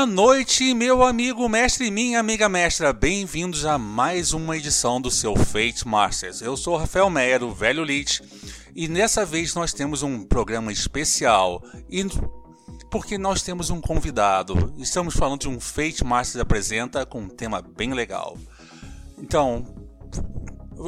Boa 0.00 0.06
noite, 0.06 0.72
meu 0.72 1.02
amigo 1.02 1.46
mestre 1.46 1.88
e 1.88 1.90
minha 1.90 2.18
amiga 2.18 2.48
mestra. 2.48 2.90
Bem-vindos 2.90 3.66
a 3.66 3.76
mais 3.76 4.32
uma 4.32 4.56
edição 4.56 4.98
do 4.98 5.10
seu 5.10 5.36
Fate 5.36 5.86
Masters. 5.86 6.40
Eu 6.40 6.56
sou 6.56 6.78
Rafael 6.78 7.10
Meyer, 7.10 7.42
o 7.42 7.52
velho 7.52 7.84
Lich, 7.84 8.22
e 8.74 8.88
nessa 8.88 9.26
vez 9.26 9.54
nós 9.54 9.74
temos 9.74 10.02
um 10.02 10.24
programa 10.24 10.72
especial. 10.72 11.62
E 11.90 12.02
porque 12.90 13.18
nós 13.18 13.42
temos 13.42 13.68
um 13.68 13.78
convidado. 13.78 14.72
Estamos 14.78 15.14
falando 15.14 15.42
de 15.42 15.48
um 15.50 15.60
Fate 15.60 16.02
Masters 16.02 16.40
apresenta 16.40 17.04
com 17.04 17.20
um 17.20 17.28
tema 17.28 17.60
bem 17.60 17.92
legal. 17.92 18.38
Então, 19.18 19.66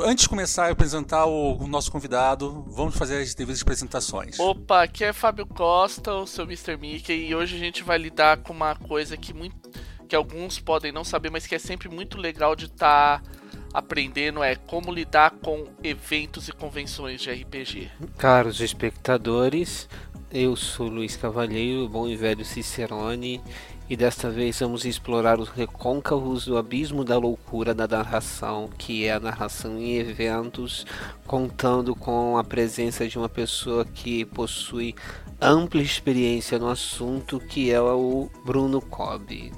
Antes 0.00 0.22
de 0.22 0.28
começar 0.30 0.68
a 0.68 0.70
apresentar 0.70 1.26
o, 1.26 1.66
nosso 1.66 1.92
convidado, 1.92 2.64
vamos 2.68 2.96
fazer 2.96 3.20
as 3.20 3.34
devidas 3.34 3.60
apresentações. 3.60 4.40
Opa, 4.40 4.84
aqui 4.84 5.04
é 5.04 5.12
Fábio 5.12 5.44
Costa, 5.44 6.14
o 6.14 6.26
seu 6.26 6.44
Mr. 6.44 6.78
Mickey, 6.78 7.28
e 7.28 7.34
hoje 7.34 7.56
a 7.56 7.58
gente 7.58 7.82
vai 7.82 7.98
lidar 7.98 8.38
com 8.38 8.54
uma 8.54 8.74
coisa 8.74 9.18
que, 9.18 9.34
muito, 9.34 9.70
que 10.08 10.16
alguns 10.16 10.58
podem 10.58 10.92
não 10.92 11.04
saber, 11.04 11.30
mas 11.30 11.46
que 11.46 11.54
é 11.54 11.58
sempre 11.58 11.90
muito 11.90 12.16
legal 12.16 12.56
de 12.56 12.66
estar 12.66 13.20
tá 13.20 13.30
aprendendo, 13.74 14.42
é 14.42 14.56
como 14.56 14.90
lidar 14.90 15.32
com 15.42 15.66
eventos 15.84 16.48
e 16.48 16.52
convenções 16.52 17.20
de 17.20 17.30
RPG. 17.30 17.90
Caros 18.16 18.62
espectadores, 18.62 19.90
eu 20.30 20.56
sou 20.56 20.88
Luiz 20.88 21.16
Cavalheiro, 21.16 21.86
bom 21.86 22.08
e 22.08 22.16
velho 22.16 22.46
Cicerone, 22.46 23.42
e 23.92 23.96
desta 23.96 24.30
vez 24.30 24.58
vamos 24.58 24.86
explorar 24.86 25.38
os 25.38 25.50
recôncavos 25.50 26.46
do 26.46 26.56
abismo 26.56 27.04
da 27.04 27.18
loucura 27.18 27.74
da 27.74 27.86
narração, 27.86 28.70
que 28.78 29.04
é 29.04 29.12
a 29.12 29.20
narração 29.20 29.78
em 29.78 29.98
eventos, 29.98 30.86
contando 31.26 31.94
com 31.94 32.38
a 32.38 32.42
presença 32.42 33.06
de 33.06 33.18
uma 33.18 33.28
pessoa 33.28 33.84
que 33.84 34.24
possui 34.24 34.94
ampla 35.38 35.82
experiência 35.82 36.58
no 36.58 36.70
assunto, 36.70 37.38
que 37.38 37.70
é 37.70 37.82
o 37.82 38.30
Bruno 38.46 38.80
Cobb. 38.80 39.52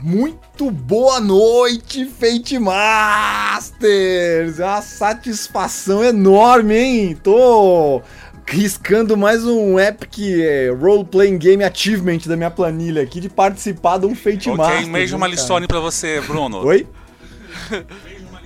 Muito 0.00 0.70
boa 0.70 1.20
noite, 1.20 2.06
Fate 2.06 2.58
Masters! 2.58 4.58
É 4.58 4.64
uma 4.64 4.80
satisfação 4.80 6.02
enorme, 6.02 6.76
hein? 6.76 7.18
Tô 7.22 8.00
riscando 8.48 9.16
mais 9.16 9.44
um 9.44 9.78
Epic 9.78 10.18
é, 10.20 10.70
Role 10.70 11.04
Playing 11.04 11.38
Game 11.38 11.64
Achievement 11.64 12.20
da 12.26 12.36
minha 12.36 12.50
planilha 12.50 13.02
aqui 13.02 13.20
de 13.20 13.28
participar 13.28 13.98
de 13.98 14.06
um 14.06 14.14
Fate 14.14 14.48
okay, 14.48 14.54
Master. 14.54 14.76
Ok, 14.78 14.90
mesmo 14.90 15.16
uma 15.16 15.26
listone 15.26 15.66
pra 15.66 15.80
você, 15.80 16.20
Bruno. 16.20 16.64
Oi? 16.64 16.86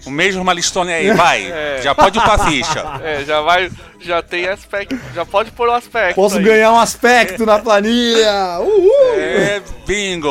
O 0.06 0.11
mesmo 0.11 0.41
uma 0.41 0.55
listone 0.55 0.93
aí, 0.93 1.12
vai. 1.12 1.51
É. 1.51 1.81
Já 1.83 1.95
pode 1.95 2.19
upar 2.19 2.41
a 2.41 2.47
ficha. 2.47 2.84
É, 3.03 3.25
já 3.25 3.41
vai. 3.43 3.71
Já 4.01 4.23
tem 4.23 4.48
aspecto. 4.48 4.98
Já 5.15 5.27
pode 5.27 5.51
pôr 5.51 5.69
um 5.69 5.75
aspecto. 5.75 6.15
Posso 6.15 6.39
aí. 6.39 6.45
ganhar 6.45 6.73
um 6.73 6.78
aspecto 6.78 7.45
na 7.45 7.59
planilha! 7.59 8.59
Uhul! 8.61 9.15
É, 9.15 9.62
bingo! 9.87 10.31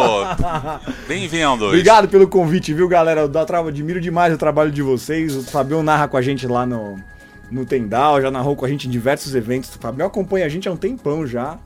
Bem-vindo. 1.07 1.65
Obrigado 1.65 2.07
pelo 2.07 2.27
convite, 2.27 2.73
viu, 2.73 2.87
galera? 2.87 3.21
Eu 3.21 3.67
admiro 3.67 4.01
demais 4.01 4.33
o 4.33 4.37
trabalho 4.37 4.71
de 4.71 4.81
vocês. 4.81 5.35
O 5.35 5.43
Fabião 5.43 5.83
narra 5.83 6.07
com 6.07 6.17
a 6.17 6.21
gente 6.21 6.47
lá 6.47 6.65
no, 6.65 6.99
no 7.51 7.65
Tendal, 7.65 8.21
já 8.21 8.29
narrou 8.29 8.55
com 8.55 8.65
a 8.65 8.69
gente 8.69 8.87
em 8.87 8.91
diversos 8.91 9.35
eventos. 9.35 9.73
O 9.75 9.79
Fabião 9.79 10.07
acompanha 10.07 10.45
a 10.45 10.49
gente 10.49 10.67
há 10.67 10.71
um 10.71 10.77
tempão 10.77 11.25
já. 11.25 11.57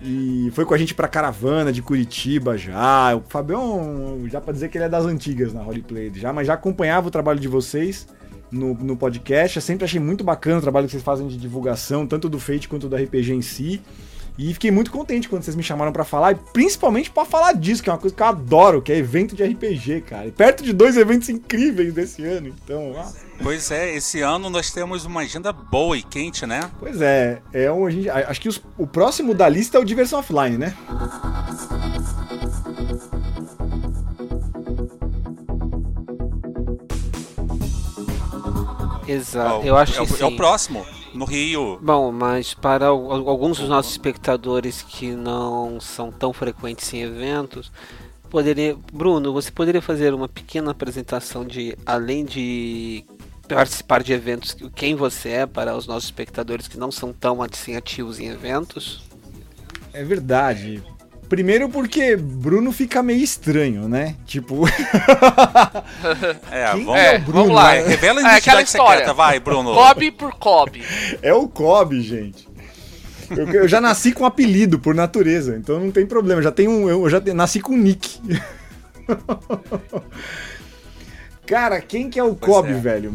E 0.00 0.50
foi 0.52 0.66
com 0.66 0.74
a 0.74 0.78
gente 0.78 0.94
pra 0.94 1.08
caravana 1.08 1.72
de 1.72 1.80
Curitiba 1.80 2.58
já. 2.58 3.16
O 3.16 3.22
Fabião, 3.28 4.20
já 4.28 4.40
pra 4.40 4.52
dizer 4.52 4.68
que 4.68 4.76
ele 4.76 4.84
é 4.84 4.88
das 4.88 5.04
antigas 5.04 5.54
na 5.54 5.62
roleplay 5.62 6.12
já, 6.14 6.32
mas 6.32 6.46
já 6.46 6.54
acompanhava 6.54 7.08
o 7.08 7.10
trabalho 7.10 7.40
de 7.40 7.48
vocês 7.48 8.06
no, 8.50 8.74
no 8.74 8.96
podcast. 8.96 9.56
Eu 9.56 9.62
sempre 9.62 9.84
achei 9.84 9.98
muito 9.98 10.22
bacana 10.22 10.58
o 10.58 10.62
trabalho 10.62 10.86
que 10.86 10.92
vocês 10.92 11.02
fazem 11.02 11.26
de 11.26 11.38
divulgação, 11.38 12.06
tanto 12.06 12.28
do 12.28 12.38
Fate 12.38 12.68
quanto 12.68 12.88
do 12.88 12.96
RPG 12.96 13.32
em 13.32 13.42
si. 13.42 13.80
E 14.36 14.52
fiquei 14.52 14.70
muito 14.70 14.90
contente 14.90 15.28
quando 15.28 15.44
vocês 15.44 15.54
me 15.54 15.62
chamaram 15.62 15.92
para 15.92 16.04
falar, 16.04 16.32
e 16.32 16.34
principalmente 16.34 17.08
para 17.08 17.24
falar 17.24 17.52
disso, 17.52 17.82
que 17.82 17.88
é 17.88 17.92
uma 17.92 17.98
coisa 17.98 18.14
que 18.14 18.20
eu 18.20 18.26
adoro, 18.26 18.82
que 18.82 18.92
é 18.92 18.96
evento 18.96 19.36
de 19.36 19.44
RPG, 19.44 20.00
cara. 20.00 20.26
E 20.26 20.32
perto 20.32 20.64
de 20.64 20.72
dois 20.72 20.96
eventos 20.96 21.28
incríveis 21.28 21.94
desse 21.94 22.24
ano, 22.24 22.48
então. 22.48 22.94
Ah. 22.98 23.12
Pois 23.40 23.70
é, 23.70 23.94
esse 23.94 24.20
ano 24.22 24.50
nós 24.50 24.72
temos 24.72 25.04
uma 25.04 25.20
agenda 25.20 25.52
boa 25.52 25.96
e 25.96 26.02
quente, 26.02 26.46
né? 26.46 26.68
Pois 26.80 27.00
é, 27.00 27.40
é 27.52 27.70
um, 27.70 27.88
gente, 27.88 28.10
acho 28.10 28.40
que 28.40 28.48
os, 28.48 28.60
o 28.76 28.88
próximo 28.88 29.34
da 29.34 29.48
lista 29.48 29.78
é 29.78 29.80
o 29.80 29.84
Diversão 29.84 30.18
Offline, 30.18 30.58
né? 30.58 30.74
Exato, 39.06 39.64
eu 39.64 39.76
acho 39.76 40.02
é, 40.02 40.06
que 40.06 40.22
é 40.22 40.26
o 40.26 40.36
próximo 40.36 40.84
no 41.14 41.24
Rio. 41.24 41.78
Bom, 41.80 42.12
mas 42.12 42.52
para 42.52 42.86
alguns 42.86 43.58
dos 43.58 43.68
nossos 43.68 43.92
espectadores 43.92 44.82
que 44.82 45.12
não 45.12 45.80
são 45.80 46.10
tão 46.10 46.32
frequentes 46.32 46.92
em 46.92 47.02
eventos, 47.02 47.70
poderia, 48.28 48.76
Bruno, 48.92 49.32
você 49.32 49.50
poderia 49.50 49.80
fazer 49.80 50.12
uma 50.12 50.28
pequena 50.28 50.72
apresentação 50.72 51.44
de 51.44 51.78
além 51.86 52.24
de 52.24 53.04
participar 53.48 54.02
de 54.02 54.12
eventos, 54.12 54.56
quem 54.74 54.94
você 54.94 55.28
é 55.30 55.46
para 55.46 55.76
os 55.76 55.86
nossos 55.86 56.04
espectadores 56.04 56.66
que 56.66 56.78
não 56.78 56.90
são 56.90 57.12
tão 57.12 57.42
assim, 57.42 57.76
ativos 57.76 58.18
em 58.18 58.28
eventos? 58.28 59.02
É 59.92 60.02
verdade. 60.02 60.82
Primeiro 61.28 61.68
porque 61.68 62.16
Bruno 62.16 62.72
fica 62.72 63.02
meio 63.02 63.22
estranho, 63.22 63.88
né? 63.88 64.16
Tipo. 64.26 64.66
é, 66.50 66.70
vamos, 66.72 66.96
é, 66.96 67.18
Bruno, 67.18 67.40
vamos 67.40 67.54
lá. 67.54 67.72
Né? 67.72 67.88
Revela 67.88 68.20
a 68.20 68.22
é, 68.22 68.26
identidade 68.26 68.62
é, 68.62 68.66
secreta, 68.66 68.72
história. 68.92 69.14
vai, 69.14 69.40
Bruno. 69.40 69.74
Cobb 69.74 70.10
por 70.12 70.32
Cobb. 70.34 70.82
É 71.22 71.32
o 71.32 71.48
Cobb, 71.48 72.00
gente. 72.00 72.48
Eu, 73.30 73.48
eu, 73.48 73.68
já 73.68 73.80
nasci 73.80 74.12
com 74.12 74.26
apelido 74.26 74.78
por 74.78 74.94
natureza, 74.94 75.56
então 75.56 75.80
não 75.80 75.90
tem 75.90 76.06
problema. 76.06 76.42
Já 76.42 76.52
tenho 76.52 76.70
um, 76.70 76.88
eu 76.88 77.08
já 77.08 77.20
nasci 77.34 77.60
com 77.60 77.76
nick. 77.76 78.20
Cara, 81.46 81.80
quem 81.80 82.08
que 82.08 82.18
é 82.18 82.24
o 82.24 82.34
Cobb, 82.34 82.70
é. 82.70 82.74
velho? 82.74 83.12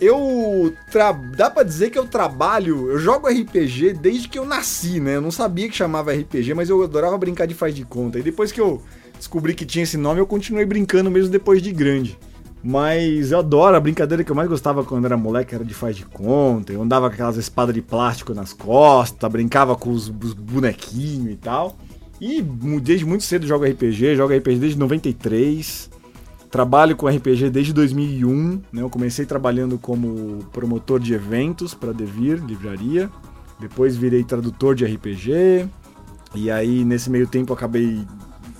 Eu. 0.00 0.72
Tra... 0.90 1.12
Dá 1.12 1.50
pra 1.50 1.62
dizer 1.62 1.90
que 1.90 1.98
eu 1.98 2.06
trabalho. 2.06 2.90
Eu 2.90 2.98
jogo 2.98 3.28
RPG 3.28 3.94
desde 3.94 4.28
que 4.28 4.38
eu 4.38 4.46
nasci, 4.46 4.98
né? 4.98 5.16
Eu 5.16 5.20
não 5.20 5.30
sabia 5.30 5.68
que 5.68 5.76
chamava 5.76 6.12
RPG, 6.12 6.54
mas 6.54 6.70
eu 6.70 6.82
adorava 6.82 7.18
brincar 7.18 7.46
de 7.46 7.54
faz 7.54 7.74
de 7.74 7.84
conta. 7.84 8.18
E 8.18 8.22
depois 8.22 8.50
que 8.50 8.60
eu 8.60 8.82
descobri 9.16 9.54
que 9.54 9.66
tinha 9.66 9.82
esse 9.82 9.96
nome, 9.96 10.20
eu 10.20 10.26
continuei 10.26 10.64
brincando 10.64 11.10
mesmo 11.10 11.30
depois 11.30 11.60
de 11.60 11.70
grande. 11.72 12.18
Mas 12.62 13.32
eu 13.32 13.38
adoro 13.38 13.76
a 13.76 13.80
brincadeira 13.80 14.22
que 14.22 14.30
eu 14.30 14.36
mais 14.36 14.48
gostava 14.48 14.84
quando 14.84 15.06
era 15.06 15.16
moleque, 15.16 15.54
era 15.54 15.64
de 15.64 15.72
faz 15.72 15.96
de 15.96 16.04
conta. 16.04 16.72
Eu 16.72 16.82
andava 16.82 17.08
com 17.08 17.14
aquelas 17.14 17.36
espadas 17.36 17.74
de 17.74 17.80
plástico 17.80 18.34
nas 18.34 18.52
costas, 18.52 19.30
brincava 19.30 19.74
com 19.76 19.90
os, 19.90 20.08
os 20.08 20.34
bonequinhos 20.34 21.32
e 21.32 21.36
tal. 21.36 21.76
E 22.20 22.42
desde 22.82 23.06
muito 23.06 23.24
cedo 23.24 23.46
jogo 23.46 23.64
RPG, 23.64 24.14
jogo 24.14 24.34
RPG 24.34 24.56
desde 24.56 24.78
93. 24.78 25.89
Trabalho 26.50 26.96
com 26.96 27.06
RPG 27.06 27.48
desde 27.48 27.72
2001, 27.72 28.60
né? 28.72 28.82
Eu 28.82 28.90
comecei 28.90 29.24
trabalhando 29.24 29.78
como 29.78 30.44
promotor 30.52 30.98
de 30.98 31.14
eventos 31.14 31.74
para 31.74 31.92
Devir, 31.92 32.44
livraria. 32.44 33.08
Depois 33.60 33.96
virei 33.96 34.24
tradutor 34.24 34.74
de 34.74 34.84
RPG. 34.84 35.68
E 36.34 36.50
aí, 36.50 36.84
nesse 36.84 37.08
meio 37.08 37.28
tempo, 37.28 37.52
acabei 37.52 38.04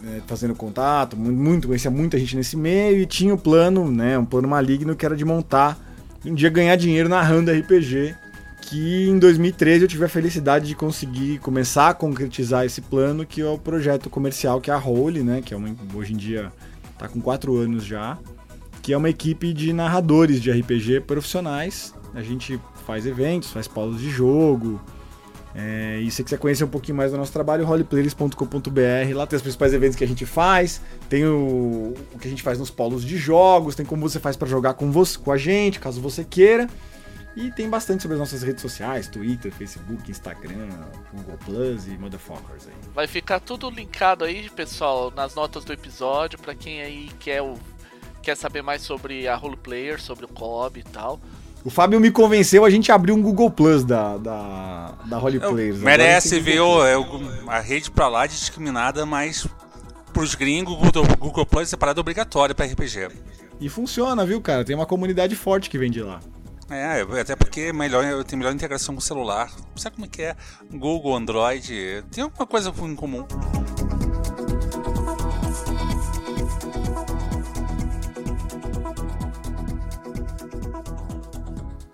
é, 0.07 0.21
fazendo 0.27 0.55
contato, 0.55 1.17
muito, 1.17 1.67
conhecia 1.67 1.91
muita 1.91 2.17
gente 2.17 2.37
nesse 2.37 2.57
meio 2.57 2.99
e 2.99 3.07
tinha 3.07 3.33
o 3.33 3.37
um 3.37 3.41
plano, 3.41 3.91
né? 3.91 4.17
Um 4.17 4.25
plano 4.25 4.47
maligno 4.47 4.95
que 4.95 5.05
era 5.05 5.17
de 5.17 5.25
montar, 5.25 5.77
um 6.25 6.35
dia 6.35 6.49
ganhar 6.49 6.77
dinheiro 6.77 7.09
narrando 7.09 7.51
RPG. 7.51 8.15
Que 8.63 9.09
em 9.09 9.19
2013 9.19 9.83
eu 9.83 9.89
tive 9.89 10.05
a 10.05 10.09
felicidade 10.09 10.69
de 10.69 10.77
conseguir 10.77 11.39
começar 11.39 11.89
a 11.89 11.95
concretizar 11.95 12.65
esse 12.65 12.81
plano, 12.81 13.27
que 13.27 13.41
é 13.41 13.49
o 13.49 13.59
projeto 13.59 14.09
comercial 14.09 14.61
que 14.61 14.71
é 14.71 14.75
a 14.75 14.77
Role, 14.77 15.25
né? 15.25 15.43
Que 15.45 15.55
é 15.55 15.57
uma, 15.57 15.75
hoje 15.93 16.13
em 16.13 16.17
dia 16.17 16.53
tá 17.01 17.09
com 17.09 17.19
quatro 17.19 17.57
anos 17.57 17.85
já, 17.85 18.19
que 18.83 18.93
é 18.93 18.97
uma 18.97 19.09
equipe 19.09 19.55
de 19.55 19.73
narradores 19.73 20.41
de 20.41 20.51
RPG 20.51 21.01
profissionais. 21.01 21.95
A 22.15 22.23
gente 22.23 22.61
faz 22.87 23.07
eventos, 23.07 23.51
faz 23.51 23.67
pautas 23.67 23.99
de 24.01 24.11
jogo. 24.11 24.79
É, 25.55 25.99
e 26.01 26.11
se 26.11 26.19
você 26.19 26.25
quiser 26.25 26.39
conhecer 26.39 26.63
um 26.63 26.69
pouquinho 26.69 26.97
mais 26.99 27.11
do 27.11 27.17
nosso 27.17 27.33
trabalho, 27.33 27.65
roleplayers.com.br. 27.65 29.15
Lá 29.15 29.27
tem 29.27 29.37
os 29.37 29.43
principais 29.43 29.73
eventos 29.73 29.97
que 29.97 30.05
a 30.05 30.07
gente 30.07 30.27
faz, 30.27 30.83
tem 31.09 31.25
o, 31.25 31.95
o 32.15 32.19
que 32.21 32.29
a 32.29 32.31
gente 32.31 32.43
faz 32.43 32.59
nos 32.59 32.71
polos 32.71 33.03
de 33.03 33.17
jogos, 33.17 33.75
tem 33.75 33.87
como 33.87 34.07
você 34.07 34.21
faz 34.21 34.37
para 34.37 34.47
jogar 34.47 34.75
com, 34.75 34.93
você, 34.93 35.19
com 35.19 35.33
a 35.33 35.39
gente, 35.39 35.81
caso 35.81 36.01
você 36.01 36.23
queira. 36.23 36.69
E 37.37 37.51
tem 37.51 37.69
bastante 37.69 38.03
sobre 38.03 38.15
as 38.15 38.21
nossas 38.21 38.43
redes 38.43 38.61
sociais, 38.61 39.07
Twitter, 39.07 39.53
Facebook, 39.53 40.11
Instagram, 40.11 40.69
Google 41.15 41.39
Plus 41.45 41.87
e 41.87 41.91
Motherfuckers 41.91 42.67
aí. 42.67 42.75
Vai 42.95 43.07
ficar 43.07 43.39
tudo 43.39 43.71
linkado 43.71 44.25
aí, 44.25 44.51
pessoal, 44.51 45.13
nas 45.15 45.35
notas 45.35 45.65
do 45.65 45.73
episódio, 45.73 46.39
para 46.39 46.55
quem 46.55 46.83
aí 46.83 47.09
quer, 47.21 47.41
o, 47.41 47.55
quer 48.21 48.37
saber 48.37 48.63
mais 48.63 48.83
sobre 48.83 49.29
a 49.29 49.37
Role 49.37 49.57
Player, 49.57 50.01
sobre 50.01 50.25
o 50.25 50.29
COB 50.29 50.81
e 50.81 50.83
tal. 50.83 51.21
O 51.63 51.71
Fábio 51.71 52.01
me 52.01 52.11
convenceu 52.11 52.65
a 52.65 52.71
gente 52.71 52.91
abrir 52.91 53.13
um 53.13 53.23
Google 53.23 53.51
Plus 53.51 53.85
da, 53.85 54.17
da, 54.17 54.95
da 55.05 55.19
Role 55.19 55.39
Players. 55.39 55.79
Merece 55.79 56.41
ver 56.41 56.57
é 56.57 56.97
a 57.47 57.61
rede 57.61 57.91
pra 57.91 58.09
lá 58.09 58.27
discriminada, 58.27 59.05
mas 59.05 59.47
pros 60.13 60.35
gringos, 60.35 60.75
o 60.75 61.17
Google 61.17 61.47
Plus 61.47 61.65
é 61.65 61.67
separado 61.67 62.01
obrigatório 62.01 62.55
para 62.55 62.67
RPG. 62.67 63.09
E 63.61 63.69
funciona, 63.69 64.25
viu, 64.25 64.41
cara? 64.41 64.65
Tem 64.65 64.75
uma 64.75 64.87
comunidade 64.87 65.37
forte 65.37 65.69
que 65.69 65.77
vem 65.77 65.91
de 65.91 66.03
lá. 66.03 66.21
É, 66.71 67.21
até 67.21 67.35
porque 67.35 67.73
melhor, 67.73 68.23
tem 68.25 68.39
melhor 68.39 68.55
integração 68.55 68.95
com 68.95 69.01
o 69.01 69.05
celular. 69.05 69.51
Sabe 69.75 69.97
como 69.97 70.07
é 70.07 70.09
que 70.09 70.23
é? 70.23 70.37
Google, 70.71 71.17
Android, 71.17 72.05
tem 72.13 72.23
alguma 72.23 72.47
coisa 72.47 72.73
em 72.83 72.95
comum. 72.95 73.27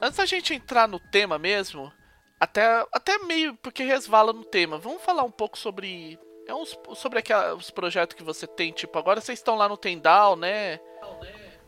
Antes 0.01 0.19
da 0.19 0.27
gente 0.27 0.55
entrar 0.55 0.87
no 0.87 1.01
tema 1.01 1.39
mesmo, 1.39 1.91
até, 2.39 2.87
até 2.93 3.19
meio 3.21 3.57
porque 3.57 3.83
resvala 3.83 4.33
no 4.33 4.45
tema, 4.45 4.79
vamos 4.79 5.03
falar 5.03 5.25
um 5.25 5.31
pouco 5.31 5.59
sobre 5.59 6.19
é 6.47 6.55
uns, 6.55 6.79
sobre 6.95 7.19
aqueles 7.19 7.55
os 7.55 7.71
projetos 7.71 8.15
que 8.15 8.23
você 8.23 8.47
tem, 8.47 8.73
tipo, 8.73 8.97
agora 8.99 9.21
vocês 9.21 9.39
estão 9.39 9.57
lá 9.57 9.69
no 9.69 9.77
Tendal, 9.77 10.37
né? 10.37 10.79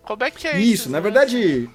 Como 0.02 0.22
é 0.22 0.30
que 0.30 0.46
é 0.46 0.52
isso? 0.52 0.82
Isso, 0.82 0.90
na 0.90 1.00
verdade, 1.00 1.68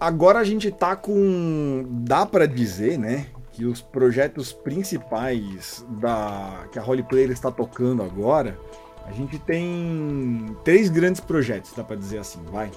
agora 0.00 0.38
a 0.38 0.44
gente 0.44 0.70
tá 0.70 0.94
com. 0.96 1.84
dá 1.88 2.24
para 2.26 2.46
dizer, 2.46 2.98
né? 2.98 3.26
Que 3.52 3.64
os 3.64 3.80
projetos 3.80 4.52
principais 4.52 5.84
da 6.00 6.64
que 6.70 6.78
a 6.78 6.84
Holy 6.84 7.02
Player 7.02 7.30
está 7.30 7.50
tocando 7.50 8.02
agora, 8.02 8.58
a 9.06 9.12
gente 9.12 9.38
tem 9.38 10.54
três 10.62 10.90
grandes 10.90 11.20
projetos, 11.20 11.72
dá 11.74 11.82
para 11.82 11.96
dizer 11.96 12.18
assim, 12.18 12.40
vai. 12.50 12.70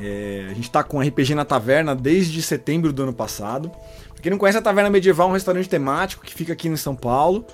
É, 0.00 0.46
a 0.50 0.54
gente 0.54 0.64
está 0.64 0.82
com 0.82 1.00
RPG 1.00 1.34
na 1.34 1.44
Taverna 1.44 1.94
desde 1.94 2.40
setembro 2.40 2.92
do 2.92 3.02
ano 3.02 3.12
passado. 3.12 3.70
Pra 4.12 4.22
quem 4.22 4.30
não 4.30 4.38
conhece, 4.38 4.56
a 4.56 4.62
Taverna 4.62 4.88
Medieval 4.88 5.28
é 5.28 5.30
um 5.30 5.34
restaurante 5.34 5.68
temático 5.68 6.24
que 6.24 6.32
fica 6.32 6.54
aqui 6.54 6.68
em 6.68 6.76
São 6.76 6.96
Paulo, 6.96 7.44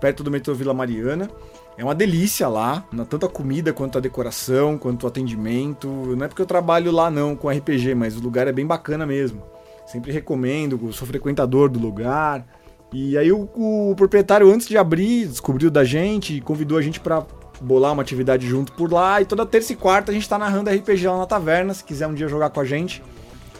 perto 0.00 0.22
do 0.22 0.30
metrô 0.30 0.54
Vila 0.54 0.72
Mariana. 0.72 1.28
É 1.78 1.84
uma 1.84 1.94
delícia 1.94 2.48
lá, 2.48 2.84
tanto 3.08 3.24
a 3.24 3.28
comida 3.28 3.72
quanto 3.72 3.98
a 3.98 4.00
decoração, 4.00 4.76
quanto 4.76 5.04
o 5.04 5.06
atendimento. 5.06 5.86
Não 5.86 6.24
é 6.24 6.28
porque 6.28 6.42
eu 6.42 6.46
trabalho 6.46 6.90
lá 6.90 7.08
não 7.08 7.36
com 7.36 7.48
RPG, 7.48 7.94
mas 7.94 8.16
o 8.16 8.20
lugar 8.20 8.48
é 8.48 8.52
bem 8.52 8.66
bacana 8.66 9.06
mesmo. 9.06 9.44
Sempre 9.86 10.10
recomendo, 10.10 10.92
sou 10.92 11.06
frequentador 11.06 11.68
do 11.68 11.78
lugar. 11.78 12.44
E 12.92 13.16
aí 13.16 13.30
o, 13.30 13.48
o 13.54 13.94
proprietário, 13.96 14.52
antes 14.52 14.66
de 14.66 14.76
abrir, 14.76 15.28
descobriu 15.28 15.70
da 15.70 15.84
gente 15.84 16.40
convidou 16.40 16.78
a 16.78 16.82
gente 16.82 16.98
para 16.98 17.24
bolar 17.60 17.92
uma 17.92 18.02
atividade 18.02 18.44
junto 18.44 18.72
por 18.72 18.92
lá. 18.92 19.22
E 19.22 19.24
toda 19.24 19.46
terça 19.46 19.72
e 19.72 19.76
quarta 19.76 20.10
a 20.10 20.14
gente 20.14 20.28
tá 20.28 20.36
narrando 20.36 20.70
RPG 20.70 21.06
lá 21.06 21.18
na 21.18 21.26
taverna. 21.26 21.72
Se 21.72 21.84
quiser 21.84 22.08
um 22.08 22.14
dia 22.14 22.26
jogar 22.26 22.50
com 22.50 22.58
a 22.58 22.64
gente, 22.64 23.04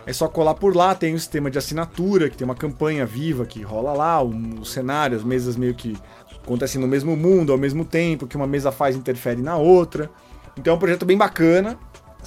é 0.08 0.12
só 0.14 0.26
colar 0.26 0.55
por 0.55 0.75
lá. 0.75 0.94
Tem 0.94 1.14
o 1.14 1.19
sistema 1.19 1.50
de 1.50 1.58
assinatura, 1.58 2.31
que 2.31 2.37
tem 2.37 2.44
uma 2.44 2.55
campanha 2.55 3.05
viva 3.05 3.44
que 3.44 3.60
rola 3.60 3.93
lá, 3.93 4.22
o, 4.22 4.31
o 4.60 4.64
cenário, 4.64 5.14
as 5.14 5.22
mesas 5.22 5.55
meio 5.55 5.75
que 5.75 5.94
acontecem 6.43 6.81
no 6.81 6.88
mesmo 6.88 7.14
mundo 7.14 7.52
ao 7.52 7.58
mesmo 7.58 7.84
tempo, 7.84 8.26
que 8.26 8.34
uma 8.34 8.46
mesa 8.46 8.72
faz 8.72 8.96
interfere 8.96 9.43
na 9.43 9.58
outra. 9.58 10.10
Então 10.56 10.72
é 10.72 10.76
um 10.76 10.78
projeto 10.78 11.05
bem 11.05 11.19
bacana. 11.19 11.78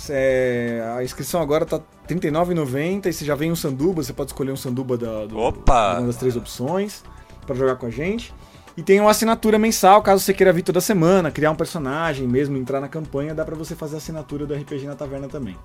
É, 0.10 0.94
a 0.96 1.04
inscrição 1.04 1.42
agora 1.42 1.66
tá 1.66 1.78
R$ 2.08 2.16
39,90 2.16 3.08
e 3.08 3.14
você 3.14 3.26
já 3.26 3.34
vem 3.34 3.52
um 3.52 3.56
sanduba, 3.56 4.04
você 4.04 4.14
pode 4.14 4.30
escolher 4.30 4.52
um 4.52 4.56
sanduba 4.56 4.96
da, 4.96 5.26
do, 5.26 5.38
Opa! 5.38 5.98
uma 5.98 6.08
das 6.08 6.18
três 6.18 6.36
opções 6.36 7.04
para 7.48 7.56
jogar 7.56 7.78
com 7.78 7.88
a 7.88 7.90
gente. 7.90 8.32
E 8.78 8.84
tem 8.84 9.00
uma 9.00 9.10
assinatura 9.10 9.58
mensal, 9.58 10.04
caso 10.04 10.24
você 10.24 10.34
queira 10.36 10.54
vir 10.54 10.62
toda 10.62 10.80
semana, 10.80 11.32
criar 11.32 11.50
um 11.50 11.56
personagem, 11.56 12.28
mesmo 12.28 12.56
entrar 12.58 12.80
na 12.80 12.88
campanha, 12.88 13.34
dá 13.34 13.44
para 13.44 13.56
você 13.56 13.76
fazer 13.76 13.96
a 13.96 13.98
assinatura 13.98 14.46
do 14.46 14.54
RPG 14.54 14.86
na 14.86 14.96
Taverna 14.96 15.28
também. 15.28 15.58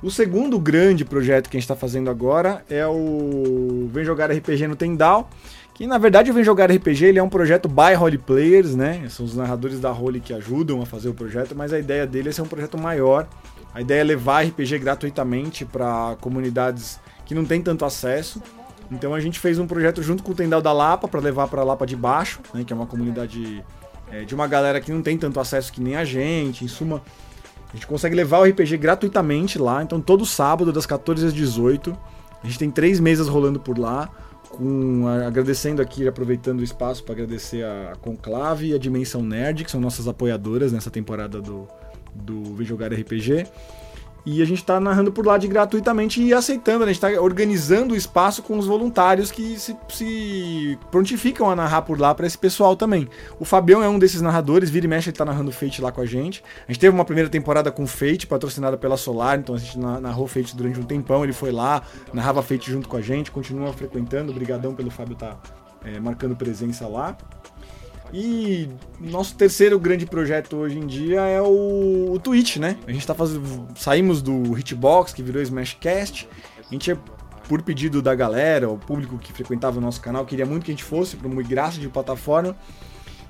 O 0.00 0.12
segundo 0.12 0.60
grande 0.60 1.04
projeto 1.04 1.50
que 1.50 1.56
a 1.56 1.58
gente 1.58 1.64
está 1.64 1.74
fazendo 1.74 2.08
agora 2.08 2.64
é 2.70 2.86
o 2.86 3.90
Vem 3.92 4.04
Jogar 4.04 4.30
RPG 4.30 4.68
no 4.68 4.76
Tendal, 4.76 5.28
que 5.74 5.88
na 5.88 5.98
verdade 5.98 6.30
o 6.30 6.34
Vem 6.34 6.44
Jogar 6.44 6.70
RPG 6.70 7.06
ele 7.06 7.18
é 7.18 7.22
um 7.22 7.28
projeto 7.28 7.68
by 7.68 7.96
Holy 8.00 8.16
Players, 8.16 8.76
né? 8.76 9.04
São 9.08 9.26
os 9.26 9.34
narradores 9.34 9.80
da 9.80 9.92
Holy 9.92 10.20
que 10.20 10.32
ajudam 10.32 10.80
a 10.80 10.86
fazer 10.86 11.08
o 11.08 11.14
projeto, 11.14 11.56
mas 11.56 11.72
a 11.72 11.80
ideia 11.80 12.06
dele 12.06 12.28
é 12.28 12.32
ser 12.32 12.42
um 12.42 12.46
projeto 12.46 12.78
maior. 12.78 13.26
A 13.74 13.80
ideia 13.80 14.00
é 14.00 14.04
levar 14.04 14.44
RPG 14.44 14.78
gratuitamente 14.78 15.64
para 15.64 16.16
comunidades 16.20 17.00
que 17.26 17.34
não 17.34 17.44
têm 17.44 17.60
tanto 17.60 17.84
acesso. 17.84 18.40
Então 18.92 19.12
a 19.14 19.20
gente 19.20 19.40
fez 19.40 19.58
um 19.58 19.66
projeto 19.66 20.00
junto 20.00 20.22
com 20.22 20.30
o 20.30 20.34
Tendal 20.34 20.62
da 20.62 20.72
Lapa 20.72 21.08
para 21.08 21.18
levar 21.18 21.48
para 21.48 21.64
Lapa 21.64 21.84
de 21.84 21.96
Baixo, 21.96 22.38
né, 22.54 22.62
que 22.64 22.72
é 22.72 22.76
uma 22.76 22.86
comunidade 22.86 23.64
é, 24.12 24.22
de 24.24 24.32
uma 24.32 24.46
galera 24.46 24.80
que 24.80 24.92
não 24.92 25.02
tem 25.02 25.18
tanto 25.18 25.40
acesso 25.40 25.72
que 25.72 25.80
nem 25.80 25.96
a 25.96 26.04
gente. 26.04 26.64
Em 26.64 26.68
suma, 26.68 27.02
a 27.70 27.76
gente 27.76 27.86
consegue 27.86 28.14
levar 28.14 28.38
o 28.38 28.44
RPG 28.44 28.76
gratuitamente 28.78 29.58
lá. 29.58 29.82
Então 29.82 30.00
todo 30.00 30.24
sábado 30.24 30.72
das 30.72 30.86
14 30.86 31.26
às 31.26 31.34
18 31.34 31.96
a 32.42 32.46
gente 32.46 32.58
tem 32.58 32.70
três 32.70 33.00
mesas 33.00 33.28
rolando 33.28 33.58
por 33.60 33.78
lá. 33.78 34.08
Com, 34.50 35.06
agradecendo 35.26 35.82
aqui, 35.82 36.08
aproveitando 36.08 36.60
o 36.60 36.64
espaço 36.64 37.04
para 37.04 37.12
agradecer 37.12 37.64
a 37.64 37.92
Conclave 38.00 38.68
e 38.68 38.74
a 38.74 38.78
Dimensão 38.78 39.22
Nerd, 39.22 39.62
que 39.62 39.70
são 39.70 39.80
nossas 39.80 40.08
apoiadoras 40.08 40.72
nessa 40.72 40.90
temporada 40.90 41.40
do, 41.40 41.68
do 42.14 42.54
Vem 42.54 42.66
Jogar 42.66 42.92
RPG. 42.92 43.46
E 44.26 44.42
a 44.42 44.44
gente 44.44 44.58
está 44.58 44.78
narrando 44.78 45.10
por 45.10 45.26
lá 45.26 45.38
de 45.38 45.48
gratuitamente 45.48 46.22
e 46.22 46.34
aceitando, 46.34 46.80
né? 46.80 46.90
a 46.90 46.92
gente 46.92 47.04
está 47.04 47.20
organizando 47.20 47.94
o 47.94 47.96
espaço 47.96 48.42
com 48.42 48.58
os 48.58 48.66
voluntários 48.66 49.30
que 49.30 49.58
se, 49.58 49.76
se 49.88 50.78
prontificam 50.90 51.50
a 51.50 51.56
narrar 51.56 51.82
por 51.82 51.98
lá 51.98 52.14
para 52.14 52.26
esse 52.26 52.36
pessoal 52.36 52.76
também. 52.76 53.08
O 53.38 53.44
Fabião 53.44 53.82
é 53.82 53.88
um 53.88 53.98
desses 53.98 54.20
narradores, 54.20 54.68
vira 54.68 54.86
e 54.86 54.88
mexe, 54.88 55.08
ele 55.08 55.14
está 55.14 55.24
narrando 55.24 55.50
Fate 55.50 55.80
lá 55.80 55.90
com 55.90 56.00
a 56.00 56.06
gente. 56.06 56.42
A 56.66 56.72
gente 56.72 56.80
teve 56.80 56.94
uma 56.94 57.04
primeira 57.04 57.30
temporada 57.30 57.70
com 57.70 57.86
Fate, 57.86 58.26
patrocinada 58.26 58.76
pela 58.76 58.96
Solar, 58.96 59.38
então 59.38 59.54
a 59.54 59.58
gente 59.58 59.78
narrou 59.78 60.26
Fate 60.26 60.54
durante 60.56 60.78
um 60.78 60.84
tempão, 60.84 61.24
ele 61.24 61.32
foi 61.32 61.50
lá, 61.50 61.82
narrava 62.12 62.42
Fate 62.42 62.70
junto 62.70 62.88
com 62.88 62.96
a 62.96 63.00
gente, 63.00 63.30
continua 63.30 63.72
frequentando, 63.72 64.30
obrigadão 64.30 64.74
pelo 64.74 64.90
Fábio 64.90 65.14
estar 65.14 65.34
tá, 65.34 65.38
é, 65.84 65.98
marcando 65.98 66.36
presença 66.36 66.86
lá. 66.86 67.16
E 68.12 68.68
nosso 69.00 69.34
terceiro 69.34 69.78
grande 69.78 70.06
projeto 70.06 70.56
hoje 70.56 70.78
em 70.78 70.86
dia 70.86 71.20
é 71.20 71.42
o, 71.42 72.12
o 72.12 72.18
Twitch, 72.18 72.56
né? 72.56 72.76
A 72.86 72.92
gente 72.92 73.06
tá 73.06 73.14
fazendo. 73.14 73.68
Saímos 73.76 74.22
do 74.22 74.58
Hitbox, 74.58 75.12
que 75.12 75.22
virou 75.22 75.42
Smashcast. 75.42 76.28
A 76.58 76.72
gente, 76.72 76.96
por 77.48 77.62
pedido 77.62 78.00
da 78.00 78.14
galera, 78.14 78.68
o 78.68 78.78
público 78.78 79.18
que 79.18 79.32
frequentava 79.32 79.78
o 79.78 79.80
nosso 79.80 80.00
canal, 80.00 80.24
queria 80.24 80.46
muito 80.46 80.64
que 80.64 80.70
a 80.70 80.74
gente 80.74 80.84
fosse 80.84 81.16
para 81.16 81.26
uma 81.26 81.36
migração 81.36 81.80
de 81.80 81.88
plataforma. 81.88 82.56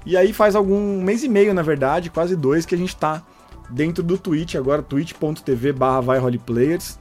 E 0.06 0.16
aí 0.16 0.32
faz 0.32 0.54
algum 0.54 1.02
mês 1.02 1.24
e 1.24 1.28
meio, 1.28 1.52
na 1.52 1.62
verdade, 1.62 2.08
quase 2.08 2.36
dois, 2.36 2.64
que 2.64 2.74
a 2.74 2.78
gente 2.78 2.94
tá 2.96 3.22
dentro 3.68 4.02
do 4.02 4.16
Twitch 4.16 4.54
agora, 4.54 4.82
twitch.tv 4.82 5.72
barra 5.72 6.00
Players. 6.44 6.98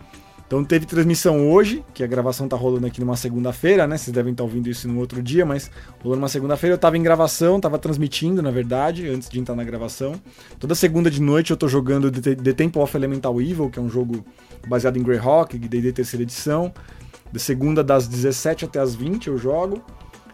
Então 0.48 0.64
teve 0.64 0.86
transmissão 0.86 1.52
hoje, 1.52 1.84
que 1.94 2.02
a 2.02 2.08
gravação 2.08 2.48
tá 2.48 2.56
rolando 2.56 2.88
aqui 2.88 3.02
numa 3.02 3.18
segunda-feira, 3.18 3.86
né? 3.86 3.98
Vocês 3.98 4.14
devem 4.14 4.32
estar 4.32 4.46
ouvindo 4.46 4.70
isso 4.70 4.88
no 4.88 4.98
outro 4.98 5.22
dia, 5.22 5.46
mas 5.46 5.70
rolou 6.02 6.16
numa 6.16 6.30
segunda-feira. 6.30 6.74
Eu 6.74 6.80
tava 6.80 6.98
em 6.98 7.04
gravação, 7.04 7.60
tava 7.60 7.78
transmitindo, 7.78 8.42
na 8.42 8.50
verdade, 8.50 9.10
antes 9.10 9.28
de 9.28 9.42
entrar 9.42 9.56
na 9.56 9.64
gravação. 9.66 10.16
Toda 10.58 10.74
segunda 10.74 11.12
de 11.12 11.22
noite 11.22 11.52
eu 11.52 11.58
tô 11.58 11.68
jogando 11.68 12.10
The 12.10 12.54
Temple 12.54 12.82
of 12.82 12.96
Elemental 12.96 13.42
Evil, 13.42 13.70
que 13.70 13.78
é 13.78 13.82
um 13.82 13.90
jogo 13.90 14.24
baseado 14.70 14.98
em 14.98 15.04
Greyhawk, 15.04 15.58
D&D 15.60 15.92
terceira 15.92 16.24
edição. 16.24 16.74
De 17.30 17.40
segunda 17.42 17.84
das 17.84 18.08
17 18.08 18.64
até 18.64 18.80
as 18.80 18.96
20 18.96 19.28
eu 19.28 19.38
jogo. 19.38 19.84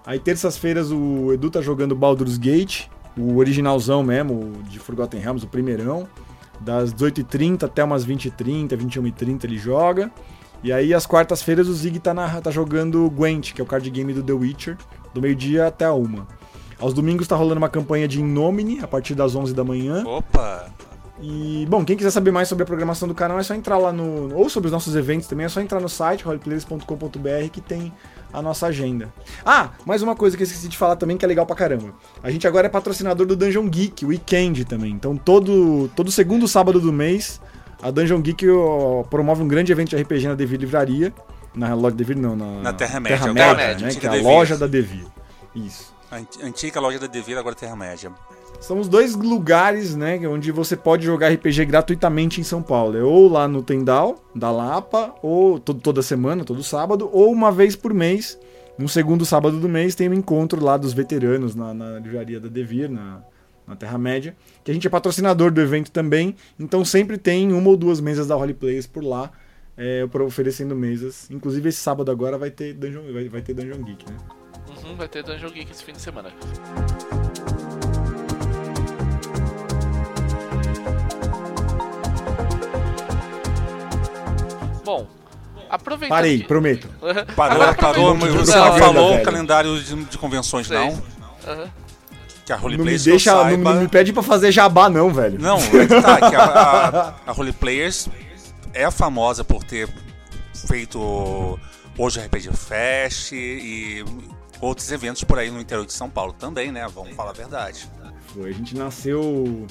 Aí 0.05 0.19
terças-feiras 0.19 0.91
o 0.91 1.33
Edu 1.33 1.49
tá 1.49 1.59
jogando 1.59 1.95
Baldur's 1.95 2.37
Gate, 2.37 2.85
o 3.17 3.37
originalzão 3.37 4.03
mesmo, 4.03 4.61
de 4.69 4.77
Forgotten 4.77 5.19
Realms, 5.19 5.43
o 5.43 5.49
primeirão 5.49 6.07
das 6.59 6.93
18h30 6.93 7.63
até 7.63 7.83
umas 7.83 8.05
20h30, 8.05 8.69
21h30 8.77 9.43
ele 9.43 9.57
joga. 9.57 10.11
E 10.63 10.71
aí, 10.71 10.93
às 10.93 11.05
quartas-feiras, 11.05 11.67
o 11.67 11.73
Zig 11.73 11.99
tá, 11.99 12.13
na, 12.13 12.39
tá 12.39 12.49
jogando 12.49 13.09
Gwent, 13.09 13.53
que 13.53 13.59
é 13.59 13.63
o 13.63 13.67
card 13.67 13.89
game 13.89 14.13
do 14.13 14.23
The 14.23 14.31
Witcher, 14.31 14.77
do 15.13 15.21
meio-dia 15.21 15.67
até 15.67 15.85
a 15.85 15.93
uma. 15.93 16.25
Aos 16.79 16.93
domingos 16.93 17.27
tá 17.27 17.35
rolando 17.35 17.57
uma 17.57 17.69
campanha 17.69 18.07
de 18.07 18.21
Innomine, 18.21 18.79
a 18.81 18.87
partir 18.87 19.13
das 19.13 19.35
11 19.35 19.53
da 19.53 19.63
manhã. 19.63 20.03
Opa! 20.05 20.71
E, 21.25 21.65
bom, 21.69 21.85
quem 21.85 21.95
quiser 21.95 22.11
saber 22.11 22.31
mais 22.31 22.49
sobre 22.49 22.63
a 22.63 22.65
programação 22.65 23.07
do 23.07 23.15
canal 23.15 23.39
é 23.39 23.43
só 23.43 23.55
entrar 23.55 23.77
lá 23.77 23.93
no. 23.93 24.35
Ou 24.35 24.49
sobre 24.49 24.67
os 24.67 24.73
nossos 24.73 24.93
eventos 24.93 25.25
também, 25.25 25.45
é 25.45 25.49
só 25.49 25.61
entrar 25.61 25.79
no 25.79 25.87
site, 25.87 26.25
roleplayers.com.br, 26.25 27.49
que 27.49 27.61
tem 27.61 27.93
a 28.33 28.41
nossa 28.41 28.67
agenda. 28.67 29.13
Ah, 29.45 29.69
mais 29.85 30.01
uma 30.01 30.17
coisa 30.17 30.35
que 30.35 30.43
eu 30.43 30.45
esqueci 30.45 30.67
de 30.67 30.77
falar 30.77 30.97
também 30.97 31.15
que 31.15 31.23
é 31.23 31.27
legal 31.27 31.45
pra 31.45 31.55
caramba. 31.55 31.93
A 32.21 32.29
gente 32.29 32.45
agora 32.45 32.67
é 32.67 32.69
patrocinador 32.69 33.25
do 33.25 33.37
Dungeon 33.37 33.69
Geek, 33.69 34.05
Weekend 34.05 34.65
também. 34.65 34.91
Então 34.91 35.15
todo, 35.15 35.89
todo 35.95 36.11
segundo 36.11 36.45
sábado 36.45 36.81
do 36.81 36.91
mês, 36.91 37.39
a 37.81 37.89
Dungeon 37.89 38.19
Geek 38.19 38.49
ó, 38.49 39.03
promove 39.03 39.43
um 39.43 39.47
grande 39.47 39.71
evento 39.71 39.91
de 39.91 39.95
RPG 39.95 40.27
na 40.27 40.35
Devir 40.35 40.59
Livraria. 40.59 41.13
Na 41.55 41.73
loja 41.73 41.95
Devir 41.95 42.17
não, 42.17 42.35
na, 42.35 42.61
na 42.63 42.73
Terra-média. 42.73 43.17
Terra-média, 43.17 43.87
né, 43.87 43.95
que 43.95 44.05
é 44.05 44.09
a 44.09 44.21
loja 44.21 44.57
da 44.57 44.67
Devir. 44.67 45.05
Isso. 45.55 45.93
A 46.11 46.17
antiga 46.45 46.81
loja 46.81 46.99
da 46.99 47.07
Devir, 47.07 47.37
agora 47.37 47.55
Terra-média. 47.55 48.11
São 48.63 48.79
os 48.79 48.87
dois 48.87 49.13
lugares, 49.13 49.93
né, 49.93 50.25
onde 50.25 50.49
você 50.49 50.77
pode 50.77 51.05
jogar 51.05 51.33
RPG 51.33 51.65
gratuitamente 51.65 52.39
em 52.39 52.45
São 52.45 52.63
Paulo. 52.63 52.97
É 52.97 53.03
ou 53.03 53.27
lá 53.27 53.45
no 53.45 53.61
Tendal, 53.61 54.23
da 54.33 54.49
Lapa, 54.49 55.13
ou 55.21 55.59
toda 55.59 56.01
semana, 56.01 56.45
todo 56.45 56.63
sábado, 56.63 57.09
ou 57.11 57.29
uma 57.29 57.51
vez 57.51 57.75
por 57.75 57.93
mês, 57.93 58.39
no 58.77 58.87
segundo 58.87 59.25
sábado 59.25 59.59
do 59.59 59.67
mês, 59.67 59.95
tem 59.95 60.07
um 60.07 60.13
encontro 60.13 60.63
lá 60.63 60.77
dos 60.77 60.93
veteranos 60.93 61.53
na, 61.55 61.73
na 61.73 61.99
livraria 61.99 62.39
da 62.39 62.47
Devir, 62.47 62.89
na, 62.89 63.21
na 63.67 63.75
Terra-média, 63.75 64.33
que 64.63 64.71
a 64.71 64.73
gente 64.73 64.87
é 64.87 64.89
patrocinador 64.89 65.51
do 65.51 65.59
evento 65.59 65.91
também, 65.91 66.33
então 66.57 66.85
sempre 66.85 67.17
tem 67.17 67.51
uma 67.51 67.67
ou 67.67 67.75
duas 67.75 67.99
mesas 67.99 68.27
da 68.27 68.37
Holy 68.37 68.53
Players 68.53 68.87
por 68.87 69.03
lá, 69.03 69.29
é, 69.75 70.07
oferecendo 70.25 70.73
mesas. 70.73 71.29
Inclusive 71.29 71.67
esse 71.67 71.79
sábado 71.79 72.09
agora 72.09 72.37
vai 72.37 72.49
ter 72.49 72.73
Dungeon, 72.73 73.11
vai, 73.11 73.27
vai 73.27 73.41
ter 73.41 73.53
Dungeon 73.53 73.83
Geek, 73.83 74.09
né? 74.09 74.17
Uhum, 74.69 74.95
vai 74.95 75.09
ter 75.09 75.21
Dungeon 75.21 75.49
Geek 75.49 75.69
esse 75.69 75.83
fim 75.83 75.91
de 75.91 75.99
semana. 75.99 76.31
Bom, 84.83 85.07
aproveitando. 85.69 86.17
Parei, 86.17 86.39
que... 86.39 86.47
prometo. 86.47 86.87
Parou, 87.35 87.61
Agora, 87.61 87.75
parou, 87.75 88.15
mas 88.15 88.33
você 88.33 88.55
não 88.55 88.77
falou 88.77 89.15
o 89.15 89.23
calendário 89.23 89.81
de, 89.81 90.03
de 90.05 90.17
convenções, 90.17 90.67
Sei. 90.67 90.77
não? 90.77 90.89
Uhum. 90.89 91.69
Que 92.45 92.51
a 92.51 92.57
Roleplayers 92.57 93.05
não 93.05 93.13
me 93.13 93.17
deixa, 93.17 93.31
saiba... 93.31 93.73
não 93.73 93.81
me 93.81 93.87
pede 93.87 94.11
pra 94.11 94.21
fazer 94.21 94.51
jabá, 94.51 94.89
não, 94.89 95.13
velho. 95.13 95.39
Não, 95.39 95.57
é 95.57 95.87
que 95.87 96.01
tá, 96.01 96.29
que 96.29 96.35
a, 96.35 96.43
a, 97.25 97.29
a 97.29 97.31
Roleplayers 97.31 98.09
é 98.73 98.89
famosa 98.91 99.43
por 99.43 99.63
ter 99.63 99.87
feito 100.67 101.59
hoje 101.97 102.19
RPG 102.19 102.49
Fest 102.53 103.31
e 103.31 104.03
outros 104.59 104.91
eventos 104.91 105.23
por 105.23 105.39
aí 105.39 105.51
no 105.51 105.59
interior 105.59 105.85
de 105.85 105.93
São 105.93 106.09
Paulo 106.09 106.33
também, 106.33 106.71
né? 106.71 106.87
Vamos 106.93 107.15
falar 107.15 107.31
a 107.31 107.33
verdade. 107.33 107.87
Foi, 108.27 108.49
a 108.49 108.53
gente 108.53 108.75
nasceu. 108.75 109.67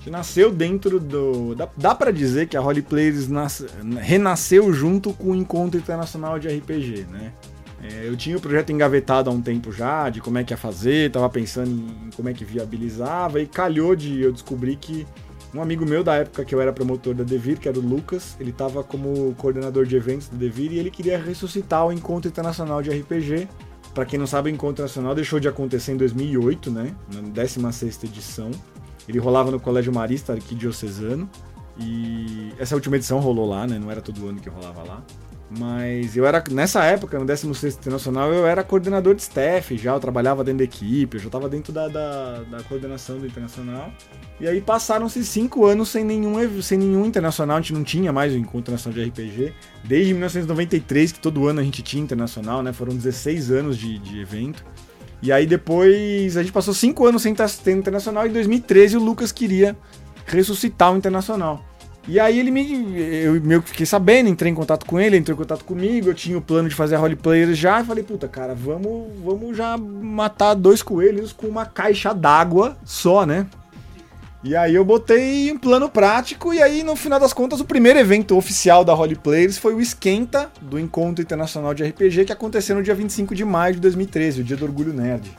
Gente 0.00 0.10
nasceu 0.10 0.50
dentro 0.50 0.98
do. 0.98 1.54
Dá, 1.54 1.68
dá 1.76 1.94
para 1.94 2.10
dizer 2.10 2.48
que 2.48 2.56
a 2.56 2.62
Holy 2.62 2.80
Players 2.80 3.28
nas, 3.28 3.64
renasceu 4.00 4.72
junto 4.72 5.12
com 5.12 5.32
o 5.32 5.34
Encontro 5.34 5.78
Internacional 5.78 6.38
de 6.38 6.48
RPG, 6.48 7.06
né? 7.10 7.32
É, 7.82 8.08
eu 8.08 8.16
tinha 8.16 8.36
o 8.36 8.40
projeto 8.40 8.72
engavetado 8.72 9.28
há 9.28 9.32
um 9.32 9.40
tempo 9.40 9.70
já, 9.70 10.08
de 10.08 10.20
como 10.20 10.38
é 10.38 10.44
que 10.44 10.52
ia 10.52 10.56
fazer, 10.56 11.10
tava 11.10 11.28
pensando 11.28 11.70
em 11.70 12.10
como 12.14 12.28
é 12.28 12.32
que 12.32 12.44
viabilizava, 12.44 13.40
e 13.40 13.46
calhou 13.46 13.94
de 13.94 14.20
eu 14.20 14.32
descobrir 14.32 14.76
que 14.76 15.06
um 15.54 15.60
amigo 15.60 15.84
meu 15.84 16.04
da 16.04 16.14
época 16.16 16.44
que 16.44 16.54
eu 16.54 16.60
era 16.60 16.72
promotor 16.72 17.14
da 17.14 17.24
Devir, 17.24 17.58
que 17.58 17.68
era 17.68 17.78
o 17.78 17.82
Lucas, 17.82 18.36
ele 18.38 18.50
estava 18.50 18.84
como 18.84 19.34
coordenador 19.36 19.84
de 19.84 19.96
eventos 19.96 20.28
da 20.28 20.36
Devir 20.36 20.72
e 20.72 20.78
ele 20.78 20.90
queria 20.90 21.18
ressuscitar 21.18 21.86
o 21.86 21.92
Encontro 21.92 22.28
Internacional 22.30 22.82
de 22.82 22.90
RPG. 22.90 23.48
Para 23.94 24.04
quem 24.04 24.18
não 24.18 24.26
sabe, 24.26 24.50
o 24.50 24.52
Encontro 24.52 24.74
Internacional 24.74 25.14
deixou 25.14 25.40
de 25.40 25.48
acontecer 25.48 25.92
em 25.92 25.96
2008, 25.96 26.70
né, 26.70 26.94
na 27.12 27.22
16ª 27.22 28.04
edição. 28.04 28.50
Ele 29.10 29.18
rolava 29.18 29.50
no 29.50 29.58
Colégio 29.58 29.92
Marista 29.92 30.34
aqui 30.34 30.54
diocesano 30.54 31.28
e 31.76 32.52
essa 32.58 32.76
última 32.76 32.94
edição 32.94 33.18
rolou 33.18 33.48
lá, 33.48 33.66
né, 33.66 33.76
não 33.76 33.90
era 33.90 34.00
todo 34.00 34.28
ano 34.28 34.40
que 34.40 34.48
rolava 34.48 34.84
lá. 34.84 35.02
Mas 35.58 36.16
eu 36.16 36.24
era, 36.24 36.44
nessa 36.48 36.84
época, 36.84 37.18
no 37.18 37.24
16 37.24 37.74
Internacional, 37.74 38.32
eu 38.32 38.46
era 38.46 38.62
coordenador 38.62 39.16
de 39.16 39.22
staff 39.22 39.76
já, 39.76 39.92
eu 39.92 39.98
trabalhava 39.98 40.44
dentro 40.44 40.58
da 40.58 40.64
equipe, 40.64 41.16
eu 41.16 41.20
já 41.20 41.26
estava 41.26 41.48
dentro 41.48 41.72
da, 41.72 41.88
da, 41.88 42.42
da, 42.42 42.62
coordenação 42.62 43.18
do 43.18 43.26
Internacional. 43.26 43.92
E 44.38 44.46
aí 44.46 44.60
passaram-se 44.60 45.24
cinco 45.24 45.66
anos 45.66 45.88
sem 45.88 46.04
nenhum, 46.04 46.62
sem 46.62 46.78
nenhum 46.78 47.04
Internacional, 47.04 47.56
a 47.56 47.60
gente 47.60 47.72
não 47.72 47.82
tinha 47.82 48.12
mais 48.12 48.32
o 48.32 48.36
Encontro 48.36 48.60
Internacional 48.60 48.96
de 48.96 49.08
RPG. 49.08 49.52
Desde 49.82 50.12
1993, 50.12 51.10
que 51.10 51.18
todo 51.18 51.48
ano 51.48 51.58
a 51.58 51.64
gente 51.64 51.82
tinha 51.82 52.00
Internacional, 52.00 52.62
né? 52.62 52.72
Foram 52.72 52.94
16 52.94 53.50
anos 53.50 53.76
de, 53.76 53.98
de 53.98 54.20
evento. 54.20 54.64
E 55.22 55.30
aí 55.30 55.46
depois 55.46 56.36
a 56.36 56.42
gente 56.42 56.52
passou 56.52 56.72
cinco 56.72 57.06
anos 57.06 57.22
sem 57.22 57.34
ter 57.34 57.72
Internacional, 57.72 58.26
e 58.26 58.30
em 58.30 58.32
2013 58.32 58.96
o 58.96 59.00
Lucas 59.00 59.32
queria 59.32 59.76
ressuscitar 60.26 60.92
o 60.92 60.96
Internacional. 60.96 61.64
E 62.08 62.18
aí 62.18 62.38
ele 62.38 62.50
me. 62.50 62.98
Eu 62.98 63.40
meio 63.42 63.62
que 63.62 63.70
fiquei 63.70 63.86
sabendo, 63.86 64.28
entrei 64.28 64.50
em 64.50 64.54
contato 64.54 64.86
com 64.86 64.98
ele, 64.98 65.16
entrou 65.16 65.34
em 65.34 65.38
contato 65.38 65.64
comigo, 65.64 66.08
eu 66.08 66.14
tinha 66.14 66.36
o 66.38 66.40
plano 66.40 66.68
de 66.68 66.74
fazer 66.74 66.94
a 66.94 66.98
roleplayer 66.98 67.54
já, 67.54 67.80
e 67.80 67.84
falei, 67.84 68.02
puta, 68.02 68.26
cara, 68.26 68.54
vamos, 68.54 69.08
vamos 69.22 69.56
já 69.56 69.76
matar 69.76 70.54
dois 70.54 70.82
coelhos 70.82 71.32
com 71.32 71.46
uma 71.46 71.66
caixa 71.66 72.14
d'água 72.14 72.76
só, 72.84 73.26
né? 73.26 73.46
E 74.42 74.56
aí 74.56 74.74
eu 74.74 74.84
botei 74.84 75.52
um 75.52 75.58
plano 75.58 75.88
prático, 75.90 76.54
e 76.54 76.62
aí 76.62 76.82
no 76.82 76.96
final 76.96 77.20
das 77.20 77.34
contas 77.34 77.60
o 77.60 77.64
primeiro 77.64 77.98
evento 77.98 78.34
oficial 78.38 78.82
da 78.82 78.94
Roleplayers 78.94 79.58
foi 79.58 79.74
o 79.74 79.80
Esquenta 79.80 80.50
do 80.62 80.78
Encontro 80.78 81.22
Internacional 81.22 81.74
de 81.74 81.84
RPG, 81.84 82.24
que 82.24 82.32
aconteceu 82.32 82.74
no 82.74 82.82
dia 82.82 82.94
25 82.94 83.34
de 83.34 83.44
maio 83.44 83.74
de 83.74 83.80
2013, 83.80 84.40
o 84.40 84.44
dia 84.44 84.56
do 84.56 84.64
Orgulho 84.64 84.94
Nerd. 84.94 85.30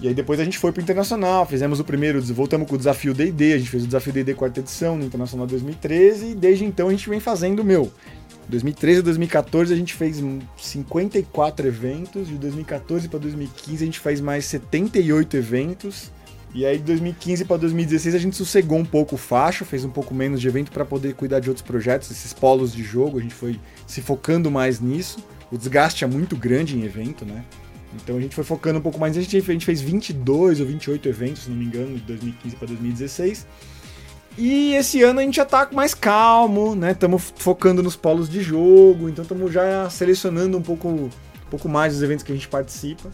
E 0.00 0.08
aí 0.08 0.14
depois 0.14 0.40
a 0.40 0.44
gente 0.44 0.56
foi 0.56 0.72
pro 0.72 0.80
Internacional, 0.80 1.44
fizemos 1.44 1.80
o 1.80 1.84
primeiro, 1.84 2.22
voltamos 2.32 2.66
com 2.66 2.76
o 2.76 2.78
desafio 2.78 3.12
D&D, 3.12 3.52
a 3.52 3.58
gente 3.58 3.68
fez 3.68 3.82
o 3.82 3.86
desafio 3.86 4.12
D&D 4.12 4.32
quarta 4.32 4.60
edição 4.60 4.96
no 4.96 5.04
Internacional 5.04 5.46
2013 5.46 6.30
e 6.30 6.34
desde 6.34 6.64
então 6.64 6.88
a 6.88 6.90
gente 6.90 7.10
vem 7.10 7.20
fazendo 7.20 7.62
meu. 7.62 7.92
2013 8.48 9.00
a 9.00 9.02
2014 9.02 9.74
a 9.74 9.76
gente 9.76 9.92
fez 9.92 10.22
54 10.56 11.66
eventos, 11.66 12.28
de 12.28 12.36
2014 12.36 13.06
para 13.06 13.18
2015 13.18 13.82
a 13.82 13.86
gente 13.86 13.98
faz 13.98 14.18
mais 14.20 14.46
78 14.46 15.36
eventos. 15.36 16.10
E 16.54 16.64
aí 16.64 16.78
de 16.78 16.84
2015 16.84 17.44
para 17.44 17.58
2016 17.58 18.14
a 18.14 18.18
gente 18.18 18.36
sossegou 18.36 18.78
um 18.78 18.84
pouco 18.84 19.16
o 19.16 19.18
facho, 19.18 19.64
fez 19.64 19.84
um 19.84 19.90
pouco 19.90 20.14
menos 20.14 20.40
de 20.40 20.48
evento 20.48 20.72
para 20.72 20.84
poder 20.84 21.14
cuidar 21.14 21.40
de 21.40 21.48
outros 21.48 21.64
projetos, 21.64 22.10
esses 22.10 22.32
polos 22.32 22.72
de 22.72 22.82
jogo, 22.82 23.18
a 23.18 23.22
gente 23.22 23.34
foi 23.34 23.60
se 23.86 24.00
focando 24.00 24.50
mais 24.50 24.80
nisso. 24.80 25.18
O 25.52 25.58
desgaste 25.58 26.04
é 26.04 26.06
muito 26.06 26.36
grande 26.36 26.76
em 26.76 26.84
evento, 26.84 27.24
né? 27.24 27.44
Então 27.94 28.16
a 28.16 28.20
gente 28.20 28.34
foi 28.34 28.44
focando 28.44 28.78
um 28.78 28.82
pouco 28.82 28.98
mais. 28.98 29.16
A 29.16 29.20
gente, 29.20 29.36
a 29.36 29.40
gente 29.40 29.64
fez 29.64 29.80
22 29.80 30.60
ou 30.60 30.66
28 30.66 31.08
eventos, 31.08 31.42
se 31.44 31.50
não 31.50 31.56
me 31.56 31.64
engano, 31.64 31.96
de 31.96 32.02
2015 32.02 32.56
para 32.56 32.68
2016. 32.68 33.46
E 34.36 34.74
esse 34.74 35.02
ano 35.02 35.20
a 35.20 35.22
gente 35.22 35.36
já 35.36 35.44
tá 35.44 35.68
mais 35.72 35.94
calmo, 35.94 36.74
né? 36.74 36.92
Estamos 36.92 37.32
focando 37.36 37.82
nos 37.82 37.96
polos 37.96 38.28
de 38.28 38.40
jogo, 38.40 39.08
então 39.08 39.22
estamos 39.22 39.52
já 39.52 39.88
selecionando 39.90 40.56
um 40.56 40.62
pouco, 40.62 40.88
um 40.88 41.10
pouco 41.50 41.68
mais 41.68 41.96
os 41.96 42.02
eventos 42.02 42.22
que 42.22 42.30
a 42.30 42.34
gente 42.34 42.46
participa. 42.46 43.10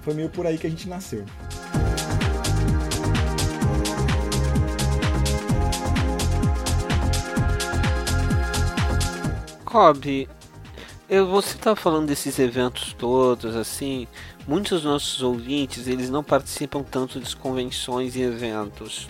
Foi 0.00 0.14
meio 0.14 0.30
por 0.30 0.46
aí 0.46 0.56
que 0.56 0.66
a 0.66 0.70
gente 0.70 0.88
nasceu. 0.88 1.24
Cobb, 9.76 10.26
eu, 11.06 11.26
você 11.26 11.58
tá 11.58 11.76
falando 11.76 12.06
desses 12.06 12.38
eventos 12.38 12.94
todos, 12.94 13.54
assim, 13.54 14.08
muitos 14.48 14.80
dos 14.80 14.84
nossos 14.84 15.22
ouvintes, 15.22 15.86
eles 15.86 16.08
não 16.08 16.24
participam 16.24 16.82
tanto 16.82 17.20
de 17.20 17.36
convenções 17.36 18.16
e 18.16 18.22
eventos. 18.22 19.06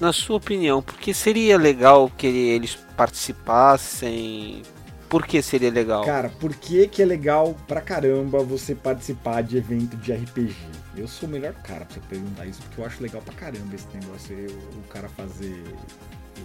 Na 0.00 0.10
sua 0.10 0.38
opinião, 0.38 0.80
por 0.80 0.96
que 0.96 1.12
seria 1.12 1.58
legal 1.58 2.10
que 2.16 2.26
eles 2.26 2.74
participassem? 2.96 4.62
Por 5.10 5.26
que 5.26 5.42
seria 5.42 5.70
legal? 5.70 6.06
Cara, 6.06 6.30
por 6.40 6.54
que, 6.54 6.88
que 6.88 7.02
é 7.02 7.04
legal 7.04 7.54
pra 7.68 7.82
caramba 7.82 8.42
você 8.42 8.74
participar 8.74 9.42
de 9.42 9.58
evento 9.58 9.94
de 9.98 10.10
RPG? 10.10 10.56
Eu 10.96 11.06
sou 11.06 11.28
o 11.28 11.32
melhor 11.32 11.52
cara 11.52 11.84
pra 11.84 11.96
você 11.96 12.00
perguntar 12.08 12.46
isso, 12.46 12.62
porque 12.62 12.80
eu 12.80 12.86
acho 12.86 13.02
legal 13.02 13.20
pra 13.20 13.34
caramba 13.34 13.74
esse 13.74 13.86
negócio, 13.92 14.34
o 14.74 14.88
cara 14.88 15.10
fazer 15.10 15.62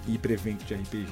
ir 0.05 0.17
pra 0.17 0.33
evento 0.33 0.65
de 0.65 0.73
RPG. 0.73 1.07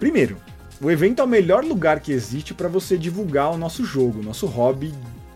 Primeiro, 0.00 0.36
o 0.80 0.90
evento 0.90 1.20
é 1.20 1.24
o 1.24 1.28
melhor 1.28 1.64
lugar 1.64 2.00
que 2.00 2.12
existe 2.12 2.52
para 2.52 2.68
você 2.68 2.98
divulgar 2.98 3.52
o 3.52 3.56
nosso 3.56 3.84
jogo, 3.84 4.20
o 4.20 4.22
nosso 4.22 4.46
hobby, 4.46 4.92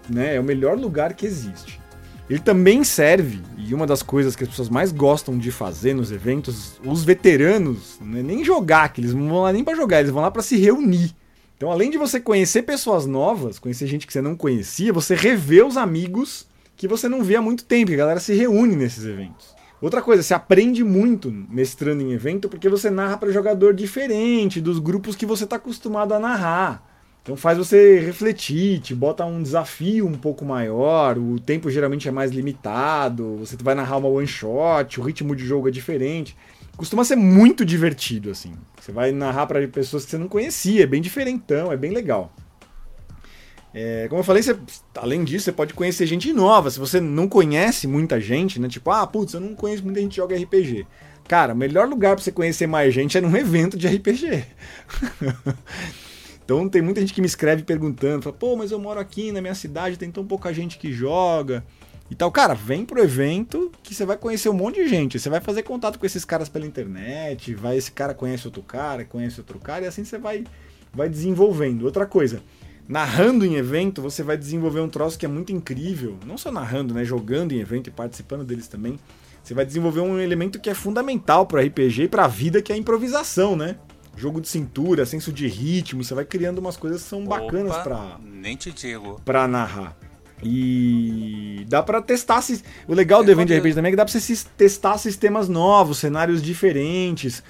né? 0.08 0.36
É 0.36 0.40
o 0.40 0.44
melhor 0.44 0.78
lugar 0.78 1.14
que 1.14 1.24
existe. 1.24 1.80
Ele 2.28 2.38
também 2.38 2.84
serve, 2.84 3.40
e 3.58 3.74
uma 3.74 3.86
das 3.86 4.02
coisas 4.02 4.36
que 4.36 4.44
as 4.44 4.50
pessoas 4.50 4.68
mais 4.68 4.92
gostam 4.92 5.36
de 5.36 5.50
fazer 5.50 5.94
nos 5.94 6.12
eventos, 6.12 6.80
os 6.84 7.02
veteranos, 7.02 7.98
né, 8.00 8.22
nem 8.22 8.44
jogar, 8.44 8.92
que 8.92 9.00
eles 9.00 9.12
não 9.12 9.28
vão 9.28 9.42
lá 9.42 9.52
nem 9.52 9.64
para 9.64 9.74
jogar, 9.74 9.98
eles 9.98 10.12
vão 10.12 10.22
lá 10.22 10.30
para 10.30 10.40
se 10.40 10.56
reunir. 10.56 11.12
Então, 11.56 11.72
além 11.72 11.90
de 11.90 11.98
você 11.98 12.20
conhecer 12.20 12.62
pessoas 12.62 13.04
novas, 13.04 13.58
conhecer 13.58 13.88
gente 13.88 14.06
que 14.06 14.12
você 14.12 14.22
não 14.22 14.36
conhecia, 14.36 14.92
você 14.92 15.16
revê 15.16 15.62
os 15.62 15.76
amigos 15.76 16.46
que 16.76 16.86
você 16.86 17.08
não 17.08 17.24
vê 17.24 17.34
há 17.34 17.42
muito 17.42 17.64
tempo, 17.64 17.92
a 17.92 17.96
galera 17.96 18.20
se 18.20 18.32
reúne 18.32 18.76
nesses 18.76 19.04
eventos. 19.04 19.59
Outra 19.80 20.02
coisa, 20.02 20.22
você 20.22 20.34
aprende 20.34 20.84
muito 20.84 21.32
mestrando 21.48 22.02
em 22.02 22.12
evento 22.12 22.48
porque 22.50 22.68
você 22.68 22.90
narra 22.90 23.16
para 23.16 23.32
jogador 23.32 23.72
diferente 23.72 24.60
dos 24.60 24.78
grupos 24.78 25.16
que 25.16 25.24
você 25.24 25.44
está 25.44 25.56
acostumado 25.56 26.12
a 26.12 26.18
narrar. 26.18 26.86
Então 27.22 27.34
faz 27.34 27.56
você 27.56 27.98
refletir, 27.98 28.80
te 28.80 28.94
bota 28.94 29.24
um 29.24 29.42
desafio 29.42 30.06
um 30.06 30.14
pouco 30.14 30.44
maior, 30.44 31.18
o 31.18 31.38
tempo 31.38 31.70
geralmente 31.70 32.08
é 32.08 32.10
mais 32.10 32.30
limitado, 32.30 33.36
você 33.36 33.56
vai 33.62 33.74
narrar 33.74 33.98
uma 33.98 34.08
one 34.08 34.26
shot, 34.26 34.98
o 34.98 35.02
ritmo 35.02 35.34
de 35.34 35.46
jogo 35.46 35.68
é 35.68 35.70
diferente. 35.70 36.36
Costuma 36.76 37.04
ser 37.04 37.16
muito 37.16 37.64
divertido 37.64 38.30
assim. 38.30 38.52
Você 38.80 38.92
vai 38.92 39.12
narrar 39.12 39.46
para 39.46 39.66
pessoas 39.68 40.04
que 40.04 40.10
você 40.10 40.18
não 40.18 40.28
conhecia, 40.28 40.82
é 40.82 40.86
bem 40.86 41.00
diferentão, 41.00 41.70
é 41.72 41.76
bem 41.76 41.92
legal. 41.92 42.32
É, 43.72 44.08
como 44.08 44.20
eu 44.20 44.24
falei, 44.24 44.42
você, 44.42 44.56
além 44.96 45.22
disso, 45.22 45.44
você 45.44 45.52
pode 45.52 45.74
conhecer 45.74 46.06
gente 46.06 46.32
nova. 46.32 46.70
Se 46.70 46.78
você 46.78 47.00
não 47.00 47.28
conhece 47.28 47.86
muita 47.86 48.20
gente, 48.20 48.60
né? 48.60 48.68
Tipo, 48.68 48.90
ah, 48.90 49.06
putz, 49.06 49.34
eu 49.34 49.40
não 49.40 49.54
conheço 49.54 49.84
muita 49.84 50.00
gente 50.00 50.10
que 50.10 50.16
joga 50.16 50.36
RPG. 50.36 50.86
Cara, 51.28 51.54
o 51.54 51.56
melhor 51.56 51.88
lugar 51.88 52.16
para 52.16 52.24
você 52.24 52.32
conhecer 52.32 52.66
mais 52.66 52.92
gente 52.92 53.16
é 53.16 53.20
num 53.20 53.34
evento 53.36 53.76
de 53.76 53.86
RPG. 53.86 54.44
então 56.44 56.68
tem 56.68 56.82
muita 56.82 57.00
gente 57.00 57.14
que 57.14 57.20
me 57.20 57.26
escreve 57.26 57.62
perguntando, 57.62 58.22
fala, 58.22 58.36
pô, 58.36 58.56
mas 58.56 58.72
eu 58.72 58.78
moro 58.80 58.98
aqui 58.98 59.30
na 59.30 59.40
minha 59.40 59.54
cidade, 59.54 59.96
tem 59.96 60.10
tão 60.10 60.26
pouca 60.26 60.52
gente 60.52 60.76
que 60.76 60.92
joga. 60.92 61.64
E 62.10 62.14
tal, 62.16 62.32
cara, 62.32 62.54
vem 62.54 62.84
pro 62.84 63.00
evento 63.00 63.70
que 63.84 63.94
você 63.94 64.04
vai 64.04 64.16
conhecer 64.16 64.48
um 64.48 64.52
monte 64.52 64.82
de 64.82 64.88
gente. 64.88 65.16
Você 65.16 65.30
vai 65.30 65.40
fazer 65.40 65.62
contato 65.62 65.96
com 65.96 66.04
esses 66.04 66.24
caras 66.24 66.48
pela 66.48 66.66
internet, 66.66 67.54
vai 67.54 67.76
esse 67.76 67.92
cara 67.92 68.12
conhece 68.12 68.48
outro 68.48 68.64
cara, 68.64 69.04
conhece 69.04 69.38
outro 69.38 69.60
cara, 69.60 69.84
e 69.84 69.86
assim 69.88 70.04
você 70.04 70.18
vai, 70.18 70.42
vai 70.92 71.08
desenvolvendo. 71.08 71.84
Outra 71.84 72.04
coisa, 72.06 72.42
narrando 72.90 73.46
em 73.46 73.54
evento, 73.54 74.02
você 74.02 74.20
vai 74.20 74.36
desenvolver 74.36 74.80
um 74.80 74.88
troço 74.88 75.16
que 75.16 75.24
é 75.24 75.28
muito 75.28 75.52
incrível. 75.52 76.18
Não 76.26 76.36
só 76.36 76.50
narrando, 76.50 76.92
né? 76.92 77.04
Jogando 77.04 77.52
em 77.52 77.60
evento 77.60 77.86
e 77.86 77.90
participando 77.92 78.42
deles 78.42 78.66
também. 78.66 78.98
Você 79.44 79.54
vai 79.54 79.64
desenvolver 79.64 80.00
um 80.00 80.18
elemento 80.18 80.58
que 80.58 80.68
é 80.68 80.74
fundamental 80.74 81.46
para 81.46 81.62
RPG 81.62 82.02
e 82.02 82.08
para 82.08 82.24
a 82.24 82.28
vida, 82.28 82.60
que 82.60 82.72
é 82.72 82.74
a 82.74 82.78
improvisação, 82.78 83.54
né? 83.54 83.76
Jogo 84.16 84.40
de 84.40 84.48
cintura, 84.48 85.06
senso 85.06 85.32
de 85.32 85.46
ritmo, 85.46 86.02
você 86.02 86.12
vai 86.14 86.24
criando 86.24 86.58
umas 86.58 86.76
coisas 86.76 87.04
que 87.04 87.08
são 87.08 87.24
Opa, 87.24 87.38
bacanas 87.38 87.76
para 87.78 88.18
nem 88.20 88.56
te 88.56 88.72
digo. 88.72 89.20
Para 89.24 89.46
narrar. 89.46 89.96
E 90.42 91.64
dá 91.68 91.84
para 91.84 92.02
testar. 92.02 92.42
O 92.88 92.94
legal 92.94 93.22
do 93.22 93.30
evento 93.30 93.48
de 93.48 93.56
RPG 93.56 93.74
também 93.74 93.90
é 93.90 93.92
que 93.92 93.96
dá 93.96 94.04
para 94.04 94.18
você 94.18 94.36
testar 94.56 94.98
sistemas 94.98 95.48
novos, 95.48 95.98
cenários 95.98 96.42
diferentes. 96.42 97.40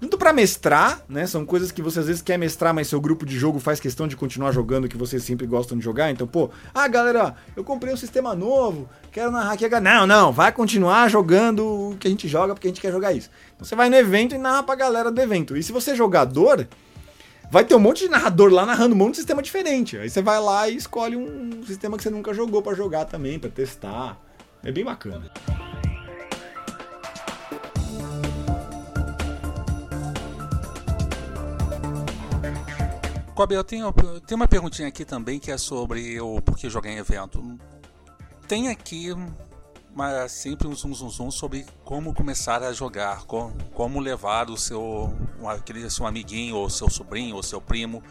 Tanto 0.00 0.16
para 0.16 0.32
mestrar, 0.32 1.04
né? 1.06 1.26
São 1.26 1.44
coisas 1.44 1.70
que 1.70 1.82
você 1.82 2.00
às 2.00 2.06
vezes 2.06 2.22
quer 2.22 2.38
mestrar, 2.38 2.72
mas 2.72 2.88
seu 2.88 2.98
grupo 2.98 3.26
de 3.26 3.38
jogo 3.38 3.58
faz 3.58 3.78
questão 3.78 4.08
de 4.08 4.16
continuar 4.16 4.50
jogando 4.50 4.88
que 4.88 4.96
vocês 4.96 5.22
sempre 5.22 5.46
gostam 5.46 5.76
de 5.76 5.84
jogar. 5.84 6.10
Então, 6.10 6.26
pô, 6.26 6.48
ah, 6.74 6.88
galera, 6.88 7.34
eu 7.54 7.62
comprei 7.62 7.92
um 7.92 7.96
sistema 7.98 8.34
novo, 8.34 8.88
quero 9.12 9.30
narrar 9.30 9.52
aqui. 9.52 9.68
Não, 9.68 10.06
não, 10.06 10.32
vai 10.32 10.52
continuar 10.52 11.10
jogando 11.10 11.90
o 11.90 11.96
que 11.98 12.08
a 12.08 12.10
gente 12.10 12.26
joga 12.26 12.54
porque 12.54 12.68
a 12.68 12.70
gente 12.70 12.80
quer 12.80 12.90
jogar 12.90 13.12
isso. 13.12 13.28
Então 13.54 13.66
você 13.66 13.76
vai 13.76 13.90
no 13.90 13.96
evento 13.96 14.34
e 14.34 14.38
narra 14.38 14.62
pra 14.62 14.74
galera 14.74 15.10
do 15.10 15.20
evento. 15.20 15.54
E 15.54 15.62
se 15.62 15.70
você 15.70 15.90
é 15.90 15.94
jogador, 15.94 16.66
vai 17.50 17.62
ter 17.62 17.74
um 17.74 17.80
monte 17.80 18.04
de 18.04 18.08
narrador 18.08 18.50
lá 18.50 18.64
narrando 18.64 18.94
um 18.94 18.98
monte 18.98 19.12
de 19.12 19.16
sistema 19.18 19.42
diferente. 19.42 19.98
Aí 19.98 20.08
você 20.08 20.22
vai 20.22 20.40
lá 20.40 20.66
e 20.66 20.76
escolhe 20.76 21.14
um 21.14 21.62
sistema 21.66 21.98
que 21.98 22.02
você 22.02 22.10
nunca 22.10 22.32
jogou 22.32 22.62
para 22.62 22.74
jogar 22.74 23.04
também, 23.04 23.38
para 23.38 23.50
testar. 23.50 24.18
É 24.64 24.72
bem 24.72 24.84
bacana. 24.84 25.30
Kobe, 33.40 33.54
eu 33.54 33.64
tenho, 33.64 33.86
eu 33.86 34.20
tenho 34.20 34.38
uma 34.38 34.46
perguntinha 34.46 34.86
aqui 34.86 35.02
também 35.02 35.38
que 35.38 35.50
é 35.50 35.56
sobre 35.56 36.20
o 36.20 36.42
porquê 36.42 36.68
jogar 36.68 36.90
em 36.90 36.98
evento. 36.98 37.42
Tem 38.46 38.68
aqui 38.68 39.14
mas 39.94 40.30
sempre 40.32 40.68
um 40.68 40.74
zoom, 40.74 40.92
zoom, 40.92 41.08
zoom 41.08 41.30
sobre 41.30 41.64
como 41.82 42.12
começar 42.12 42.62
a 42.62 42.70
jogar, 42.74 43.24
como, 43.24 43.54
como 43.72 43.98
levar 43.98 44.50
o 44.50 44.58
seu, 44.58 45.14
aquele 45.46 45.88
seu 45.88 46.06
amiguinho, 46.06 46.54
ou 46.54 46.68
seu 46.68 46.90
sobrinho, 46.90 47.34
ou 47.34 47.42
seu 47.42 47.62
primo 47.62 48.02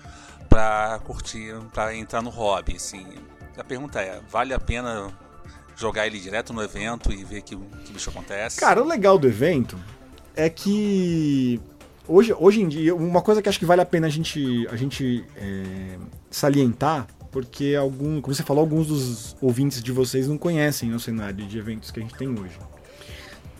para 0.49 0.97
curtir, 1.05 1.53
para 1.75 1.95
entrar 1.95 2.23
no 2.23 2.31
hobby. 2.31 2.77
Assim. 2.77 3.05
A 3.55 3.63
pergunta 3.63 4.01
é: 4.01 4.19
vale 4.27 4.51
a 4.51 4.59
pena 4.59 5.13
jogar 5.75 6.07
ele 6.07 6.19
direto 6.19 6.53
no 6.53 6.63
evento 6.63 7.13
e 7.13 7.23
ver 7.23 7.43
que, 7.43 7.55
que 7.55 7.93
bicho 7.93 8.09
acontece? 8.09 8.59
Cara, 8.59 8.81
o 8.81 8.87
legal 8.87 9.19
do 9.19 9.27
evento 9.27 9.77
é 10.35 10.49
que 10.49 11.61
Hoje, 12.11 12.33
hoje 12.39 12.59
em 12.59 12.67
dia, 12.67 12.95
uma 12.95 13.21
coisa 13.21 13.39
que 13.39 13.47
acho 13.47 13.59
que 13.59 13.67
vale 13.67 13.81
a 13.81 13.85
pena 13.85 14.07
a 14.07 14.09
gente, 14.09 14.67
a 14.71 14.75
gente 14.75 15.23
é, 15.35 15.95
salientar, 16.31 17.05
porque 17.29 17.75
algum, 17.79 18.19
como 18.19 18.33
você 18.33 18.41
falou, 18.41 18.61
alguns 18.61 18.87
dos 18.87 19.37
ouvintes 19.39 19.79
de 19.83 19.91
vocês 19.91 20.27
não 20.27 20.35
conhecem 20.35 20.91
o 20.91 20.99
cenário 20.99 21.45
de 21.45 21.59
eventos 21.59 21.91
que 21.91 21.99
a 21.99 22.01
gente 22.01 22.15
tem 22.15 22.27
hoje. 22.27 22.57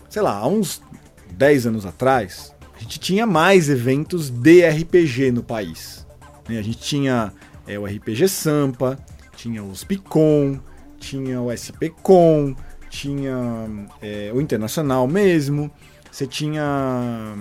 Sei 0.08 0.20
lá, 0.20 0.36
há 0.36 0.48
uns 0.48 0.82
10 1.30 1.68
anos 1.68 1.86
atrás, 1.86 2.52
a 2.74 2.80
gente 2.80 2.98
tinha 2.98 3.24
mais 3.24 3.70
eventos 3.70 4.30
de 4.30 4.68
RPG 4.68 5.30
no 5.30 5.44
país. 5.44 6.04
Né? 6.48 6.58
A 6.58 6.62
gente 6.62 6.78
tinha 6.78 7.32
é, 7.68 7.78
o 7.78 7.86
RPG 7.86 8.26
Sampa, 8.28 8.98
tinha 9.36 9.62
os 9.62 9.84
Picon, 9.84 10.58
tinha 10.98 11.40
o 11.40 11.52
SPCon, 11.52 12.56
tinha 12.88 13.36
é, 14.02 14.32
o 14.34 14.40
Internacional 14.40 15.06
mesmo, 15.06 15.70
você 16.10 16.26
tinha 16.26 17.36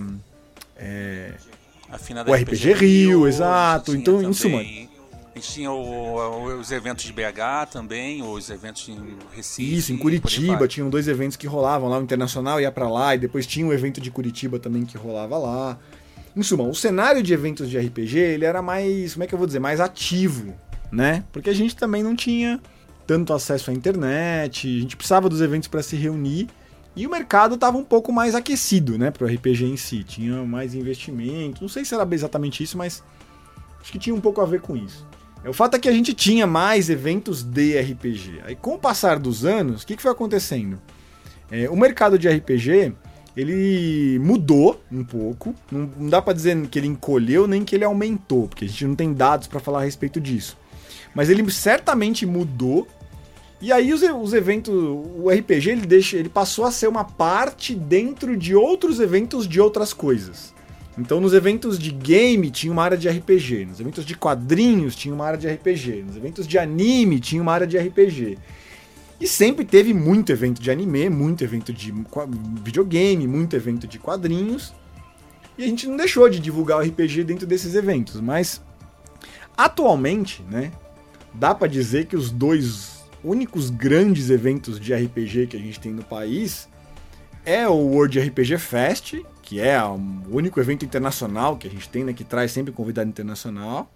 é, 0.79 1.33
o 2.27 2.33
RPG, 2.33 2.43
RPG 2.43 2.73
Rio, 2.73 3.27
exato. 3.27 3.95
Então, 3.95 4.21
em 4.21 4.33
suma. 4.33 4.59
A 4.59 5.41
gente 5.41 5.53
tinha 5.53 5.71
o, 5.71 6.59
os 6.59 6.71
eventos 6.71 7.03
de 7.05 7.13
BH 7.13 7.69
também, 7.71 8.21
os 8.21 8.49
eventos 8.49 8.87
em 8.89 8.97
Recife. 9.35 9.75
Isso, 9.75 9.93
em 9.93 9.97
Curitiba, 9.97 10.67
tinham 10.67 10.89
dois 10.89 11.07
eventos 11.07 11.37
que 11.37 11.47
rolavam 11.47 11.89
lá, 11.89 11.99
o 11.99 12.03
Internacional 12.03 12.59
ia 12.59 12.71
para 12.71 12.89
lá, 12.89 13.15
e 13.15 13.19
depois 13.19 13.45
tinha 13.45 13.65
o 13.65 13.73
evento 13.73 14.01
de 14.01 14.11
Curitiba 14.11 14.59
também 14.59 14.85
que 14.85 14.97
rolava 14.97 15.37
lá. 15.37 15.77
Em 16.35 16.43
suma, 16.43 16.63
o 16.63 16.75
cenário 16.75 17.23
de 17.23 17.33
eventos 17.33 17.69
de 17.69 17.77
RPG, 17.77 18.17
ele 18.17 18.45
era 18.45 18.61
mais, 18.61 19.13
como 19.13 19.23
é 19.23 19.27
que 19.27 19.33
eu 19.33 19.37
vou 19.37 19.47
dizer, 19.47 19.59
mais 19.59 19.79
ativo, 19.79 20.53
né? 20.91 21.23
Porque 21.31 21.49
a 21.49 21.53
gente 21.53 21.75
também 21.75 22.03
não 22.03 22.15
tinha 22.15 22.59
tanto 23.07 23.33
acesso 23.33 23.71
à 23.71 23.73
internet, 23.73 24.67
a 24.67 24.81
gente 24.81 24.95
precisava 24.95 25.27
dos 25.27 25.41
eventos 25.41 25.67
para 25.67 25.81
se 25.81 25.95
reunir 25.95 26.47
e 26.99 27.07
o 27.07 27.09
mercado 27.09 27.55
estava 27.55 27.77
um 27.77 27.83
pouco 27.83 28.11
mais 28.11 28.35
aquecido, 28.35 28.97
né, 28.97 29.09
para 29.09 29.25
o 29.25 29.27
RPG 29.27 29.65
em 29.65 29.77
si. 29.77 30.03
Tinha 30.03 30.43
mais 30.43 30.75
investimento. 30.75 31.61
Não 31.61 31.69
sei 31.69 31.85
se 31.85 31.95
era 31.95 32.05
exatamente 32.13 32.61
isso, 32.61 32.77
mas 32.77 33.01
acho 33.81 33.89
que 33.89 33.97
tinha 33.97 34.13
um 34.13 34.19
pouco 34.19 34.41
a 34.41 34.45
ver 34.45 34.59
com 34.59 34.75
isso. 34.75 35.07
O 35.47 35.53
fato 35.53 35.75
é 35.75 35.79
que 35.79 35.87
a 35.87 35.93
gente 35.93 36.13
tinha 36.13 36.45
mais 36.45 36.89
eventos 36.89 37.41
de 37.41 37.79
RPG. 37.79 38.41
Aí, 38.43 38.53
com 38.53 38.75
o 38.75 38.77
passar 38.77 39.17
dos 39.17 39.45
anos, 39.45 39.83
o 39.83 39.87
que, 39.87 39.95
que 39.95 40.01
foi 40.01 40.11
acontecendo? 40.11 40.77
É, 41.49 41.69
o 41.69 41.75
mercado 41.77 42.19
de 42.19 42.27
RPG 42.27 42.93
ele 43.37 44.19
mudou 44.19 44.83
um 44.91 45.05
pouco. 45.05 45.55
Não, 45.71 45.89
não 45.97 46.09
dá 46.09 46.21
para 46.21 46.33
dizer 46.33 46.67
que 46.67 46.77
ele 46.77 46.87
encolheu 46.87 47.47
nem 47.47 47.63
que 47.63 47.75
ele 47.75 47.85
aumentou, 47.85 48.49
porque 48.49 48.65
a 48.65 48.67
gente 48.67 48.85
não 48.85 48.95
tem 48.95 49.13
dados 49.13 49.47
para 49.47 49.61
falar 49.61 49.79
a 49.79 49.85
respeito 49.85 50.19
disso. 50.19 50.57
Mas 51.15 51.29
ele 51.29 51.49
certamente 51.49 52.25
mudou 52.25 52.85
e 53.61 53.73
aí 53.73 53.91
os, 53.93 54.01
os 54.01 54.33
eventos, 54.33 54.73
o 54.73 55.29
RPG 55.29 55.69
ele 55.69 55.85
deixa, 55.85 56.15
ele 56.15 56.29
passou 56.29 56.65
a 56.65 56.71
ser 56.71 56.87
uma 56.87 57.03
parte 57.03 57.75
dentro 57.75 58.37
de 58.37 58.55
outros 58.55 58.99
eventos 58.99 59.47
de 59.47 59.59
outras 59.59 59.91
coisas. 59.91 60.53
Então 60.97 61.19
nos 61.19 61.33
eventos 61.33 61.77
de 61.77 61.91
game 61.91 62.49
tinha 62.49 62.71
uma 62.71 62.83
área 62.83 62.97
de 62.97 63.09
RPG, 63.09 63.65
nos 63.65 63.79
eventos 63.79 64.05
de 64.05 64.15
quadrinhos 64.15 64.95
tinha 64.95 65.13
uma 65.13 65.25
área 65.25 65.37
de 65.37 65.47
RPG, 65.47 66.03
nos 66.03 66.15
eventos 66.15 66.47
de 66.47 66.57
anime 66.57 67.19
tinha 67.19 67.41
uma 67.41 67.53
área 67.53 67.67
de 67.67 67.77
RPG. 67.77 68.37
E 69.19 69.27
sempre 69.27 69.65
teve 69.65 69.93
muito 69.93 70.31
evento 70.31 70.61
de 70.61 70.71
anime, 70.71 71.09
muito 71.09 71.43
evento 71.43 71.73
de 71.73 71.93
videogame, 72.63 73.27
muito 73.27 73.53
evento 73.53 73.85
de 73.85 73.99
quadrinhos. 73.99 74.73
E 75.57 75.63
a 75.65 75.67
gente 75.67 75.87
não 75.87 75.97
deixou 75.97 76.29
de 76.29 76.39
divulgar 76.39 76.77
o 76.77 76.81
RPG 76.81 77.25
dentro 77.25 77.45
desses 77.45 77.75
eventos, 77.75 78.21
mas 78.21 78.61
atualmente, 79.57 80.41
né, 80.49 80.71
dá 81.33 81.53
para 81.53 81.67
dizer 81.67 82.05
que 82.05 82.15
os 82.15 82.31
dois 82.31 82.98
únicos 83.23 83.69
grandes 83.69 84.29
eventos 84.29 84.79
de 84.79 84.93
RPG 84.93 85.47
que 85.47 85.57
a 85.57 85.59
gente 85.59 85.79
tem 85.79 85.91
no 85.91 86.03
país 86.03 86.69
é 87.45 87.67
o 87.67 87.73
World 87.73 88.19
RPG 88.19 88.57
Fest, 88.57 89.15
que 89.41 89.59
é 89.59 89.81
o 89.83 89.99
único 90.29 90.59
evento 90.59 90.85
internacional 90.85 91.57
que 91.57 91.67
a 91.67 91.71
gente 91.71 91.89
tem, 91.89 92.03
né, 92.03 92.13
que 92.13 92.23
traz 92.23 92.51
sempre 92.51 92.71
convidado 92.71 93.09
internacional, 93.09 93.91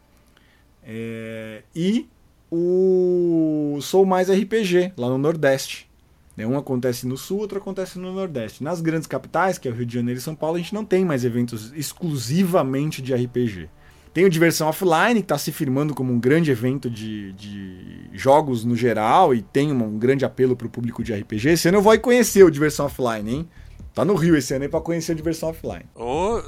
é, 0.84 1.64
e 1.76 2.08
o 2.52 3.78
Sou 3.82 4.06
Mais 4.06 4.30
RPG, 4.30 4.94
lá 4.98 5.10
no 5.10 5.18
Nordeste. 5.18 5.90
Né, 6.36 6.48
um 6.48 6.58
acontece 6.58 7.06
no 7.06 7.16
Sul, 7.16 7.40
outro 7.40 7.60
acontece 7.60 8.00
no 8.00 8.12
Nordeste. 8.12 8.64
Nas 8.64 8.82
grandes 8.82 9.08
capitais, 9.08 9.58
que 9.58 9.68
é 9.68 9.72
o 9.72 9.74
Rio 9.76 9.86
de 9.86 9.94
Janeiro 9.94 10.20
e 10.20 10.24
São 10.24 10.36
Paulo, 10.36 10.56
a 10.56 10.60
gente 10.60 10.74
não 10.74 10.84
tem 10.84 11.06
mais 11.06 11.24
eventos 11.24 11.72
exclusivamente 11.74 13.02
de 13.02 13.14
RPG. 13.14 13.70
Tem 14.14 14.26
o 14.26 14.30
Diversão 14.30 14.68
Offline, 14.68 15.16
que 15.16 15.22
está 15.22 15.38
se 15.40 15.52
firmando 15.52 15.96
como 15.96 16.14
um 16.14 16.20
grande 16.20 16.52
evento 16.52 16.88
de, 16.88 17.34
de 17.34 18.10
jogos 18.14 18.64
no 18.64 18.76
geral 18.76 19.34
e 19.34 19.42
tem 19.42 19.72
um, 19.72 19.84
um 19.84 19.98
grande 19.98 20.24
apelo 20.24 20.56
para 20.56 20.68
o 20.68 20.70
público 20.70 21.04
de 21.04 21.14
RPG. 21.14 21.50
Esse 21.50 21.68
ano 21.68 21.80
eu 21.80 21.82
vou 21.82 21.98
conhecer 22.00 22.44
o 22.44 22.52
Diversão 22.52 22.86
Offline, 22.86 23.32
hein? 23.32 23.50
Tá 23.94 24.06
no 24.06 24.14
Rio 24.14 24.36
esse 24.36 24.54
ano 24.54 24.66
aí 24.66 24.70
para 24.70 24.82
conhecer 24.82 25.14
o 25.14 25.16
Diversão 25.16 25.50
Offline. 25.50 25.86
Oh, 25.96 26.40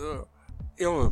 eu, 0.78 1.12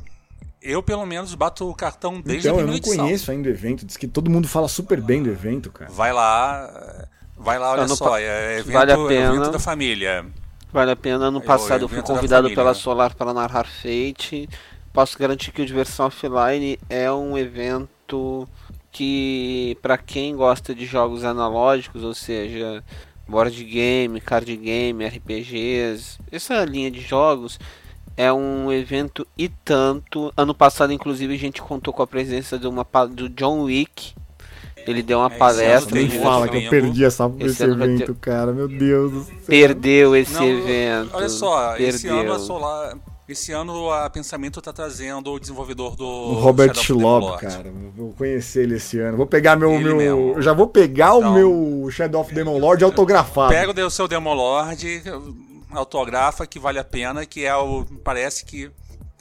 eu, 0.62 0.84
pelo 0.84 1.06
menos, 1.08 1.34
bato 1.34 1.68
o 1.68 1.74
cartão 1.74 2.22
desde 2.22 2.48
então, 2.48 2.60
a 2.60 2.64
primeira 2.64 2.86
eu 2.86 2.96
não 2.96 3.04
conheço 3.04 3.32
ainda 3.32 3.50
o 3.50 3.52
evento. 3.52 3.84
Diz 3.84 3.98
que 3.98 4.08
todo 4.08 4.30
mundo 4.30 4.48
fala 4.48 4.68
super 4.68 5.02
bem 5.02 5.24
do 5.24 5.32
evento, 5.32 5.72
cara. 5.72 5.92
Vai 5.92 6.14
lá, 6.14 7.08
vai 7.36 7.58
lá, 7.58 7.72
olha 7.72 7.88
só. 7.88 8.18
É 8.20 8.60
evento, 8.60 8.74
vale 8.74 8.92
a 8.92 8.98
pena. 9.08 9.36
evento 9.36 9.52
da 9.52 9.60
família. 9.60 10.26
Vale 10.72 10.92
a 10.92 10.96
pena. 10.96 11.26
Ano 11.26 11.42
passado 11.42 11.86
eu 11.86 11.90
fui 11.90 12.02
convidado 12.04 12.50
pela 12.54 12.76
Solar 12.76 13.16
para 13.16 13.34
narrar 13.34 13.66
Fate 13.66 14.48
posso 14.94 15.18
garantir 15.18 15.52
que 15.52 15.64
o 15.64 15.66
Diversão 15.66 16.06
Offline 16.06 16.80
é 16.88 17.12
um 17.12 17.36
evento 17.36 18.48
que, 18.92 19.76
para 19.82 19.98
quem 19.98 20.36
gosta 20.36 20.74
de 20.74 20.86
jogos 20.86 21.24
analógicos, 21.24 22.04
ou 22.04 22.14
seja, 22.14 22.84
board 23.28 23.62
game, 23.64 24.22
card 24.22 24.56
game, 24.56 25.04
RPGs, 25.04 26.20
essa 26.32 26.64
linha 26.64 26.92
de 26.92 27.02
jogos, 27.02 27.60
é 28.16 28.32
um 28.32 28.72
evento 28.72 29.26
e 29.36 29.50
tanto. 29.50 30.32
Ano 30.38 30.54
passado, 30.54 30.94
inclusive, 30.94 31.34
a 31.34 31.40
gente 31.40 31.60
contou 31.60 31.92
com 31.92 32.04
a 32.04 32.08
presença 32.08 32.60
de 32.60 32.68
uma, 32.68 32.86
do 33.10 33.28
John 33.30 33.64
Wick. 33.64 34.14
Ele 34.86 35.02
deu 35.02 35.20
uma 35.20 35.34
é, 35.34 35.38
palestra. 35.38 35.96
Nem 35.96 36.10
fala 36.10 36.48
que 36.48 36.58
eu 36.58 36.70
perdi 36.70 37.04
essa, 37.06 37.32
esse, 37.40 37.46
esse 37.46 37.64
evento, 37.64 38.14
ter... 38.14 38.20
cara. 38.20 38.52
Meu 38.52 38.68
Deus 38.68 39.12
do 39.12 39.24
céu. 39.24 39.36
Perdeu 39.48 40.16
esse 40.16 40.34
Não, 40.34 40.44
evento. 40.44 41.10
Olha 41.14 41.30
só, 41.30 41.70
perdeu. 41.70 41.88
esse 41.88 42.08
ano 42.08 42.34
a 42.34 42.40
Solar 42.40 42.98
esse 43.28 43.52
ano 43.52 43.90
a 43.90 44.10
Pensamento 44.10 44.60
está 44.60 44.74
trazendo 44.74 45.32
o 45.32 45.40
desenvolvedor 45.40 45.96
do. 45.96 46.06
O 46.06 46.34
Robert 46.34 46.76
Schlob, 46.76 47.40
cara. 47.40 47.72
Vou 47.96 48.14
conhecer 48.14 48.64
ele 48.64 48.76
esse 48.76 49.00
ano. 49.00 49.16
Vou 49.18 49.26
pegar 49.26 49.56
meu. 49.56 49.80
meu 49.80 50.36
já 50.42 50.54
vou 50.54 50.68
pegar 50.68 51.16
então, 51.16 51.32
o 51.32 51.34
meu 51.34 51.92
Shadow 51.92 52.22
of 52.22 52.34
Demon 52.34 52.58
Lord 52.58 52.84
autografado. 52.84 53.54
Pega 53.54 53.86
o 53.86 53.90
seu 53.90 54.08
Demon 54.08 54.34
Lord, 54.34 55.04
autografa, 55.72 56.46
que 56.46 56.60
vale 56.60 56.80
a 56.80 56.84
pena, 56.84 57.26
que 57.26 57.46
é 57.46 57.56
o. 57.56 57.86
Parece 58.04 58.44
que 58.44 58.70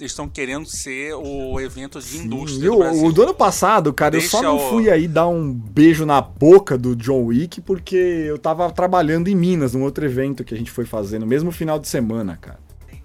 eles 0.00 0.10
estão 0.10 0.28
querendo 0.28 0.66
ser 0.66 1.14
o 1.14 1.60
evento 1.60 2.00
de 2.00 2.06
Sim, 2.06 2.24
indústria. 2.24 2.70
Do 2.70 2.78
Brasil. 2.78 3.04
o 3.04 3.12
do 3.12 3.22
ano 3.22 3.34
passado, 3.34 3.92
cara, 3.92 4.12
Deixa 4.12 4.26
eu 4.26 4.30
só 4.30 4.42
não 4.42 4.58
fui 4.70 4.90
aí 4.90 5.06
dar 5.06 5.28
um 5.28 5.52
beijo 5.52 6.04
na 6.04 6.20
boca 6.20 6.76
do 6.76 6.96
John 6.96 7.26
Wick 7.26 7.60
porque 7.60 7.94
eu 7.94 8.36
tava 8.36 8.68
trabalhando 8.72 9.28
em 9.28 9.34
Minas, 9.36 9.74
num 9.74 9.82
outro 9.82 10.04
evento 10.04 10.42
que 10.42 10.54
a 10.54 10.58
gente 10.58 10.72
foi 10.72 10.84
fazer 10.84 11.20
no 11.20 11.26
mesmo 11.26 11.52
final 11.52 11.78
de 11.78 11.86
semana, 11.86 12.36
cara. 12.40 12.58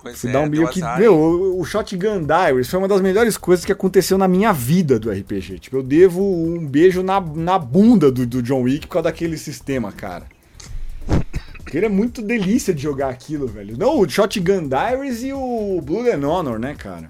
Pois 0.07 0.19
Fui 0.19 0.29
é, 0.29 0.33
dar 0.33 0.41
um 0.41 0.49
meio 0.49 0.69
que. 0.69 0.81
Meu, 0.97 1.57
o 1.59 1.65
Shotgun 1.65 2.23
Diaries 2.23 2.69
foi 2.69 2.79
uma 2.79 2.87
das 2.87 3.01
melhores 3.01 3.37
coisas 3.37 3.65
que 3.65 3.71
aconteceu 3.71 4.17
na 4.17 4.27
minha 4.27 4.53
vida 4.53 4.97
do 4.97 5.11
RPG. 5.11 5.59
Tipo, 5.59 5.77
eu 5.77 5.83
devo 5.83 6.23
um 6.23 6.65
beijo 6.65 7.03
na, 7.03 7.19
na 7.19 7.59
bunda 7.59 8.11
do, 8.11 8.25
do 8.25 8.41
John 8.41 8.61
Wick 8.61 8.87
por 8.87 8.93
causa 8.93 9.03
daquele 9.05 9.37
sistema, 9.37 9.91
cara. 9.91 10.25
Porque 11.57 11.77
ele 11.77 11.87
é 11.87 11.89
muito 11.89 12.21
delícia 12.21 12.73
de 12.73 12.81
jogar 12.81 13.09
aquilo, 13.09 13.45
velho. 13.45 13.77
Não, 13.77 13.99
o 13.99 14.09
Shotgun 14.09 14.69
Diaries 14.69 15.23
e 15.23 15.33
o 15.33 15.81
Blue 15.81 16.09
and 16.09 16.25
Honor, 16.25 16.57
né, 16.57 16.73
cara? 16.73 17.09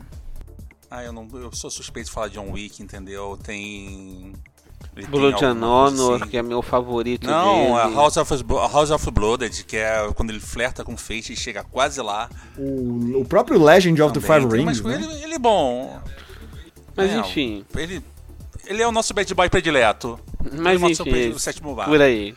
Ah, 0.90 1.04
eu 1.04 1.14
não. 1.14 1.28
Eu 1.34 1.52
sou 1.54 1.70
suspeito 1.70 2.08
de 2.08 2.14
falar 2.14 2.30
de 2.30 2.36
John 2.36 2.52
Wick, 2.52 2.82
entendeu? 2.82 3.38
Tem. 3.44 4.34
Blood 5.10 5.46
and 5.46 5.64
Honor, 5.64 6.16
assim. 6.16 6.32
que 6.32 6.38
é 6.38 6.42
meu 6.42 6.62
favorito 6.62 7.28
Não, 7.28 7.76
dele. 7.76 7.96
House 7.96 8.18
of, 8.18 8.34
House 8.74 8.92
of 8.92 9.12
Blooded, 9.12 9.64
que 9.66 9.78
é 9.78 10.10
quando 10.16 10.32
ele 10.32 10.40
flerta 10.40 10.84
com 10.84 10.98
Fate 10.98 11.34
e 11.34 11.36
chega 11.36 11.64
quase 11.64 12.02
lá. 12.02 12.30
O, 12.58 13.22
o 13.22 13.26
próprio 13.26 13.62
Legend 13.64 14.02
of 14.02 14.14
Também, 14.14 14.28
the 14.28 14.40
Five 14.42 14.58
Rings, 14.58 14.82
né? 14.82 14.96
ele, 14.96 15.24
ele 15.24 15.34
é 15.36 15.40
bom. 15.40 16.00
Mas 16.96 17.12
é, 17.12 17.20
enfim. 17.20 17.64
Ele, 17.76 18.02
ele 18.66 18.82
é 18.82 18.88
o 18.88 18.92
nosso 18.92 19.14
bad 19.14 19.34
boy 19.36 19.50
predileto. 19.50 20.20
Mas 20.52 20.82
ele 20.82 20.92
enfim, 20.94 21.30
o 21.30 21.40
sétimo 21.40 21.76
bar. 21.76 21.86
por 21.86 22.02
aí. 22.02 22.34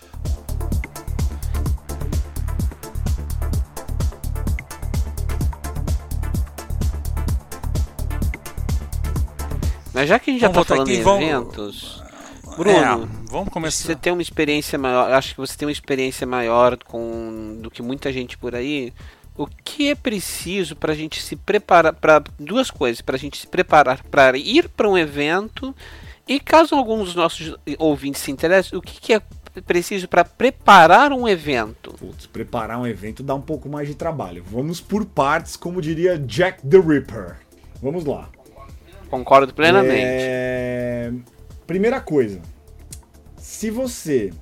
Mas 9.93 10.09
já 10.09 10.19
que 10.19 10.31
a 10.31 10.33
gente 10.33 10.41
já 10.41 10.49
está 10.49 10.65
falando 10.65 10.89
aqui, 10.89 10.99
em 10.99 11.03
vamos... 11.03 11.23
eventos, 11.23 12.00
Bruno, 12.61 13.05
é, 13.05 13.09
vamos 13.31 13.49
começar. 13.49 13.87
Você 13.87 13.97
tem 13.97 14.13
uma 14.13 14.21
experiência 14.21 14.79
maior, 14.79 15.11
acho 15.13 15.35
que 15.35 15.41
você 15.41 15.57
tem 15.57 15.67
uma 15.67 15.73
experiência 15.73 16.27
maior 16.27 16.77
com 16.85 17.59
do 17.59 17.71
que 17.71 17.81
muita 17.81 18.13
gente 18.13 18.37
por 18.37 18.55
aí. 18.55 18.93
O 19.35 19.47
que 19.47 19.89
é 19.89 19.95
preciso 19.95 20.77
para 20.77 20.93
a 20.93 20.95
gente 20.95 21.23
se 21.23 21.37
preparar 21.37 21.95
para 21.95 22.23
duas 22.39 22.71
coisas, 22.71 23.01
para 23.01 23.17
a 23.17 23.19
gente 23.19 23.39
se 23.39 23.47
preparar 23.47 24.03
para 24.05 24.37
ir 24.37 24.69
para 24.69 24.87
um 24.87 24.99
evento 24.99 25.75
e 26.29 26.39
caso 26.39 26.75
algum 26.75 27.03
dos 27.03 27.15
nossos 27.15 27.57
ouvintes 27.79 28.21
se 28.21 28.31
interesse, 28.31 28.77
o 28.77 28.83
que, 28.83 29.01
que 29.01 29.15
é 29.15 29.23
preciso 29.63 30.07
para 30.07 30.23
preparar 30.23 31.15
um 31.15 31.27
evento? 31.27 31.95
Putz, 31.95 32.27
preparar 32.27 32.79
um 32.79 32.87
evento 32.87 33.23
dá 33.23 33.35
um 33.35 33.41
pouco 33.41 33.71
mais 33.71 33.89
de 33.89 33.95
trabalho. 33.95 34.45
Vamos 34.47 34.83
por 34.83 35.07
partes, 35.07 35.57
como 35.57 35.81
diria 35.81 36.19
Jack 36.19 36.61
the 36.67 36.79
Ripper. 36.79 37.37
Vamos 37.83 38.05
lá. 38.05 38.29
Concordo 39.09 39.55
plenamente. 39.55 40.05
É... 40.05 41.13
Primeira 41.71 42.01
coisa, 42.01 42.41
se 43.39 43.71
você 43.71 44.33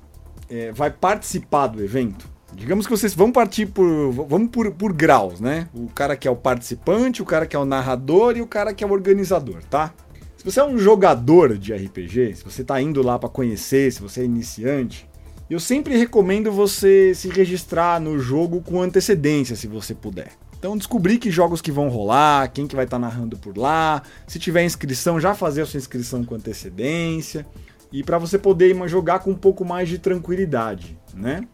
é, 0.49 0.71
vai 0.71 0.89
participar 0.89 1.67
do 1.67 1.83
evento, 1.83 2.27
digamos 2.55 2.87
que 2.87 2.91
vocês 2.91 3.13
vão 3.13 3.31
partir 3.31 3.67
por. 3.67 3.85
Vamos 4.11 4.49
por, 4.49 4.71
por 4.71 4.91
graus, 4.91 5.39
né? 5.39 5.67
O 5.75 5.85
cara 5.89 6.17
que 6.17 6.27
é 6.27 6.31
o 6.31 6.35
participante, 6.35 7.21
o 7.21 7.25
cara 7.25 7.45
que 7.45 7.55
é 7.55 7.59
o 7.59 7.65
narrador 7.65 8.35
e 8.35 8.41
o 8.41 8.47
cara 8.47 8.73
que 8.73 8.83
é 8.83 8.87
o 8.87 8.91
organizador, 8.91 9.63
tá? 9.69 9.93
Se 10.37 10.43
você 10.43 10.59
é 10.59 10.65
um 10.65 10.79
jogador 10.79 11.55
de 11.55 11.71
RPG, 11.71 12.37
se 12.37 12.43
você 12.43 12.63
está 12.63 12.81
indo 12.81 13.03
lá 13.03 13.19
para 13.19 13.29
conhecer, 13.29 13.91
se 13.91 14.01
você 14.01 14.21
é 14.21 14.25
iniciante, 14.25 15.07
eu 15.47 15.59
sempre 15.59 15.95
recomendo 15.95 16.51
você 16.51 17.13
se 17.13 17.29
registrar 17.29 18.01
no 18.01 18.17
jogo 18.17 18.59
com 18.59 18.81
antecedência, 18.81 19.55
se 19.55 19.67
você 19.67 19.93
puder. 19.93 20.31
Então 20.59 20.77
descobrir 20.77 21.17
que 21.17 21.31
jogos 21.31 21.61
que 21.61 21.71
vão 21.71 21.87
rolar, 21.87 22.51
quem 22.51 22.67
que 22.67 22.75
vai 22.75 22.83
estar 22.83 22.97
tá 22.97 23.01
narrando 23.01 23.37
por 23.37 23.57
lá, 23.57 24.03
se 24.27 24.37
tiver 24.37 24.63
inscrição, 24.65 25.19
já 25.19 25.33
fazer 25.33 25.61
a 25.61 25.65
sua 25.65 25.77
inscrição 25.77 26.23
com 26.23 26.35
antecedência 26.35 27.45
e 27.91 28.03
para 28.03 28.17
você 28.17 28.37
poder 28.37 28.75
jogar 28.87 29.19
com 29.19 29.31
um 29.31 29.35
pouco 29.35 29.63
mais 29.63 29.87
de 29.87 29.97
tranquilidade, 29.97 30.97
né? 31.13 31.47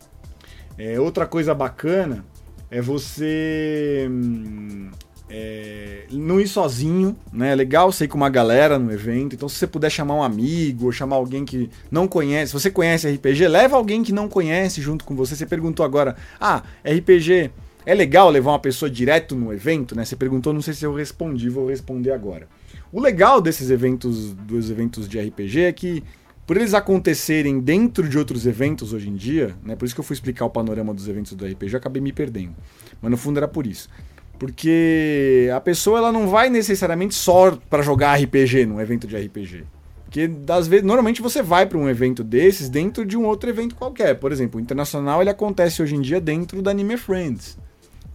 É, 0.78 1.00
outra 1.00 1.26
coisa 1.28 1.54
bacana 1.54 2.26
é 2.70 2.82
você 2.82 4.08
hum, 4.10 4.90
é, 5.30 6.06
não 6.12 6.42
ir 6.42 6.48
sozinho, 6.48 7.16
né? 7.32 7.52
É 7.52 7.56
legal 7.56 7.92
você 7.92 8.06
ir 8.06 8.08
com 8.08 8.18
uma 8.18 8.30
galera 8.30 8.78
no 8.78 8.92
evento. 8.92 9.36
Então, 9.36 9.48
se 9.48 9.56
você 9.56 9.68
puder 9.68 9.90
chamar 9.90 10.16
um 10.16 10.24
amigo 10.24 10.86
ou 10.86 10.92
chamar 10.92 11.16
alguém 11.16 11.46
que 11.46 11.70
não 11.90 12.08
conhece, 12.08 12.48
se 12.48 12.54
você 12.54 12.72
conhece 12.72 13.10
RPG, 13.10 13.48
leva 13.48 13.78
alguém 13.78 14.04
que 14.04 14.12
não 14.12 14.28
conhece 14.28 14.82
junto 14.82 15.06
com 15.06 15.16
você. 15.16 15.36
Você 15.36 15.46
perguntou 15.46 15.86
agora, 15.86 16.16
ah, 16.40 16.64
RPG 16.84 17.52
é 17.86 17.94
legal 17.94 18.30
levar 18.30 18.52
uma 18.52 18.60
pessoa 18.60 18.90
direto 18.90 19.36
no 19.36 19.54
evento, 19.54 19.96
né? 19.96 20.04
Você 20.04 20.16
perguntou, 20.16 20.54
não 20.54 20.62
sei 20.62 20.74
se 20.74 20.86
eu 20.86 20.94
respondi, 20.94 21.50
vou 21.50 21.68
responder 21.68 22.12
agora. 22.12 22.48
O 22.92 23.00
legal 23.00 23.42
desses 23.42 23.70
eventos, 23.70 24.34
dos 24.34 24.72
eventos 24.72 25.08
de 25.08 25.20
RPG 25.20 25.62
é 25.62 25.72
que 25.72 26.04
por 26.48 26.58
eles 26.58 26.74
acontecerem 26.74 27.60
dentro 27.60 28.08
de 28.08 28.18
outros 28.18 28.46
eventos 28.46 28.94
hoje 28.94 29.10
em 29.10 29.16
dia, 29.16 29.56
né? 29.64 29.76
Por 29.76 29.86
isso 29.86 29.96
que 29.96 30.00
eu 30.00 30.06
fui 30.06 30.14
explicar 30.14 30.46
o 30.46 30.50
panorama 30.50 30.94
dos 30.94 31.08
eventos 31.08 31.34
do 31.34 31.46
RPG, 31.46 31.74
eu 31.74 31.78
acabei 31.78 32.02
me 32.02 32.14
perdendo. 32.14 32.56
Mas 33.02 33.12
no 33.12 33.18
fundo 33.18 33.38
era 33.38 33.48
por 33.48 33.66
isso. 33.66 33.90
Porque 34.38 35.50
a 35.56 35.60
pessoa 35.60 35.98
ela 35.98 36.12
não 36.12 36.28
vai 36.28 36.50
necessariamente 36.50 37.16
só 37.16 37.58
para 37.70 37.82
jogar 37.82 38.20
RPG 38.20 38.66
num 38.66 38.80
evento 38.80 39.08
de 39.08 39.18
RPG. 39.18 39.64
Porque 40.04 40.28
das 40.28 40.68
vezes, 40.68 40.86
normalmente 40.86 41.22
você 41.22 41.42
vai 41.42 41.66
para 41.66 41.78
um 41.78 41.90
evento 41.90 42.24
desses 42.24 42.70
dentro 42.70 43.06
de 43.06 43.18
um 43.18 43.26
outro 43.26 43.50
evento 43.50 43.76
qualquer. 43.76 44.16
Por 44.16 44.32
exemplo, 44.32 44.60
o 44.60 44.64
internacional 44.64 45.22
ele 45.22 45.30
acontece 45.30 45.82
hoje 45.82 45.96
em 45.96 46.02
dia 46.02 46.22
dentro 46.22 46.62
da 46.62 46.72
Anime 46.72 46.96
Friends. 46.96 47.58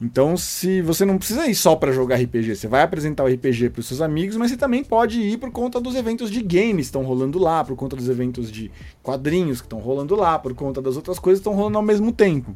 Então, 0.01 0.35
se 0.35 0.81
você 0.81 1.05
não 1.05 1.19
precisa 1.19 1.47
ir 1.47 1.55
só 1.55 1.77
para 1.77 1.93
jogar 1.93 2.17
RPG, 2.17 2.57
você 2.57 2.67
vai 2.67 2.83
apresentar 2.83 3.23
o 3.23 3.27
RPG 3.27 3.69
para 3.69 3.81
os 3.81 3.87
seus 3.87 4.01
amigos, 4.01 4.35
mas 4.35 4.51
você 4.51 4.57
também 4.57 4.83
pode 4.83 5.21
ir 5.21 5.37
por 5.37 5.51
conta 5.51 5.79
dos 5.79 5.95
eventos 5.95 6.31
de 6.31 6.41
games 6.41 6.87
que 6.87 6.97
estão 6.97 7.03
rolando 7.03 7.39
lá, 7.39 7.63
por 7.63 7.77
conta 7.77 7.97
dos 7.97 8.09
eventos 8.09 8.51
de 8.51 8.71
quadrinhos 9.03 9.61
que 9.61 9.67
estão 9.67 9.79
rolando 9.79 10.17
lá, 10.17 10.39
por 10.39 10.55
conta 10.55 10.81
das 10.81 10.97
outras 10.97 11.19
coisas 11.19 11.39
que 11.39 11.49
estão 11.49 11.55
rolando 11.55 11.77
ao 11.77 11.85
mesmo 11.85 12.13
tempo. 12.13 12.55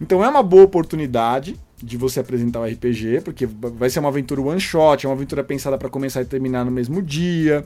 Então, 0.00 0.24
é 0.24 0.28
uma 0.28 0.42
boa 0.42 0.64
oportunidade 0.64 1.54
de 1.82 1.98
você 1.98 2.20
apresentar 2.20 2.60
o 2.60 2.64
RPG, 2.64 3.20
porque 3.22 3.44
vai 3.46 3.90
ser 3.90 4.00
uma 4.00 4.08
aventura 4.08 4.40
one 4.40 4.60
shot, 4.60 5.04
é 5.04 5.08
uma 5.08 5.14
aventura 5.14 5.44
pensada 5.44 5.76
para 5.76 5.90
começar 5.90 6.22
e 6.22 6.24
terminar 6.24 6.64
no 6.64 6.70
mesmo 6.70 7.02
dia. 7.02 7.62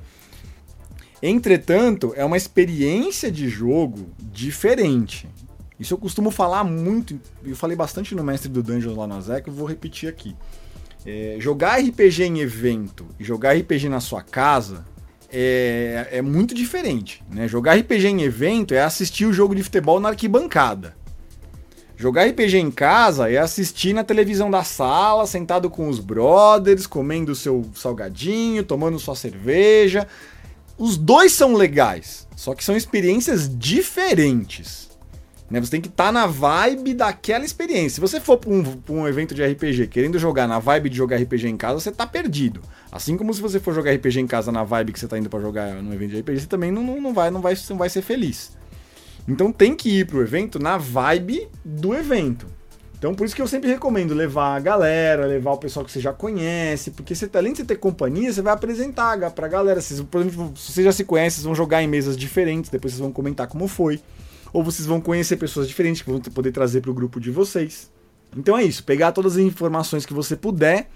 Entretanto, 1.23 2.13
é 2.17 2.25
uma 2.25 2.37
experiência 2.37 3.31
de 3.31 3.49
jogo 3.49 4.07
diferente. 4.19 5.29
Isso 5.79 5.95
eu 5.95 5.99
costumo 5.99 6.31
falar 6.31 6.65
muito, 6.65 7.21
eu 7.45 7.55
falei 7.55 7.77
bastante 7.77 8.15
no 8.15 8.25
Mestre 8.25 8.49
do 8.49 8.63
Dungeons 8.63 8.97
lá 8.97 9.07
no 9.07 9.15
Azek, 9.15 9.47
eu 9.47 9.55
vou 9.55 9.67
repetir 9.67 10.09
aqui. 10.09 10.35
É, 11.07 11.37
jogar 11.39 11.81
RPG 11.81 12.25
em 12.25 12.41
evento 12.41 13.07
e 13.19 13.25
jogar 13.25 13.57
RPG 13.57 13.89
na 13.89 14.01
sua 14.01 14.21
casa 14.21 14.85
é, 15.31 16.09
é 16.11 16.23
muito 16.23 16.55
diferente. 16.55 17.23
Né? 17.31 17.47
Jogar 17.47 17.77
RPG 17.77 18.09
em 18.09 18.23
evento 18.23 18.75
é 18.75 18.83
assistir 18.83 19.25
o 19.27 19.33
jogo 19.33 19.55
de 19.55 19.63
futebol 19.63 20.01
na 20.01 20.09
arquibancada. 20.09 20.97
Jogar 21.97 22.27
RPG 22.27 22.59
em 22.59 22.71
casa 22.71 23.31
é 23.31 23.39
assistir 23.39 23.93
na 23.93 24.05
televisão 24.05 24.51
da 24.51 24.63
sala, 24.63 25.27
sentado 25.27 25.69
com 25.69 25.89
os 25.89 25.99
brothers, 25.99 26.87
comendo 26.87 27.35
seu 27.35 27.69
salgadinho, 27.75 28.63
tomando 28.63 28.99
sua 29.01 29.17
cerveja. 29.17 30.07
Os 30.79 30.97
dois 30.97 31.33
são 31.33 31.55
legais, 31.55 32.29
só 32.37 32.55
que 32.55 32.65
são 32.65 32.77
experiências 32.77 33.51
diferentes. 33.53 34.88
Né? 35.51 35.61
Você 35.61 35.71
tem 35.71 35.81
que 35.81 35.89
estar 35.89 36.07
tá 36.07 36.13
na 36.13 36.27
vibe 36.27 36.95
daquela 36.95 37.45
experiência. 37.45 37.91
Se 37.91 38.01
você 38.01 38.21
for 38.21 38.37
para 38.37 38.51
um, 38.51 38.83
um, 38.91 39.09
evento 39.09 39.35
de 39.35 39.45
RPG 39.45 39.87
querendo 39.87 40.19
jogar 40.19 40.47
na 40.47 40.59
vibe 40.59 40.91
de 40.91 40.97
jogar 40.97 41.17
RPG 41.17 41.49
em 41.49 41.57
casa, 41.57 41.81
você 41.81 41.91
tá 41.91 42.07
perdido. 42.07 42.61
Assim 42.93 43.17
como 43.17 43.33
se 43.33 43.41
você 43.41 43.59
for 43.59 43.75
jogar 43.75 43.93
RPG 43.93 44.21
em 44.21 44.27
casa 44.27 44.53
na 44.53 44.63
vibe 44.63 44.93
que 44.93 45.01
você 45.01 45.09
tá 45.09 45.19
indo 45.19 45.31
para 45.31 45.41
jogar 45.41 45.83
no 45.83 45.95
evento 45.95 46.11
de 46.11 46.21
RPG, 46.21 46.41
você 46.41 46.47
também 46.47 46.71
não, 46.71 46.83
não, 47.01 47.15
vai, 47.15 47.31
não, 47.31 47.41
vai, 47.41 47.55
não 47.71 47.79
vai 47.79 47.89
ser 47.89 48.03
feliz. 48.03 48.57
Então 49.27 49.53
tem 49.53 49.75
que 49.75 50.01
ir 50.01 50.07
pro 50.07 50.23
evento 50.23 50.59
na 50.59 50.77
vibe 50.77 51.49
do 51.65 51.95
evento. 51.95 52.47
Então 52.99 53.15
por 53.15 53.25
isso 53.25 53.35
que 53.35 53.41
eu 53.41 53.47
sempre 53.47 53.71
recomendo 53.71 54.13
levar 54.13 54.57
a 54.57 54.61
galera, 54.61 55.25
levar 55.25 55.53
o 55.53 55.59
pessoal 55.59 55.85
que 55.85 55.93
você 55.93 56.01
já 56.01 56.13
conhece, 56.13 56.91
porque 56.91 57.15
você, 57.15 57.31
além 57.35 57.53
de 57.53 57.59
você 57.59 57.65
ter 57.65 57.77
companhia, 57.77 58.33
você 58.33 58.43
vai 58.43 58.53
apresentar 58.53 59.31
pra 59.31 59.47
galera. 59.47 59.81
Vocês, 59.81 60.01
por 60.01 60.21
exemplo, 60.21 60.53
se 60.57 60.73
vocês 60.73 60.85
já 60.85 60.93
se 60.93 61.05
conhecem, 61.05 61.37
vocês 61.37 61.45
vão 61.45 61.55
jogar 61.55 61.83
em 61.83 61.87
mesas 61.87 62.17
diferentes, 62.17 62.71
depois 62.71 62.93
vocês 62.93 63.01
vão 63.01 63.13
comentar 63.13 63.47
como 63.47 63.69
foi 63.69 64.01
ou 64.53 64.63
vocês 64.63 64.87
vão 64.87 65.01
conhecer 65.01 65.37
pessoas 65.37 65.69
diferentes 65.69 66.03
que 66.03 66.11
vão 66.11 66.21
poder 66.21 66.53
trazer 66.53 66.81
para 66.81 66.91
o 66.91 66.95
grupo 66.95 67.21
de 67.21 67.31
vocês. 67.31 67.91
Então 68.37 68.57
é 68.57 68.65
isso, 68.65 68.85
pegar 68.85 69.13
todas 69.13 69.33
as 69.33 69.39
informações 69.39 70.05
que 70.05 70.13
você 70.13 70.37
puder 70.37 70.89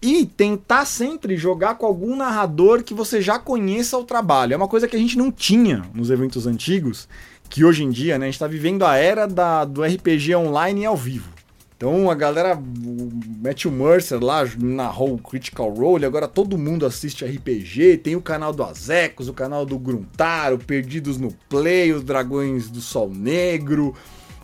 e 0.00 0.26
tentar 0.26 0.84
sempre 0.84 1.36
jogar 1.36 1.76
com 1.76 1.86
algum 1.86 2.16
narrador 2.16 2.82
que 2.82 2.94
você 2.94 3.20
já 3.20 3.38
conheça 3.38 3.96
o 3.98 4.04
trabalho. 4.04 4.54
É 4.54 4.56
uma 4.56 4.68
coisa 4.68 4.86
que 4.86 4.94
a 4.94 4.98
gente 4.98 5.16
não 5.16 5.32
tinha 5.32 5.82
nos 5.94 6.10
eventos 6.10 6.46
antigos, 6.46 7.08
que 7.48 7.64
hoje 7.64 7.82
em 7.82 7.90
dia, 7.90 8.18
né, 8.18 8.26
a 8.26 8.28
gente 8.28 8.34
está 8.34 8.46
vivendo 8.46 8.84
a 8.84 8.96
era 8.96 9.26
da, 9.26 9.64
do 9.64 9.82
RPG 9.82 10.34
online 10.34 10.82
e 10.82 10.86
ao 10.86 10.96
vivo. 10.96 11.35
Então 11.76 12.10
a 12.10 12.14
galera, 12.14 12.56
o 12.56 13.10
Matthew 13.42 13.70
Mercer 13.70 14.18
lá 14.22 14.44
narrou 14.58 15.14
o 15.14 15.18
Critical 15.18 15.68
Role, 15.68 16.06
agora 16.06 16.26
todo 16.26 16.56
mundo 16.56 16.86
assiste 16.86 17.22
RPG, 17.22 17.98
tem 17.98 18.16
o 18.16 18.22
canal 18.22 18.50
do 18.50 18.62
Azecos, 18.62 19.28
o 19.28 19.34
canal 19.34 19.66
do 19.66 19.78
Gruntaro, 19.78 20.58
Perdidos 20.58 21.18
no 21.18 21.30
Play, 21.50 21.92
os 21.92 22.02
Dragões 22.02 22.70
do 22.70 22.80
Sol 22.80 23.10
Negro, 23.10 23.94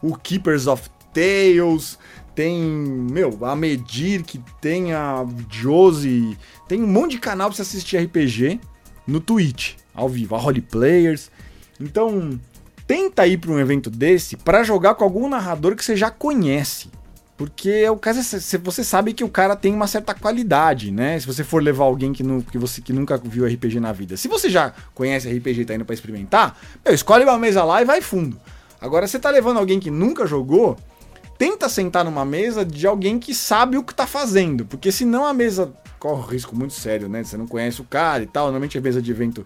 o 0.03 0.15
Keepers 0.15 0.67
of 0.67 0.91
Tales, 1.15 1.99
tem, 2.35 2.61
meu, 2.61 3.39
a 3.47 3.57
Medir, 3.57 4.25
que 4.25 4.39
tem 4.61 4.93
a 4.93 5.27
Josie, 5.51 6.37
tem 6.69 6.83
um 6.83 6.87
monte 6.87 7.13
de 7.13 7.19
canal 7.19 7.49
pra 7.49 7.57
você 7.57 7.63
assistir 7.63 7.97
RPG 7.97 8.61
no 9.07 9.21
Twitch, 9.21 9.77
ao 9.95 10.09
vivo, 10.09 10.35
a 10.35 10.39
Holy 10.39 10.61
Players. 10.61 11.31
Então, 11.81 12.39
tenta 12.87 13.27
ir 13.27 13.39
para 13.39 13.53
um 13.53 13.59
evento 13.59 13.89
desse 13.89 14.37
para 14.37 14.63
jogar 14.63 14.95
com 14.97 15.05
algum 15.05 15.29
narrador 15.31 15.75
que 15.75 15.85
você 15.85 15.97
já 15.97 16.11
conhece. 16.11 16.91
Porque 17.43 17.89
o 17.91 17.97
caso 17.97 18.21
é, 18.21 18.59
você 18.59 18.85
sabe 18.85 19.13
que 19.13 19.25
o 19.25 19.29
cara 19.29 19.57
tem 19.57 19.75
uma 19.75 19.89
certa 19.89 20.15
qualidade, 20.15 20.93
né? 20.93 21.19
Se 21.19 21.27
você 21.27 21.43
for 21.43 21.61
levar 21.61 21.83
alguém 21.83 22.13
que, 22.13 22.23
não, 22.23 22.41
que 22.41 22.57
você 22.57 22.81
que 22.81 22.93
nunca 22.93 23.19
viu 23.19 23.45
RPG 23.45 23.81
na 23.81 23.91
vida. 23.91 24.17
Se 24.17 24.29
você 24.29 24.49
já 24.49 24.73
conhece 24.95 25.29
RPG 25.29 25.63
e 25.63 25.65
tá 25.65 25.75
indo 25.75 25.85
pra 25.85 25.93
experimentar, 25.93 26.57
meu, 26.85 26.95
escolhe 26.95 27.25
uma 27.25 27.37
mesa 27.37 27.65
lá 27.65 27.83
e 27.83 27.85
vai 27.85 28.01
fundo. 28.01 28.41
Agora, 28.81 29.09
você 29.09 29.19
tá 29.19 29.29
levando 29.29 29.59
alguém 29.59 29.81
que 29.81 29.91
nunca 29.91 30.25
jogou, 30.25 30.77
tenta 31.37 31.69
sentar 31.69 32.05
numa 32.05 32.25
mesa 32.25 32.65
de 32.65 32.87
alguém 32.87 33.19
que 33.19 33.35
sabe 33.35 33.77
o 33.77 33.83
que 33.83 33.93
tá 33.93 34.07
fazendo. 34.07 34.65
Porque 34.65 34.93
senão 34.93 35.27
a 35.27 35.35
mesa 35.35 35.73
corre 35.99 36.23
um 36.23 36.25
risco 36.25 36.55
muito 36.55 36.75
sério, 36.75 37.09
né? 37.09 37.25
Você 37.25 37.37
não 37.37 37.49
conhece 37.49 37.81
o 37.81 37.85
cara 37.85 38.23
e 38.23 38.27
tal. 38.27 38.45
Normalmente 38.45 38.79
a 38.79 38.81
mesa 38.81 39.03
de 39.03 39.11
evento 39.11 39.45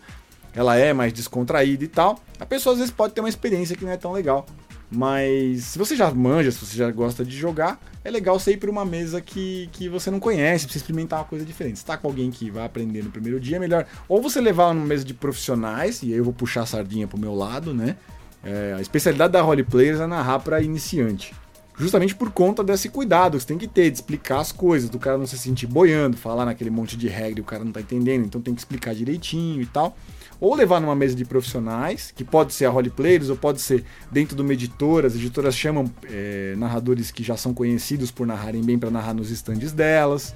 ela 0.54 0.76
é 0.76 0.92
mais 0.92 1.14
descontraída 1.14 1.82
e 1.82 1.88
tal. 1.88 2.20
A 2.38 2.44
pessoa 2.44 2.74
às 2.74 2.78
vezes 2.78 2.92
pode 2.92 3.14
ter 3.14 3.20
uma 3.22 3.28
experiência 3.30 3.74
que 3.74 3.86
não 3.86 3.92
é 3.92 3.96
tão 3.96 4.12
legal. 4.12 4.44
Mas 4.90 5.64
se 5.64 5.78
você 5.78 5.96
já 5.96 6.10
manja, 6.12 6.50
se 6.50 6.64
você 6.64 6.76
já 6.76 6.90
gosta 6.90 7.24
de 7.24 7.36
jogar, 7.36 7.80
é 8.04 8.10
legal 8.10 8.38
você 8.38 8.52
ir 8.52 8.56
para 8.56 8.70
uma 8.70 8.84
mesa 8.84 9.20
que, 9.20 9.68
que 9.72 9.88
você 9.88 10.10
não 10.10 10.20
conhece, 10.20 10.64
pra 10.64 10.72
você 10.72 10.78
experimentar 10.78 11.20
uma 11.20 11.24
coisa 11.24 11.44
diferente. 11.44 11.80
Se 11.80 11.84
tá 11.84 11.96
com 11.96 12.06
alguém 12.06 12.30
que 12.30 12.50
vai 12.50 12.64
aprender 12.64 13.02
no 13.02 13.10
primeiro 13.10 13.40
dia, 13.40 13.56
é 13.56 13.58
melhor 13.58 13.86
ou 14.08 14.22
você 14.22 14.40
levar 14.40 14.72
numa 14.72 14.86
mesa 14.86 15.04
de 15.04 15.12
profissionais, 15.12 16.02
e 16.02 16.12
aí 16.12 16.18
eu 16.18 16.24
vou 16.24 16.32
puxar 16.32 16.62
a 16.62 16.66
sardinha 16.66 17.08
pro 17.08 17.18
meu 17.18 17.34
lado, 17.34 17.74
né? 17.74 17.96
É, 18.44 18.74
a 18.78 18.80
especialidade 18.80 19.32
da 19.32 19.42
Role 19.42 19.64
Players 19.64 19.98
é 19.98 20.06
narrar 20.06 20.38
para 20.38 20.62
iniciante. 20.62 21.34
Justamente 21.76 22.14
por 22.14 22.30
conta 22.30 22.62
desse 22.62 22.88
cuidado 22.88 23.36
que 23.36 23.42
você 23.42 23.48
tem 23.48 23.58
que 23.58 23.66
ter, 23.66 23.90
de 23.90 23.96
explicar 23.96 24.38
as 24.38 24.52
coisas, 24.52 24.88
do 24.88 24.98
cara 24.98 25.18
não 25.18 25.26
se 25.26 25.36
sentir 25.36 25.66
boiando, 25.66 26.16
falar 26.16 26.44
naquele 26.44 26.70
monte 26.70 26.96
de 26.96 27.08
regra 27.08 27.40
e 27.40 27.42
o 27.42 27.44
cara 27.44 27.64
não 27.64 27.72
tá 27.72 27.80
entendendo, 27.80 28.24
então 28.24 28.40
tem 28.40 28.54
que 28.54 28.60
explicar 28.60 28.94
direitinho 28.94 29.60
e 29.60 29.66
tal 29.66 29.96
ou 30.40 30.54
levar 30.54 30.80
numa 30.80 30.94
mesa 30.94 31.14
de 31.14 31.24
profissionais, 31.24 32.12
que 32.14 32.24
pode 32.24 32.52
ser 32.52 32.66
a 32.66 32.70
role 32.70 32.90
players 32.90 33.28
ou 33.28 33.36
pode 33.36 33.60
ser 33.60 33.84
dentro 34.10 34.36
de 34.36 34.42
uma 34.42 34.52
editora. 34.52 35.06
As 35.06 35.14
editoras 35.14 35.56
chamam 35.56 35.90
é, 36.04 36.54
narradores 36.56 37.10
que 37.10 37.22
já 37.22 37.36
são 37.36 37.54
conhecidos 37.54 38.10
por 38.10 38.26
narrarem 38.26 38.62
bem 38.62 38.78
para 38.78 38.90
narrar 38.90 39.14
nos 39.14 39.30
estandes 39.30 39.72
delas. 39.72 40.34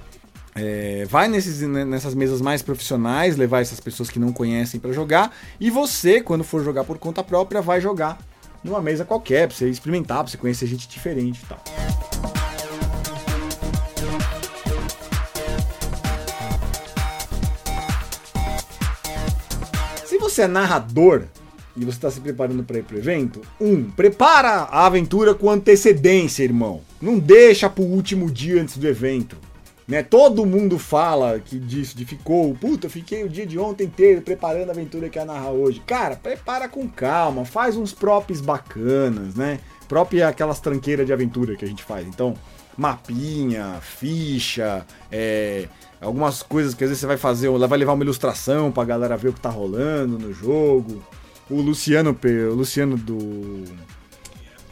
É, 0.53 1.05
vai 1.09 1.27
nesses, 1.27 1.61
né, 1.61 1.85
nessas 1.85 2.13
mesas 2.13 2.41
mais 2.41 2.61
profissionais, 2.61 3.37
levar 3.37 3.61
essas 3.61 3.79
pessoas 3.79 4.09
que 4.09 4.19
não 4.19 4.33
conhecem 4.33 4.79
para 4.79 4.91
jogar. 4.91 5.33
E 5.59 5.69
você, 5.69 6.21
quando 6.21 6.43
for 6.43 6.63
jogar 6.63 6.83
por 6.83 6.97
conta 6.97 7.23
própria, 7.23 7.61
vai 7.61 7.79
jogar 7.79 8.19
numa 8.63 8.81
mesa 8.81 9.05
qualquer, 9.05 9.47
para 9.47 9.55
você 9.55 9.69
experimentar, 9.69 10.19
para 10.19 10.27
você 10.27 10.37
conhecer 10.37 10.67
gente 10.67 10.87
diferente 10.87 11.41
e 11.43 11.45
tal. 11.47 12.50
Você 20.31 20.43
é 20.43 20.47
narrador 20.47 21.23
e 21.75 21.85
você 21.85 21.97
está 21.97 22.11
se 22.11 22.19
preparando 22.19 22.63
para 22.63 22.79
ir 22.79 22.83
pro 22.83 22.97
evento, 22.97 23.41
um, 23.59 23.83
prepara 23.83 24.49
a 24.49 24.85
aventura 24.85 25.33
com 25.33 25.49
antecedência, 25.49 26.43
irmão. 26.43 26.81
Não 27.01 27.17
deixa 27.17 27.69
pro 27.69 27.83
último 27.83 28.29
dia 28.29 28.61
antes 28.61 28.77
do 28.77 28.87
evento. 28.87 29.37
Né? 29.87 30.03
Todo 30.03 30.45
mundo 30.45 30.77
fala 30.77 31.39
que 31.39 31.59
disso, 31.59 31.97
de 31.97 32.05
ficou, 32.05 32.55
puta, 32.55 32.89
fiquei 32.89 33.23
o 33.23 33.29
dia 33.29 33.45
de 33.45 33.59
ontem 33.59 33.85
inteiro 33.85 34.21
preparando 34.21 34.69
a 34.69 34.71
aventura 34.71 35.09
que 35.09 35.17
ia 35.17 35.25
narrar 35.25 35.51
hoje. 35.51 35.81
Cara, 35.85 36.15
prepara 36.15 36.69
com 36.69 36.87
calma, 36.87 37.45
faz 37.45 37.75
uns 37.75 37.93
props 37.93 38.39
bacanas, 38.41 39.35
né? 39.35 39.59
É 40.13 40.23
aquelas 40.23 40.61
tranqueiras 40.61 41.05
de 41.05 41.11
aventura 41.11 41.57
que 41.57 41.65
a 41.65 41.67
gente 41.67 41.83
faz. 41.83 42.07
Então, 42.07 42.33
mapinha, 42.77 43.79
ficha, 43.81 44.85
é, 45.11 45.67
algumas 45.99 46.41
coisas 46.41 46.73
que 46.73 46.83
às 46.83 46.89
vezes 46.89 47.01
você 47.01 47.07
vai 47.07 47.17
fazer, 47.17 47.49
vai 47.49 47.77
levar 47.77 47.93
uma 47.93 48.03
ilustração 48.03 48.71
pra 48.71 48.83
galera 48.83 49.15
ver 49.15 49.29
o 49.29 49.33
que 49.33 49.39
tá 49.39 49.49
rolando 49.49 50.17
no 50.17 50.33
jogo. 50.33 51.03
O 51.49 51.61
Luciano, 51.61 52.17
o 52.51 52.53
Luciano 52.55 52.97
do. 52.97 53.65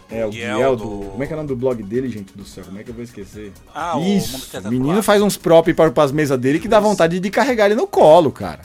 É, 0.10 0.26
o 0.26 0.30
Guiel 0.30 0.76
do... 0.76 0.84
do... 0.86 1.06
Como 1.12 1.24
é 1.24 1.28
que 1.28 1.34
é 1.34 1.36
o 1.36 1.38
nome 1.38 1.50
do 1.50 1.56
blog 1.56 1.84
dele, 1.84 2.10
gente 2.10 2.36
do 2.36 2.44
céu? 2.44 2.64
Como 2.64 2.80
é 2.80 2.84
que 2.84 2.90
eu 2.90 2.96
vou 2.96 3.04
esquecer? 3.04 3.52
Ah, 3.76 4.00
Isso, 4.00 4.58
o 4.58 4.70
menino 4.70 5.04
faz 5.04 5.22
uns 5.22 5.38
prop 5.38 5.72
para 5.74 6.04
as 6.04 6.12
mesas 6.12 6.40
dele 6.40 6.60
que 6.60 6.68
dá 6.68 6.80
vontade 6.80 7.20
de 7.20 7.30
carregar 7.30 7.68
ele 7.68 7.76
no 7.76 7.86
colo, 7.86 8.32
cara. 8.32 8.62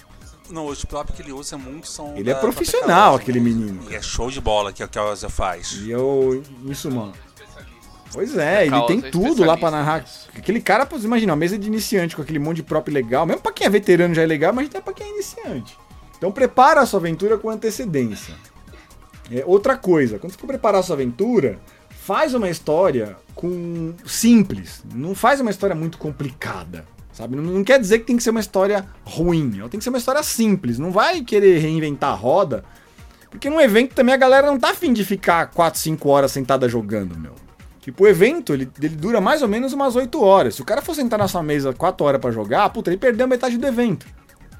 Não, 0.48 0.66
os 0.66 0.84
prop 0.84 1.10
que 1.12 1.22
ele 1.22 1.32
usa 1.32 1.56
é 1.56 1.58
muito 1.58 1.88
são. 1.88 2.16
Ele 2.16 2.30
é 2.30 2.34
profissional, 2.34 3.16
aquele 3.16 3.40
menino. 3.40 3.80
E 3.90 3.94
é 3.94 4.00
show 4.00 4.30
de 4.30 4.40
bola 4.40 4.72
que, 4.72 4.86
que 4.86 4.98
a 4.98 5.04
Oza 5.04 5.28
faz. 5.28 5.72
E 5.82 5.90
eu. 5.90 6.42
Isso, 6.66 6.90
mano. 6.90 7.12
Pois 8.14 8.36
é, 8.38 8.66
ele 8.66 8.80
tem 8.86 9.00
tudo 9.00 9.44
lá 9.44 9.56
pra 9.56 9.70
narrar. 9.70 10.04
Aquele 10.36 10.60
cara, 10.60 10.86
pô, 10.86 10.96
imagina, 10.96 11.32
uma 11.32 11.36
mesa 11.36 11.58
de 11.58 11.66
iniciante 11.66 12.14
com 12.14 12.22
aquele 12.22 12.38
monte 12.38 12.56
de 12.56 12.62
prop 12.62 12.88
legal. 12.88 13.26
Mesmo 13.26 13.42
pra 13.42 13.52
quem 13.52 13.66
é 13.66 13.70
veterano 13.70 14.14
já 14.14 14.22
é 14.22 14.26
legal, 14.26 14.52
mas 14.52 14.68
até 14.68 14.80
pra 14.80 14.92
quem 14.92 15.06
é 15.06 15.10
iniciante. 15.10 15.76
Então 16.16 16.30
prepara 16.30 16.80
a 16.80 16.86
sua 16.86 17.00
aventura 17.00 17.36
com 17.36 17.50
antecedência. 17.50 18.34
É, 19.30 19.42
outra 19.44 19.76
coisa, 19.76 20.18
quando 20.18 20.32
você 20.32 20.38
for 20.38 20.46
preparar 20.46 20.80
a 20.80 20.82
sua 20.82 20.94
aventura, 20.94 21.58
faz 21.90 22.34
uma 22.34 22.48
história 22.48 23.16
com 23.34 23.94
simples. 24.06 24.84
Não 24.94 25.14
faz 25.14 25.40
uma 25.40 25.50
história 25.50 25.74
muito 25.74 25.98
complicada. 25.98 26.84
Sabe? 27.12 27.36
Não, 27.36 27.42
não 27.42 27.64
quer 27.64 27.80
dizer 27.80 28.00
que 28.00 28.06
tem 28.06 28.16
que 28.16 28.22
ser 28.22 28.30
uma 28.30 28.40
história 28.40 28.86
ruim. 29.04 29.58
Ela 29.58 29.68
tem 29.68 29.78
que 29.78 29.84
ser 29.84 29.90
uma 29.90 29.98
história 29.98 30.22
simples. 30.22 30.78
Não 30.78 30.90
vai 30.90 31.22
querer 31.22 31.58
reinventar 31.58 32.10
a 32.10 32.14
roda. 32.14 32.64
Porque 33.30 33.50
num 33.50 33.60
evento 33.60 33.94
também 33.94 34.14
a 34.14 34.18
galera 34.18 34.46
não 34.46 34.58
tá 34.58 34.70
afim 34.70 34.92
de 34.92 35.04
ficar 35.04 35.46
4, 35.46 35.80
5 35.80 36.08
horas 36.08 36.32
sentada 36.32 36.68
jogando, 36.68 37.18
meu. 37.18 37.34
Tipo, 37.84 38.04
o 38.04 38.08
evento, 38.08 38.54
ele, 38.54 38.66
ele 38.80 38.96
dura 38.96 39.20
mais 39.20 39.42
ou 39.42 39.48
menos 39.48 39.74
umas 39.74 39.94
8 39.94 40.18
horas. 40.22 40.54
Se 40.54 40.62
o 40.62 40.64
cara 40.64 40.80
for 40.80 40.94
sentar 40.94 41.18
na 41.18 41.28
sua 41.28 41.42
mesa 41.42 41.70
4 41.70 42.06
horas 42.06 42.18
para 42.18 42.30
jogar, 42.30 42.70
puta, 42.70 42.88
ele 42.88 42.96
perdeu 42.96 43.28
metade 43.28 43.58
do 43.58 43.66
evento. 43.66 44.06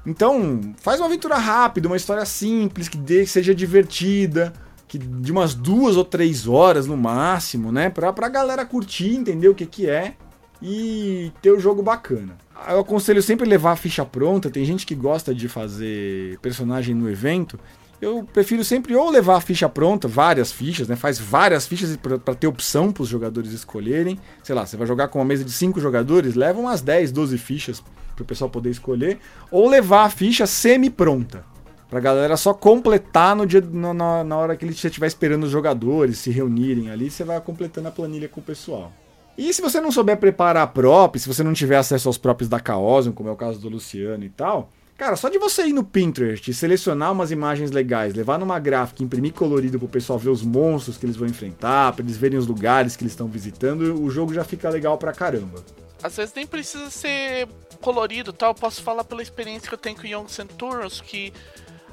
Então, 0.05 0.61
faz 0.77 0.99
uma 0.99 1.07
aventura 1.07 1.35
rápida, 1.35 1.87
uma 1.87 1.97
história 1.97 2.23
simples, 2.23 2.87
que, 2.87 2.99
dê, 2.99 3.23
que 3.23 3.31
seja 3.31 3.55
divertida, 3.55 4.53
que 4.87 4.99
de 4.99 5.31
umas 5.31 5.55
duas 5.55 5.97
ou 5.97 6.05
três 6.05 6.47
horas 6.47 6.85
no 6.85 6.95
máximo, 6.95 7.71
né? 7.71 7.89
Pra, 7.89 8.13
pra 8.13 8.29
galera 8.29 8.63
curtir, 8.63 9.15
entender 9.15 9.49
o 9.49 9.55
que 9.55 9.65
que 9.65 9.89
é 9.89 10.13
e 10.61 11.31
ter 11.41 11.49
o 11.49 11.59
jogo 11.59 11.81
bacana. 11.81 12.37
Eu 12.69 12.81
aconselho 12.81 13.23
sempre 13.23 13.49
levar 13.49 13.71
a 13.71 13.75
ficha 13.75 14.05
pronta, 14.05 14.51
tem 14.51 14.63
gente 14.65 14.85
que 14.85 14.93
gosta 14.93 15.33
de 15.33 15.49
fazer 15.49 16.37
personagem 16.43 16.93
no 16.93 17.09
evento, 17.09 17.59
eu 18.01 18.27
prefiro 18.31 18.63
sempre 18.63 18.95
ou 18.95 19.09
levar 19.09 19.37
a 19.37 19.41
ficha 19.41 19.69
pronta, 19.69 20.07
várias 20.07 20.51
fichas, 20.51 20.87
né? 20.87 20.95
Faz 20.95 21.17
várias 21.17 21.65
fichas 21.65 21.97
para 21.97 22.35
ter 22.35 22.47
opção 22.47 22.91
para 22.91 23.03
os 23.03 23.09
jogadores 23.09 23.51
escolherem. 23.51 24.19
Sei 24.43 24.53
lá, 24.53 24.65
você 24.65 24.75
vai 24.75 24.85
jogar 24.85 25.07
com 25.07 25.19
uma 25.19 25.25
mesa 25.25 25.43
de 25.43 25.51
5 25.51 25.79
jogadores, 25.79 26.35
leva 26.35 26.59
umas 26.59 26.81
10, 26.81 27.11
12 27.11 27.37
fichas 27.37 27.83
para 28.15 28.23
o 28.23 28.25
pessoal 28.25 28.49
poder 28.49 28.69
escolher. 28.69 29.19
Ou 29.49 29.69
levar 29.69 30.03
a 30.03 30.09
ficha 30.09 30.45
semi-pronta. 30.45 31.43
Pra 31.89 31.99
galera 31.99 32.35
só 32.35 32.53
completar 32.53 33.35
no 33.35 33.45
dia, 33.45 33.61
no, 33.61 33.93
na, 33.93 34.23
na 34.23 34.37
hora 34.37 34.55
que 34.55 34.65
ele 34.65 34.73
estiver 34.73 35.07
esperando 35.07 35.43
os 35.43 35.51
jogadores 35.51 36.17
se 36.17 36.31
reunirem 36.31 36.89
ali, 36.89 37.09
você 37.09 37.23
vai 37.23 37.39
completando 37.39 37.87
a 37.87 37.91
planilha 37.91 38.27
com 38.27 38.41
o 38.41 38.43
pessoal. 38.43 38.91
E 39.37 39.53
se 39.53 39.61
você 39.61 39.79
não 39.79 39.91
souber 39.91 40.17
preparar 40.17 40.63
a 40.63 40.67
prop, 40.67 41.17
se 41.17 41.27
você 41.27 41.43
não 41.43 41.53
tiver 41.53 41.77
acesso 41.77 42.09
aos 42.09 42.17
props 42.17 42.47
da 42.47 42.59
Chaosium, 42.59 43.11
como 43.11 43.29
é 43.29 43.31
o 43.31 43.35
caso 43.35 43.59
do 43.59 43.69
Luciano 43.69 44.23
e 44.23 44.29
tal, 44.29 44.71
Cara, 44.97 45.17
só 45.17 45.27
de 45.27 45.37
você 45.37 45.67
ir 45.67 45.73
no 45.73 45.83
Pinterest, 45.83 46.53
selecionar 46.53 47.11
umas 47.11 47.29
imagens 47.29 47.69
legais, 47.69 48.13
levar 48.13 48.39
numa 48.39 48.57
gráfica, 48.59 49.03
imprimir 49.03 49.33
colorido 49.33 49.77
pro 49.77 49.89
pessoal 49.89 50.17
ver 50.17 50.29
os 50.29 50.41
monstros 50.41 50.97
que 50.97 51.05
eles 51.05 51.17
vão 51.17 51.27
enfrentar, 51.27 51.91
pra 51.91 52.03
eles 52.03 52.15
verem 52.15 52.39
os 52.39 52.47
lugares 52.47 52.95
que 52.95 53.03
eles 53.03 53.11
estão 53.11 53.27
visitando, 53.27 54.01
o 54.01 54.09
jogo 54.09 54.33
já 54.33 54.45
fica 54.45 54.69
legal 54.69 54.97
pra 54.97 55.11
caramba. 55.11 55.61
Às 56.01 56.15
vezes 56.15 56.33
nem 56.33 56.47
precisa 56.47 56.89
ser 56.89 57.47
colorido, 57.81 58.31
tal. 58.31 58.51
Eu 58.51 58.55
posso 58.55 58.81
falar 58.81 59.03
pela 59.03 59.21
experiência 59.21 59.67
que 59.67 59.73
eu 59.73 59.77
tenho 59.77 59.97
com 59.97 60.07
Young 60.07 60.29
Centurions, 60.29 61.01
que 61.01 61.33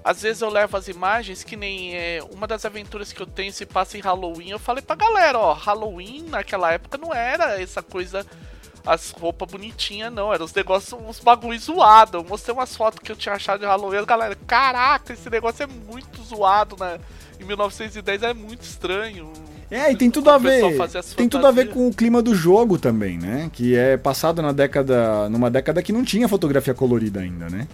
às 0.05 0.23
vezes 0.23 0.43
eu 0.43 0.51
levo 0.51 0.77
as 0.77 0.87
imagens 0.87 1.43
que 1.43 1.57
nem 1.57 1.97
é, 1.97 2.21
uma 2.31 2.47
das 2.47 2.65
aventuras 2.65 3.13
que 3.13 3.21
eu 3.21 3.27
tenho 3.27 3.53
se 3.53 3.67
passa 3.67 3.97
em 3.97 4.01
Halloween. 4.01 4.51
Eu 4.51 4.59
falei 4.59 4.83
pra 4.83 4.95
galera, 4.95 5.39
ó, 5.39 5.55
Halloween 5.55 6.27
naquela 6.29 6.73
época 6.73 6.99
não 6.99 7.13
era 7.13 7.61
essa 7.61 7.83
coisa 7.83 8.25
as 8.87 9.11
roupas 9.11 9.51
bonitinhas, 9.51 10.13
não. 10.13 10.33
Eram 10.33 10.45
os 10.45 10.55
negócios, 10.55 11.01
uns 11.01 11.21
bagulho 11.21 11.59
zoado. 11.59 12.19
Eu 12.19 12.25
mostrei 12.25 12.55
umas 12.55 12.77
fotos 12.77 12.99
que 12.99 13.13
eu 13.13 13.17
tinha 13.17 13.35
achado 13.35 13.61
de 13.61 13.67
Halloween. 13.67 13.99
A 13.99 14.05
galera, 14.05 14.37
caraca, 14.47 15.13
esse 15.13 15.31
negócio 15.31 15.63
é 15.63 15.67
muito 15.67 16.23
zoado, 16.23 16.77
né? 16.79 16.99
Em 17.41 17.45
1910 17.45 18.23
é 18.23 18.35
muito 18.35 18.63
estranho. 18.63 19.33
É, 19.71 19.91
e 19.91 19.97
tem 19.97 20.11
tudo 20.11 20.29
a 20.29 20.37
ver. 20.37 20.63
Tem 21.17 21.29
tudo 21.29 21.47
a 21.47 21.51
ver 21.51 21.71
com 21.71 21.89
o 21.89 21.95
clima 21.95 22.21
do 22.21 22.35
jogo 22.35 22.79
também, 22.79 23.17
né? 23.17 23.49
Que 23.53 23.75
é 23.75 23.97
passado 23.97 24.43
na 24.43 24.53
década. 24.53 25.29
numa 25.31 25.51
década 25.51 25.83
que 25.83 25.93
não 25.93 26.05
tinha 26.05 26.29
fotografia 26.29 26.75
colorida 26.75 27.21
ainda, 27.21 27.49
né? 27.49 27.67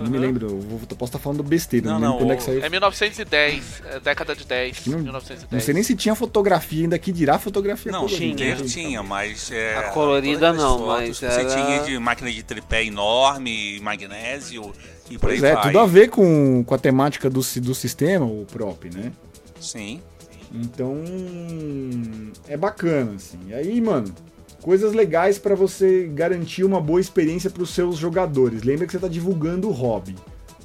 Uhum. 0.00 0.04
Não 0.04 0.10
me 0.12 0.18
lembro, 0.18 0.46
eu, 0.46 0.96
posso 0.96 1.04
estar 1.04 1.18
falando 1.18 1.42
besteira, 1.42 1.90
não, 1.90 2.00
não, 2.00 2.08
não 2.08 2.18
quando 2.18 2.32
é 2.32 2.36
que 2.36 2.42
saiu. 2.42 2.64
É 2.64 2.68
1910, 2.68 3.82
é 3.86 4.00
década 4.00 4.34
de 4.34 4.44
10. 4.44 4.86
Não, 4.86 4.98
1910. 4.98 5.50
não 5.50 5.60
sei 5.60 5.74
nem 5.74 5.82
se 5.82 5.94
tinha 5.94 6.14
fotografia 6.14 6.82
ainda, 6.82 6.98
que 6.98 7.12
dirá 7.12 7.38
fotografia 7.38 7.92
não, 7.92 8.00
colorida. 8.00 8.36
Tinha, 8.36 8.52
então. 8.54 8.66
tinha, 8.66 9.02
mas. 9.02 9.50
É, 9.50 9.76
a 9.76 9.82
colorida 9.90 10.52
não, 10.52 10.86
mas. 10.86 11.22
Era... 11.22 11.34
Você 11.34 11.44
tinha 11.54 11.82
de 11.84 11.98
máquina 11.98 12.30
de 12.30 12.42
tripé 12.42 12.84
enorme, 12.84 13.78
magnésio 13.80 14.72
e 15.10 15.18
por 15.18 15.28
pois 15.28 15.42
aí 15.42 15.50
é, 15.50 15.54
vai. 15.54 15.62
tudo 15.64 15.78
a 15.78 15.86
ver 15.86 16.08
com, 16.08 16.62
com 16.64 16.74
a 16.74 16.78
temática 16.78 17.28
do, 17.28 17.40
do 17.40 17.74
sistema, 17.74 18.24
o 18.24 18.46
prop, 18.50 18.84
né? 18.94 19.12
Sim. 19.60 20.00
Então. 20.52 21.02
É 22.48 22.56
bacana, 22.56 23.14
assim. 23.16 23.38
E 23.48 23.54
aí, 23.54 23.80
mano, 23.80 24.12
coisas 24.62 24.92
legais 24.92 25.38
para 25.38 25.54
você 25.54 26.10
garantir 26.14 26.64
uma 26.64 26.80
boa 26.80 27.00
experiência 27.00 27.50
para 27.50 27.62
os 27.62 27.70
seus 27.70 27.96
jogadores. 27.96 28.62
Lembra 28.62 28.86
que 28.86 28.92
você 28.92 28.98
está 28.98 29.08
divulgando 29.08 29.68
o 29.68 29.72
hobby, 29.72 30.14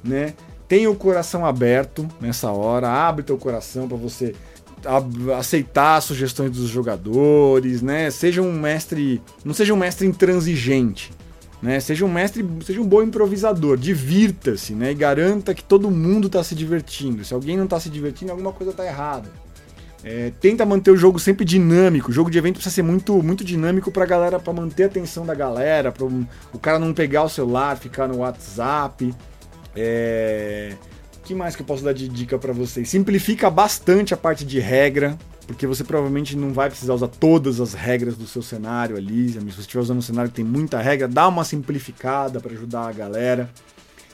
né? 0.04 0.34
Tenha 0.68 0.90
o 0.90 0.96
coração 0.96 1.46
aberto 1.46 2.08
nessa 2.20 2.50
hora, 2.50 2.88
abre 2.88 3.22
teu 3.22 3.38
coração 3.38 3.88
para 3.88 3.96
você 3.96 4.34
aceitar 5.38 6.00
sugestões 6.00 6.50
dos 6.50 6.68
jogadores, 6.68 7.82
né? 7.82 8.10
Seja 8.10 8.42
um 8.42 8.52
mestre, 8.52 9.22
não 9.44 9.54
seja 9.54 9.72
um 9.72 9.76
mestre 9.76 10.06
intransigente, 10.06 11.12
né? 11.62 11.80
Seja 11.80 12.04
um 12.04 12.12
mestre, 12.12 12.44
seja 12.64 12.80
um 12.80 12.86
bom 12.86 13.02
improvisador, 13.02 13.76
divirta-se, 13.76 14.74
né? 14.74 14.90
E 14.90 14.94
garanta 14.94 15.54
que 15.54 15.62
todo 15.62 15.90
mundo 15.90 16.26
está 16.26 16.42
se 16.42 16.54
divertindo. 16.54 17.24
Se 17.24 17.32
alguém 17.32 17.56
não 17.56 17.64
está 17.64 17.80
se 17.80 17.88
divertindo, 17.88 18.32
alguma 18.32 18.52
coisa 18.52 18.72
está 18.72 18.84
errada. 18.84 19.45
É, 20.08 20.30
tenta 20.40 20.64
manter 20.64 20.92
o 20.92 20.96
jogo 20.96 21.18
sempre 21.18 21.44
dinâmico. 21.44 22.12
O 22.12 22.14
jogo 22.14 22.30
de 22.30 22.38
evento 22.38 22.54
precisa 22.54 22.72
ser 22.72 22.82
muito, 22.82 23.20
muito 23.24 23.44
dinâmico 23.44 23.90
pra 23.90 24.06
galera, 24.06 24.38
para 24.38 24.52
manter 24.52 24.84
a 24.84 24.86
atenção 24.86 25.26
da 25.26 25.34
galera, 25.34 25.90
para 25.90 26.04
o 26.04 26.58
cara 26.62 26.78
não 26.78 26.94
pegar 26.94 27.24
o 27.24 27.28
celular, 27.28 27.76
ficar 27.76 28.06
no 28.06 28.18
WhatsApp. 28.18 29.12
É, 29.74 30.74
que 31.24 31.34
mais 31.34 31.56
que 31.56 31.62
eu 31.62 31.66
posso 31.66 31.82
dar 31.82 31.92
de 31.92 32.08
dica 32.08 32.38
para 32.38 32.52
vocês? 32.52 32.88
Simplifica 32.88 33.50
bastante 33.50 34.14
a 34.14 34.16
parte 34.16 34.44
de 34.44 34.60
regra, 34.60 35.18
porque 35.44 35.66
você 35.66 35.82
provavelmente 35.82 36.36
não 36.36 36.52
vai 36.52 36.70
precisar 36.70 36.94
usar 36.94 37.08
todas 37.08 37.60
as 37.60 37.74
regras 37.74 38.16
do 38.16 38.28
seu 38.28 38.42
cenário 38.42 38.96
ali. 38.96 39.30
Se 39.30 39.40
você 39.40 39.62
estiver 39.62 39.80
usando 39.80 39.98
um 39.98 40.02
cenário 40.02 40.30
que 40.30 40.36
tem 40.36 40.44
muita 40.44 40.80
regra, 40.80 41.08
dá 41.08 41.26
uma 41.26 41.42
simplificada 41.42 42.38
para 42.38 42.52
ajudar 42.52 42.86
a 42.86 42.92
galera. 42.92 43.50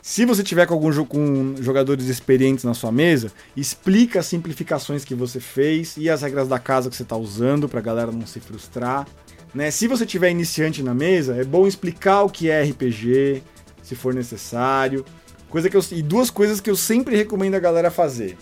Se 0.04 0.24
você 0.24 0.42
tiver 0.42 0.66
com 0.66 0.74
algum 0.74 0.92
com 1.04 1.54
jogadores 1.60 2.06
experientes 2.06 2.64
na 2.64 2.74
sua 2.74 2.90
mesa, 2.90 3.30
explica 3.56 4.18
as 4.18 4.26
simplificações 4.26 5.04
que 5.04 5.14
você 5.14 5.38
fez 5.38 5.96
e 5.96 6.10
as 6.10 6.22
regras 6.22 6.48
da 6.48 6.58
casa 6.58 6.90
que 6.90 6.96
você 6.96 7.04
está 7.04 7.16
usando 7.16 7.68
para 7.68 7.78
a 7.78 7.82
galera 7.82 8.10
não 8.10 8.26
se 8.26 8.40
frustrar. 8.40 9.06
Né? 9.54 9.70
Se 9.70 9.86
você 9.86 10.04
tiver 10.04 10.30
iniciante 10.30 10.82
na 10.82 10.92
mesa, 10.92 11.36
é 11.36 11.44
bom 11.44 11.68
explicar 11.68 12.24
o 12.24 12.28
que 12.28 12.50
é 12.50 12.64
RPG, 12.64 13.44
se 13.80 13.94
for 13.94 14.12
necessário. 14.12 15.04
Coisa 15.48 15.70
que 15.70 15.76
eu, 15.76 15.84
e 15.92 16.02
duas 16.02 16.30
coisas 16.30 16.60
que 16.60 16.68
eu 16.68 16.74
sempre 16.74 17.14
recomendo 17.14 17.54
a 17.54 17.60
galera 17.60 17.88
fazer. 17.88 18.36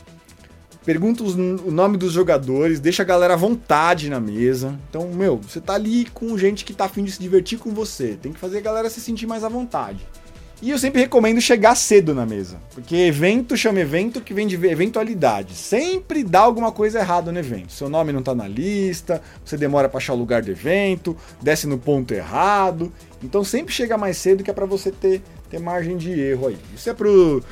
Pergunta 0.83 1.23
os, 1.23 1.35
o 1.35 1.71
nome 1.71 1.99
dos 1.99 2.15
jogadores, 2.15 2.81
deixa 2.81 3.03
a 3.03 3.07
galera 3.07 3.35
à 3.35 3.37
vontade 3.37 4.09
na 4.09 4.19
mesa. 4.19 4.81
Então, 4.89 5.11
meu, 5.13 5.37
você 5.37 5.61
tá 5.61 5.75
ali 5.75 6.07
com 6.07 6.39
gente 6.39 6.65
que 6.65 6.73
tá 6.73 6.87
afim 6.87 7.05
de 7.05 7.13
se 7.13 7.21
divertir 7.21 7.59
com 7.59 7.75
você. 7.75 8.17
Tem 8.17 8.33
que 8.33 8.41
fazer 8.41 8.57
a 8.57 8.63
galera 8.63 8.89
se 8.89 8.99
sentir 8.99 9.27
mais 9.27 9.45
à 9.45 9.49
vontade. 9.51 10.01
E 10.63 10.71
eu 10.71 10.79
sempre 10.79 11.01
recomendo 11.01 11.41
chegar 11.41 11.75
cedo 11.75 12.15
na 12.15 12.27
mesa, 12.27 12.59
porque 12.75 12.95
evento 12.95 13.57
chama 13.57 13.81
evento 13.81 14.21
que 14.21 14.35
vem 14.35 14.47
de 14.47 14.57
eventualidade. 14.67 15.55
Sempre 15.55 16.23
dá 16.23 16.41
alguma 16.41 16.71
coisa 16.71 16.99
errada 16.99 17.33
no 17.33 17.39
evento. 17.39 17.73
Seu 17.73 17.89
nome 17.89 18.13
não 18.13 18.23
tá 18.23 18.35
na 18.35 18.47
lista, 18.47 19.23
você 19.43 19.57
demora 19.57 19.89
para 19.89 19.97
achar 19.97 20.13
o 20.13 20.19
lugar 20.19 20.43
do 20.43 20.51
evento, 20.51 21.17
desce 21.41 21.67
no 21.67 21.79
ponto 21.79 22.13
errado. 22.13 22.93
Então 23.23 23.43
sempre 23.43 23.73
chega 23.73 23.97
mais 23.97 24.19
cedo 24.19 24.45
que 24.45 24.51
é 24.51 24.55
para 24.55 24.67
você 24.67 24.93
ter, 24.93 25.23
ter 25.49 25.59
margem 25.59 25.97
de 25.97 26.11
erro 26.11 26.49
aí. 26.49 26.59
Isso 26.75 26.91
é 26.91 26.95
pro 26.95 27.43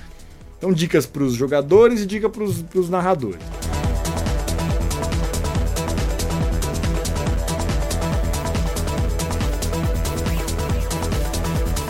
então 0.58 0.72
dicas 0.72 1.06
para 1.06 1.22
os 1.22 1.34
jogadores 1.34 2.02
e 2.02 2.06
dica 2.06 2.28
para 2.28 2.42
os 2.42 2.90
narradores. 2.90 3.57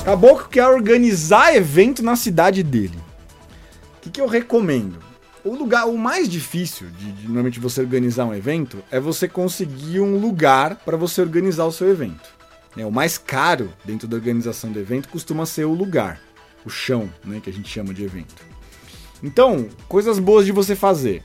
Caboclo 0.08 0.48
quer 0.48 0.66
organizar 0.66 1.54
evento 1.54 2.02
na 2.02 2.16
cidade 2.16 2.62
dele. 2.62 2.98
O 3.98 4.00
que, 4.00 4.08
que 4.08 4.20
eu 4.22 4.26
recomendo? 4.26 4.98
O 5.44 5.54
lugar, 5.54 5.86
o 5.86 5.98
mais 5.98 6.30
difícil 6.30 6.86
de, 6.88 7.12
de, 7.12 7.24
normalmente 7.26 7.60
você 7.60 7.82
organizar 7.82 8.24
um 8.24 8.34
evento 8.34 8.82
é 8.90 8.98
você 8.98 9.28
conseguir 9.28 10.00
um 10.00 10.16
lugar 10.16 10.76
para 10.76 10.96
você 10.96 11.20
organizar 11.20 11.66
o 11.66 11.72
seu 11.72 11.90
evento. 11.90 12.26
É, 12.74 12.86
o 12.86 12.90
mais 12.90 13.18
caro 13.18 13.70
dentro 13.84 14.08
da 14.08 14.16
organização 14.16 14.72
do 14.72 14.80
evento 14.80 15.10
costuma 15.10 15.44
ser 15.44 15.66
o 15.66 15.74
lugar, 15.74 16.18
o 16.64 16.70
chão, 16.70 17.12
né, 17.22 17.38
que 17.44 17.50
a 17.50 17.52
gente 17.52 17.68
chama 17.68 17.92
de 17.92 18.02
evento. 18.02 18.34
Então, 19.22 19.68
coisas 19.86 20.18
boas 20.18 20.46
de 20.46 20.52
você 20.52 20.74
fazer. 20.74 21.22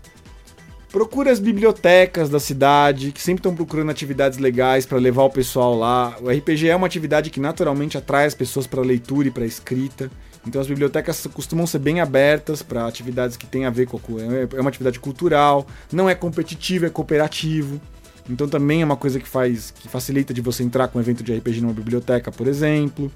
Procure 0.93 1.27
as 1.27 1.39
bibliotecas 1.39 2.29
da 2.29 2.39
cidade, 2.39 3.11
que 3.11 3.19
sempre 3.19 3.39
estão 3.39 3.55
procurando 3.55 3.89
atividades 3.89 4.37
legais 4.37 4.85
para 4.85 4.99
levar 4.99 5.23
o 5.23 5.29
pessoal 5.31 5.75
lá. 5.75 6.15
O 6.21 6.29
RPG 6.29 6.69
é 6.69 6.75
uma 6.75 6.85
atividade 6.85 7.31
que 7.31 7.39
naturalmente 7.39 7.97
atrai 7.97 8.27
as 8.27 8.35
pessoas 8.35 8.67
para 8.67 8.79
leitura 8.79 9.27
e 9.27 9.31
para 9.31 9.43
escrita. 9.43 10.11
Então 10.45 10.61
as 10.61 10.67
bibliotecas 10.67 11.25
costumam 11.33 11.65
ser 11.65 11.79
bem 11.79 11.99
abertas 11.99 12.61
para 12.61 12.85
atividades 12.85 13.35
que 13.35 13.47
têm 13.47 13.65
a 13.65 13.71
ver 13.71 13.87
com 13.87 13.99
é 14.19 14.61
uma 14.61 14.69
atividade 14.69 14.99
cultural, 14.99 15.65
não 15.91 16.07
é 16.07 16.13
competitivo, 16.13 16.85
é 16.85 16.91
cooperativo. 16.91 17.81
Então 18.29 18.47
também 18.47 18.83
é 18.83 18.85
uma 18.85 18.95
coisa 18.95 19.19
que 19.19 19.27
faz 19.27 19.71
que 19.71 19.87
facilita 19.87 20.31
de 20.31 20.41
você 20.41 20.61
entrar 20.61 20.89
com 20.89 20.99
um 20.99 21.01
evento 21.01 21.23
de 21.23 21.35
RPG 21.35 21.59
numa 21.59 21.73
biblioteca, 21.73 22.31
por 22.31 22.47
exemplo. 22.47 23.11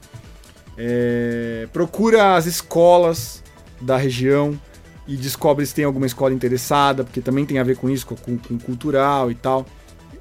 É, 0.76 1.68
procura 1.72 2.36
as 2.38 2.48
escolas 2.48 3.44
da 3.80 3.98
região 3.98 4.60
e 5.08 5.16
descobre 5.16 5.66
se 5.66 5.74
tem 5.74 5.86
alguma 5.86 6.06
escola 6.06 6.34
interessada, 6.34 7.04
porque 7.04 7.22
também 7.22 7.46
tem 7.46 7.60
a 7.60 7.64
ver 7.64 7.78
com 7.78 7.90
isso, 7.90 8.06
com, 8.06 8.38
com 8.38 8.60
cultural 8.60 9.32
e 9.32 9.36
tal. 9.36 9.66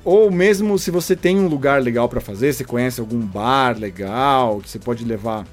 Ou 0.04 0.30
mesmo 0.30 0.78
se 0.78 0.90
você 0.90 1.16
tem 1.16 1.36
um 1.36 1.48
lugar 1.48 1.82
legal 1.82 2.08
para 2.08 2.20
fazer, 2.20 2.52
você 2.52 2.62
conhece 2.62 3.00
algum 3.00 3.20
bar 3.20 3.76
legal, 3.76 4.60
que 4.60 4.70
você 4.70 4.78
pode 4.78 5.04
levar 5.04 5.44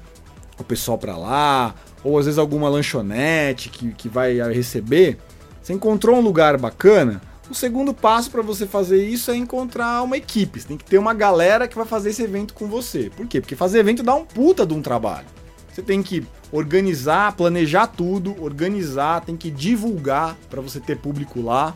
o 0.58 0.62
pessoal 0.62 0.96
para 0.96 1.16
lá, 1.16 1.74
ou 2.04 2.18
às 2.18 2.26
vezes 2.26 2.38
alguma 2.38 2.68
lanchonete 2.68 3.68
que, 3.68 3.92
que 3.92 4.08
vai 4.08 4.36
receber, 4.52 5.18
você 5.60 5.72
encontrou 5.72 6.16
um 6.16 6.20
lugar 6.20 6.56
bacana, 6.56 7.20
o 7.50 7.54
segundo 7.54 7.92
passo 7.92 8.30
para 8.30 8.42
você 8.42 8.66
fazer 8.66 9.04
isso 9.04 9.30
é 9.30 9.36
encontrar 9.36 10.02
uma 10.02 10.16
equipe. 10.16 10.60
Você 10.60 10.68
tem 10.68 10.76
que 10.76 10.84
ter 10.84 10.98
uma 10.98 11.12
galera 11.12 11.68
que 11.68 11.76
vai 11.76 11.84
fazer 11.84 12.10
esse 12.10 12.22
evento 12.22 12.54
com 12.54 12.66
você. 12.66 13.10
Por 13.14 13.26
quê? 13.26 13.40
Porque 13.40 13.56
fazer 13.56 13.80
evento 13.80 14.02
dá 14.02 14.14
um 14.14 14.24
puta 14.24 14.64
de 14.64 14.72
um 14.72 14.80
trabalho. 14.80 15.26
Você 15.74 15.82
tem 15.82 16.04
que 16.04 16.24
organizar, 16.52 17.34
planejar 17.34 17.88
tudo, 17.88 18.40
organizar, 18.40 19.24
tem 19.24 19.36
que 19.36 19.50
divulgar 19.50 20.36
para 20.48 20.60
você 20.60 20.78
ter 20.78 20.96
público 20.96 21.42
lá. 21.42 21.74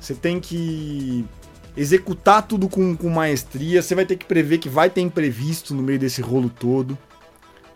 Você 0.00 0.14
tem 0.14 0.40
que 0.40 1.26
executar 1.76 2.40
tudo 2.40 2.70
com, 2.70 2.96
com 2.96 3.10
maestria. 3.10 3.82
Você 3.82 3.94
vai 3.94 4.06
ter 4.06 4.16
que 4.16 4.24
prever 4.24 4.56
que 4.56 4.68
vai 4.70 4.88
ter 4.88 5.02
imprevisto 5.02 5.74
no 5.74 5.82
meio 5.82 5.98
desse 5.98 6.22
rolo 6.22 6.48
todo. 6.48 6.96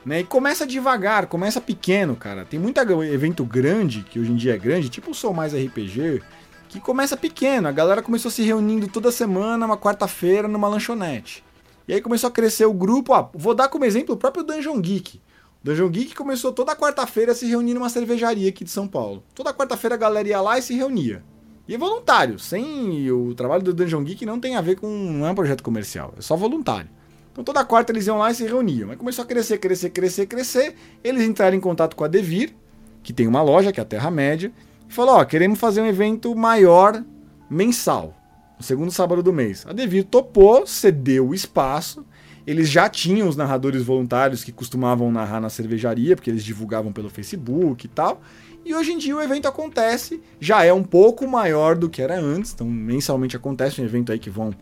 Né? 0.07 0.21
E 0.21 0.25
começa 0.25 0.67
devagar, 0.67 1.27
começa 1.27 1.61
pequeno, 1.61 2.17
cara. 2.17 2.47
Tem 2.47 2.59
muito 2.59 2.81
evento 3.03 3.45
grande, 3.45 4.07
que 4.09 4.19
hoje 4.19 4.33
em 4.33 4.37
dia 4.37 4.55
é 4.55 4.59
grande, 4.59 4.89
tipo 4.89 5.11
o 5.11 5.15
Sou 5.15 5.35
Mais 5.35 5.53
RPG, 5.53 6.23
que 6.67 6.81
começa 6.81 7.15
pequeno. 7.15 7.69
A 7.69 7.73
galera 7.73 8.01
começou 8.01 8.31
se 8.31 8.43
reunindo 8.43 8.89
toda 8.89 9.13
semana, 9.13 9.67
uma 9.67 9.77
quarta-feira, 9.77 10.49
numa 10.49 10.67
lanchonete. 10.67 11.45
E 11.87 11.93
aí 11.93 12.01
começou 12.01 12.29
a 12.29 12.31
crescer 12.31 12.65
o 12.65 12.73
grupo. 12.73 13.13
Ó, 13.13 13.29
vou 13.35 13.55
dar 13.55 13.69
como 13.69 13.85
exemplo 13.85 14.15
o 14.15 14.19
próprio 14.19 14.43
Dungeon 14.43 14.81
Geek. 14.81 15.21
Dungeon 15.63 15.89
Geek 15.89 16.15
começou 16.15 16.53
toda 16.53 16.77
quarta-feira 16.77 17.33
a 17.33 17.35
se 17.35 17.47
reunir 17.47 17.75
numa 17.75 17.89
cervejaria 17.89 18.49
aqui 18.49 18.63
de 18.63 18.71
São 18.71 18.87
Paulo. 18.87 19.25
Toda 19.35 19.53
quarta-feira 19.53 19.97
a 19.97 19.99
galera 19.99 20.29
ia 20.29 20.41
lá 20.41 20.59
e 20.59 20.63
se 20.63 20.75
reunia. 20.75 21.23
E 21.67 21.75
é 21.75 21.79
voluntário, 21.79 22.39
sem 22.39 23.11
o 23.11 23.35
trabalho 23.35 23.63
do 23.63 23.75
Dungeon 23.75 24.03
Geek 24.05 24.25
não 24.25 24.41
tem 24.41 24.57
a 24.57 24.61
ver 24.61 24.77
com 24.77 24.89
não 24.89 25.27
é 25.27 25.31
um 25.31 25.35
projeto 25.35 25.63
comercial, 25.63 26.15
é 26.17 26.23
só 26.23 26.37
voluntário. 26.37 26.89
Então 27.33 27.45
toda 27.45 27.65
quarta 27.65 27.93
eles 27.93 28.07
iam 28.07 28.19
lá 28.19 28.31
e 28.31 28.35
se 28.35 28.45
reuniam. 28.45 28.89
Mas 28.89 28.97
começou 28.97 29.25
a 29.25 29.27
crescer, 29.27 29.59
crescer, 29.59 29.91
crescer, 29.91 30.27
crescer. 30.27 30.75
Eles 31.05 31.23
entraram 31.23 31.57
em 31.57 31.61
contato 31.61 31.95
com 31.95 32.05
a 32.05 32.09
Devir, 32.09 32.55
que 33.03 33.13
tem 33.13 33.27
uma 33.27 33.43
loja, 33.43 33.73
que 33.73 33.81
é 33.81 33.83
a 33.83 33.87
Terra 33.87 34.11
Média, 34.11 34.53
e 34.89 34.93
falou: 34.93 35.17
"Ó, 35.17 35.25
queremos 35.25 35.59
fazer 35.59 35.83
um 35.83 35.87
evento 35.87 36.35
maior 36.35 37.05
mensal, 37.51 38.15
no 38.57 38.65
segundo 38.65 38.91
sábado 38.91 39.23
do 39.23 39.33
mês". 39.33 39.67
A 39.69 39.73
Devir 39.73 40.05
topou, 40.05 40.67
cedeu 40.67 41.29
o 41.29 41.35
espaço 41.35 42.07
eles 42.49 42.71
já 42.71 42.89
tinham 42.89 43.29
os 43.29 43.37
narradores 43.37 43.83
voluntários 43.83 44.43
que 44.43 44.51
costumavam 44.51 45.13
narrar 45.13 45.39
na 45.39 45.51
cervejaria, 45.51 46.17
porque 46.17 46.31
eles 46.31 46.43
divulgavam 46.43 46.91
pelo 46.91 47.11
Facebook 47.11 47.85
e 47.85 47.89
tal. 47.91 48.23
E 48.65 48.75
hoje 48.75 48.93
em 48.93 48.97
dia 48.97 49.15
o 49.15 49.21
evento 49.21 49.47
acontece, 49.47 50.23
já 50.41 50.65
é 50.65 50.73
um 50.73 50.83
pouco 50.83 51.29
maior 51.29 51.77
do 51.77 51.91
que 51.91 52.01
era 52.01 52.19
antes, 52.19 52.55
então 52.55 52.67
mensalmente 52.67 53.37
acontece 53.37 53.83
um 53.83 53.85
evento 53.85 54.13
aí 54.13 54.19
que 54.19 54.31
vão 54.31 54.55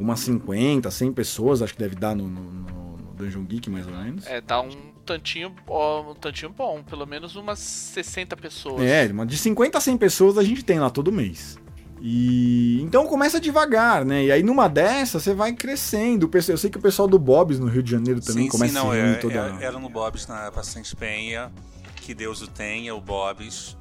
umas 0.00 0.18
50, 0.18 0.90
100 0.90 1.12
pessoas, 1.12 1.62
acho 1.62 1.74
que 1.74 1.78
deve 1.78 1.94
dar 1.94 2.16
no, 2.16 2.26
no, 2.26 2.42
no 2.42 3.14
Dungeon 3.16 3.44
Geek 3.44 3.70
mais 3.70 3.86
ou 3.86 3.92
menos. 3.92 4.26
É, 4.26 4.40
dá 4.40 4.60
um 4.60 4.70
tantinho, 5.06 5.54
um 5.68 6.14
tantinho 6.14 6.50
bom, 6.50 6.82
pelo 6.82 7.06
menos 7.06 7.36
umas 7.36 7.60
60 7.60 8.36
pessoas. 8.36 8.82
É, 8.82 9.06
de 9.06 9.38
50 9.38 9.78
a 9.78 9.80
100 9.80 9.96
pessoas 9.96 10.38
a 10.38 10.42
gente 10.42 10.64
tem 10.64 10.80
lá 10.80 10.90
todo 10.90 11.12
mês. 11.12 11.56
E 12.00 12.82
então 12.82 13.06
começa 13.06 13.40
devagar, 13.40 14.04
né? 14.04 14.24
E 14.24 14.32
aí 14.32 14.42
numa 14.42 14.68
dessa 14.68 15.18
você 15.18 15.32
vai 15.32 15.52
crescendo. 15.52 16.30
Eu 16.48 16.58
sei 16.58 16.70
que 16.70 16.78
o 16.78 16.80
pessoal 16.80 17.08
do 17.08 17.18
Bob's 17.18 17.58
no 17.58 17.66
Rio 17.66 17.82
de 17.82 17.90
Janeiro 17.90 18.20
também 18.20 18.44
sim, 18.44 18.50
começa 18.50 18.72
sim, 18.72 18.78
não, 18.78 18.90
a 18.90 18.96
é, 18.96 19.14
toda... 19.14 19.34
era, 19.34 19.64
era 19.64 19.78
no 19.78 19.88
Bob's 19.88 20.26
na 20.26 20.50
Paciente 20.52 20.94
Penha, 20.94 21.50
que 21.96 22.14
Deus 22.14 22.42
o 22.42 22.46
tenha, 22.46 22.94
o 22.94 23.00
Bob's. 23.00 23.76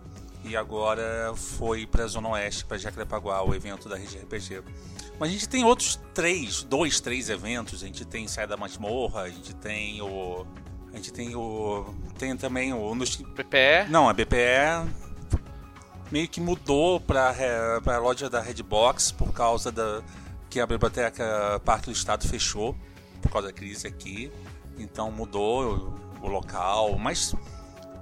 E 0.46 0.58
agora 0.58 1.34
foi 1.36 1.86
pra 1.86 2.06
Zona 2.06 2.30
Oeste, 2.30 2.66
pra 2.66 2.78
Jacarepaguá, 2.78 3.42
o 3.44 3.56
evento 3.56 3.88
da 3.88 3.96
Rede 3.96 4.18
RPG. 4.18 4.62
Mas 5.18 5.30
a 5.30 5.32
gente 5.32 5.48
tem 5.48 5.64
outros 5.64 6.00
três, 6.14 6.64
dois, 6.64 7.00
três 7.00 7.30
eventos. 7.30 7.82
A 7.82 7.86
gente 7.86 8.04
tem 8.04 8.28
Sai 8.28 8.46
da 8.46 8.58
Masmorra, 8.58 9.22
a 9.22 9.30
gente 9.30 9.54
tem 9.56 10.02
o. 10.02 10.46
A 10.92 10.98
gente 10.98 11.14
tem 11.14 11.36
o. 11.36 11.94
Tem 12.18 12.36
também 12.36 12.74
o. 12.74 12.94
Nos... 12.94 13.16
BPE? 13.16 13.90
Não, 13.90 14.10
a 14.10 14.14
BPE 14.14 15.03
meio 16.14 16.28
que 16.28 16.40
mudou 16.40 17.00
para 17.00 17.34
a 17.84 17.98
loja 17.98 18.30
da 18.30 18.40
Redbox 18.40 19.12
por 19.12 19.34
causa 19.34 19.72
da 19.72 20.04
que 20.48 20.60
a 20.60 20.68
biblioteca 20.68 21.60
Parque 21.66 21.88
do 21.88 21.92
Estado 21.92 22.28
fechou 22.28 22.78
por 23.20 23.32
causa 23.32 23.48
da 23.48 23.54
crise 23.54 23.88
aqui. 23.88 24.32
Então 24.78 25.12
mudou 25.12 25.98
o, 26.22 26.26
o 26.26 26.28
local, 26.28 27.00
mas 27.00 27.34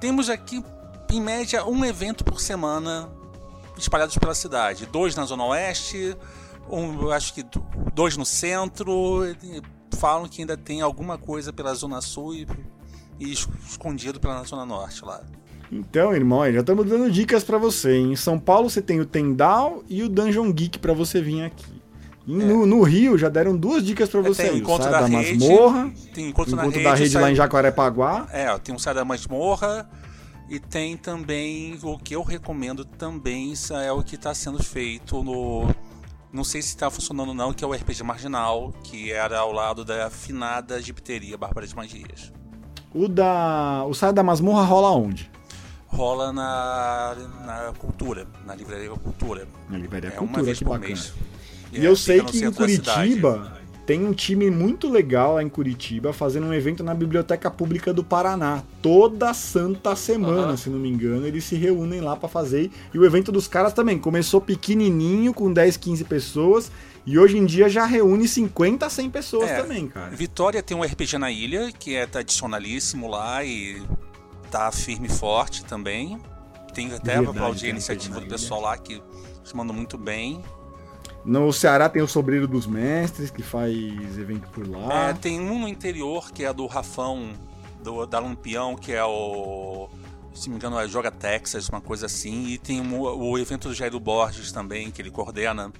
temos 0.01 0.29
aqui 0.29 0.61
em 1.09 1.21
média 1.21 1.65
um 1.65 1.85
evento 1.85 2.25
por 2.25 2.41
semana 2.41 3.09
espalhados 3.77 4.17
pela 4.17 4.35
cidade, 4.35 4.85
dois 4.85 5.15
na 5.15 5.23
zona 5.23 5.45
oeste, 5.45 6.17
um, 6.69 7.11
acho 7.11 7.33
que 7.33 7.45
dois 7.93 8.17
no 8.17 8.25
centro. 8.25 9.21
Falam 9.97 10.27
que 10.27 10.41
ainda 10.41 10.57
tem 10.57 10.81
alguma 10.81 11.17
coisa 11.17 11.53
pela 11.53 11.73
zona 11.73 12.01
sul 12.01 12.33
e, 12.33 12.45
e 13.21 13.31
escondido 13.31 14.19
pela 14.19 14.43
zona 14.43 14.65
norte 14.65 15.05
lá. 15.05 15.23
Então, 15.71 16.13
irmão, 16.13 16.51
já 16.51 16.59
estamos 16.59 16.85
dando 16.85 17.09
dicas 17.09 17.43
para 17.43 17.57
você. 17.57 17.97
Em 17.97 18.15
São 18.15 18.37
Paulo 18.37 18.69
você 18.69 18.81
tem 18.81 18.99
o 18.99 19.05
Tendal 19.05 19.83
e 19.87 20.03
o 20.03 20.09
Dungeon 20.09 20.51
Geek 20.51 20.79
para 20.79 20.93
você 20.93 21.21
vir 21.21 21.43
aqui. 21.43 21.81
É. 22.27 22.31
No, 22.31 22.65
no, 22.65 22.81
Rio 22.83 23.17
já 23.17 23.29
deram 23.29 23.55
duas 23.55 23.83
dicas 23.83 24.09
para 24.09 24.21
você. 24.21 24.43
Tem 24.43 24.53
o 24.53 24.57
encontro 24.57 24.91
da, 24.91 25.01
da 25.01 25.07
rede, 25.07 25.39
masmorra. 25.39 25.91
Tem 26.13 26.29
encontro, 26.29 26.53
encontro 26.53 26.83
da 26.83 26.89
rede, 26.89 27.03
rede 27.03 27.13
sai... 27.13 27.21
lá 27.21 27.31
em 27.31 27.35
Jacarepaguá. 27.35 28.27
É, 28.31 28.57
tem 28.59 28.75
um 28.75 28.79
sai 28.79 28.93
da 28.93 29.05
masmorra. 29.05 29.89
E 30.49 30.59
tem 30.59 30.97
também 30.97 31.79
o 31.81 31.97
que 31.97 32.13
eu 32.13 32.21
recomendo 32.21 32.83
também 32.83 33.53
é 33.85 33.91
o 33.91 34.03
que 34.03 34.15
está 34.15 34.33
sendo 34.33 34.61
feito 34.61 35.23
no 35.23 35.73
não 36.33 36.43
sei 36.43 36.61
se 36.61 36.69
está 36.69 36.89
funcionando 36.89 37.29
ou 37.29 37.35
não, 37.35 37.51
que 37.51 37.63
é 37.63 37.67
o 37.67 37.73
RPG 37.73 38.03
Marginal, 38.03 38.73
que 38.83 39.11
era 39.11 39.39
ao 39.39 39.51
lado 39.51 39.83
da 39.83 40.07
afinada 40.07 40.81
Gipteria 40.81 41.37
Bárbara 41.37 41.67
de 41.67 41.75
Magias. 41.75 42.31
O 42.93 43.07
da. 43.07 43.85
O 43.87 43.93
Saia 43.93 44.13
da 44.13 44.23
Masmorra 44.23 44.63
rola 44.63 44.91
onde? 44.91 45.29
Rola 45.91 46.31
na, 46.31 47.15
na 47.45 47.73
Cultura, 47.77 48.25
na 48.45 48.55
Livraria 48.55 48.89
Cultura. 48.91 49.47
Na 49.69 49.77
Livraria 49.77 50.09
é 50.09 50.11
Cultura, 50.13 50.39
uma 50.39 50.43
vez 50.43 50.57
que 50.57 50.63
por 50.63 50.71
bacana. 50.71 50.87
Mês. 50.87 51.13
E, 51.73 51.79
e 51.79 51.85
eu 51.85 51.95
sei 51.95 52.21
que 52.23 52.43
em 52.43 52.51
Curitiba 52.51 53.61
tem 53.85 54.05
um 54.05 54.13
time 54.13 54.49
muito 54.49 54.89
legal 54.89 55.35
lá 55.35 55.43
em 55.43 55.49
Curitiba 55.49 56.13
fazendo 56.13 56.47
um 56.47 56.53
evento 56.53 56.81
na 56.81 56.93
Biblioteca 56.93 57.51
Pública 57.51 57.93
do 57.93 58.03
Paraná. 58.03 58.63
Toda 58.81 59.33
santa 59.33 59.93
semana, 59.95 60.51
uhum. 60.51 60.57
se 60.57 60.69
não 60.69 60.79
me 60.79 60.89
engano, 60.89 61.27
eles 61.27 61.43
se 61.43 61.55
reúnem 61.55 61.99
lá 61.99 62.15
para 62.15 62.29
fazer. 62.29 62.71
E 62.93 62.97
o 62.97 63.05
evento 63.05 63.31
dos 63.31 63.47
caras 63.47 63.73
também 63.73 63.99
começou 63.99 64.39
pequenininho, 64.39 65.33
com 65.33 65.51
10, 65.51 65.75
15 65.75 66.03
pessoas. 66.05 66.71
E 67.05 67.19
hoje 67.19 67.37
em 67.37 67.45
dia 67.45 67.67
já 67.67 67.85
reúne 67.85 68.27
50 68.27 68.85
a 68.85 68.89
100 68.89 69.09
pessoas 69.09 69.49
é, 69.49 69.61
também, 69.61 69.87
cara. 69.87 70.15
Vitória 70.15 70.63
tem 70.63 70.77
um 70.77 70.83
RPG 70.83 71.17
na 71.17 71.31
ilha, 71.31 71.71
que 71.71 71.95
é 71.95 72.05
tradicionalíssimo 72.05 73.09
lá 73.09 73.43
e 73.43 73.81
tá 74.51 74.71
firme 74.71 75.07
e 75.07 75.11
forte 75.11 75.63
também. 75.65 76.19
Tem 76.73 76.87
até 76.93 77.15
Verdade, 77.15 77.37
aplaudir 77.37 77.67
a 77.67 77.69
iniciativa 77.69 78.19
do 78.19 78.27
pessoal 78.27 78.61
lá 78.61 78.77
que 78.77 79.01
se 79.43 79.55
mandou 79.55 79.75
muito 79.75 79.97
bem. 79.97 80.43
No 81.23 81.51
Ceará 81.53 81.87
tem 81.87 82.01
o 82.01 82.07
Sobreiro 82.07 82.47
dos 82.47 82.65
Mestres, 82.65 83.29
que 83.29 83.43
faz 83.43 83.73
evento 84.17 84.49
por 84.49 84.67
lá. 84.67 85.09
É, 85.09 85.13
tem 85.13 85.39
um 85.39 85.59
no 85.59 85.67
interior, 85.67 86.31
que 86.31 86.43
é 86.43 86.51
do 86.51 86.65
Rafão, 86.65 87.33
do, 87.83 88.05
da 88.05 88.19
Lampião, 88.19 88.75
que 88.75 88.91
é 88.91 89.03
o. 89.03 89.87
Se 90.33 90.49
me 90.49 90.55
engano, 90.55 90.79
é 90.79 90.87
Joga 90.87 91.11
Texas, 91.11 91.67
uma 91.69 91.81
coisa 91.81 92.05
assim. 92.05 92.47
E 92.47 92.57
tem 92.57 92.81
um, 92.81 93.01
o 93.01 93.37
evento 93.37 93.67
do 93.67 93.73
Jairo 93.73 93.99
Borges 93.99 94.51
também, 94.51 94.89
que 94.89 95.01
ele 95.01 95.11
coordena 95.11 95.71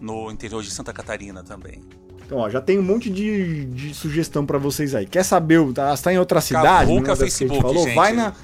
no 0.00 0.30
interior 0.30 0.62
de 0.62 0.70
Santa 0.70 0.92
Catarina 0.92 1.42
também. 1.44 1.82
Então, 2.28 2.36
ó, 2.40 2.50
já 2.50 2.60
tem 2.60 2.78
um 2.78 2.82
monte 2.82 3.08
de, 3.08 3.64
de 3.64 3.94
sugestão 3.94 4.44
para 4.44 4.58
vocês 4.58 4.94
aí. 4.94 5.06
Quer 5.06 5.22
saber? 5.22 5.72
Tá, 5.72 5.96
tá 5.96 6.12
em 6.12 6.18
outra 6.18 6.42
cidade? 6.42 6.90
Cavuca, 6.90 7.16
Facebook, 7.16 7.62
falou? 7.62 7.84
Gente. 7.84 7.94
Vai, 7.94 8.12
na, 8.12 8.34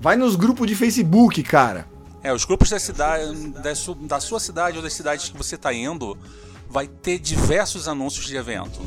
vai 0.00 0.14
nos 0.14 0.36
grupos 0.36 0.64
de 0.68 0.76
Facebook, 0.76 1.42
cara. 1.42 1.84
É, 2.22 2.32
os 2.32 2.44
grupos 2.44 2.70
da 2.70 2.78
cidade, 2.78 3.48
da, 3.48 3.74
su, 3.74 3.96
da 3.96 4.20
sua 4.20 4.38
cidade 4.38 4.76
ou 4.76 4.82
das 4.82 4.92
cidades 4.92 5.28
que 5.28 5.36
você 5.36 5.56
está 5.56 5.74
indo, 5.74 6.16
vai 6.70 6.86
ter 6.86 7.18
diversos 7.18 7.88
anúncios 7.88 8.26
de 8.26 8.36
evento. 8.36 8.78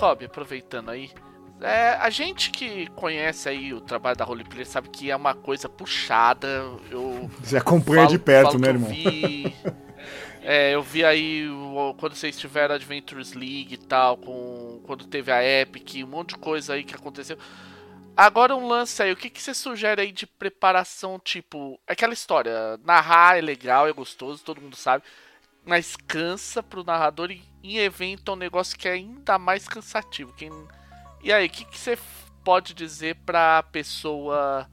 Kobe, 0.00 0.24
aproveitando 0.24 0.88
aí, 0.88 1.12
é, 1.62 1.96
a 2.00 2.10
gente 2.10 2.50
que 2.50 2.86
conhece 2.88 3.48
aí 3.48 3.72
o 3.72 3.80
trabalho 3.80 4.16
da 4.16 4.24
Roleplay 4.24 4.64
sabe 4.64 4.88
que 4.88 5.10
é 5.10 5.16
uma 5.16 5.34
coisa 5.34 5.68
puxada. 5.68 6.48
Eu 6.90 7.30
Você 7.42 7.56
acompanha 7.56 8.02
falo, 8.02 8.10
de 8.10 8.18
perto, 8.18 8.58
né, 8.58 8.68
irmão? 8.68 8.90
Vi, 8.90 9.54
é, 10.42 10.74
eu 10.74 10.82
vi 10.82 11.04
aí 11.04 11.46
quando 11.98 12.14
vocês 12.14 12.38
tiveram 12.38 12.74
Adventures 12.74 13.32
League 13.32 13.74
e 13.74 13.76
tal, 13.76 14.16
com, 14.16 14.80
quando 14.84 15.06
teve 15.06 15.30
a 15.30 15.42
Epic, 15.42 16.04
um 16.04 16.08
monte 16.08 16.30
de 16.30 16.38
coisa 16.38 16.74
aí 16.74 16.84
que 16.84 16.94
aconteceu. 16.94 17.38
Agora 18.16 18.54
um 18.54 18.68
lance 18.68 19.02
aí, 19.02 19.10
o 19.12 19.16
que, 19.16 19.30
que 19.30 19.40
você 19.40 19.54
sugere 19.54 20.02
aí 20.02 20.12
de 20.12 20.26
preparação, 20.26 21.18
tipo, 21.18 21.80
aquela 21.86 22.12
história, 22.12 22.78
narrar 22.84 23.38
é 23.38 23.40
legal, 23.40 23.88
é 23.88 23.92
gostoso, 23.92 24.44
todo 24.44 24.60
mundo 24.60 24.76
sabe, 24.76 25.02
mas 25.64 25.96
cansa 25.96 26.62
pro 26.62 26.84
narrador 26.84 27.30
e 27.30 27.42
em 27.62 27.78
evento 27.78 28.30
é 28.30 28.34
um 28.34 28.38
negócio 28.38 28.76
que 28.76 28.86
é 28.86 28.92
ainda 28.92 29.38
mais 29.38 29.66
cansativo. 29.66 30.32
Quem... 30.34 30.50
E 31.22 31.32
aí, 31.32 31.46
o 31.46 31.50
que, 31.50 31.64
que 31.64 31.78
você 31.78 31.96
pode 32.42 32.74
dizer 32.74 33.16
pra 33.24 33.62
pessoa 33.62 34.66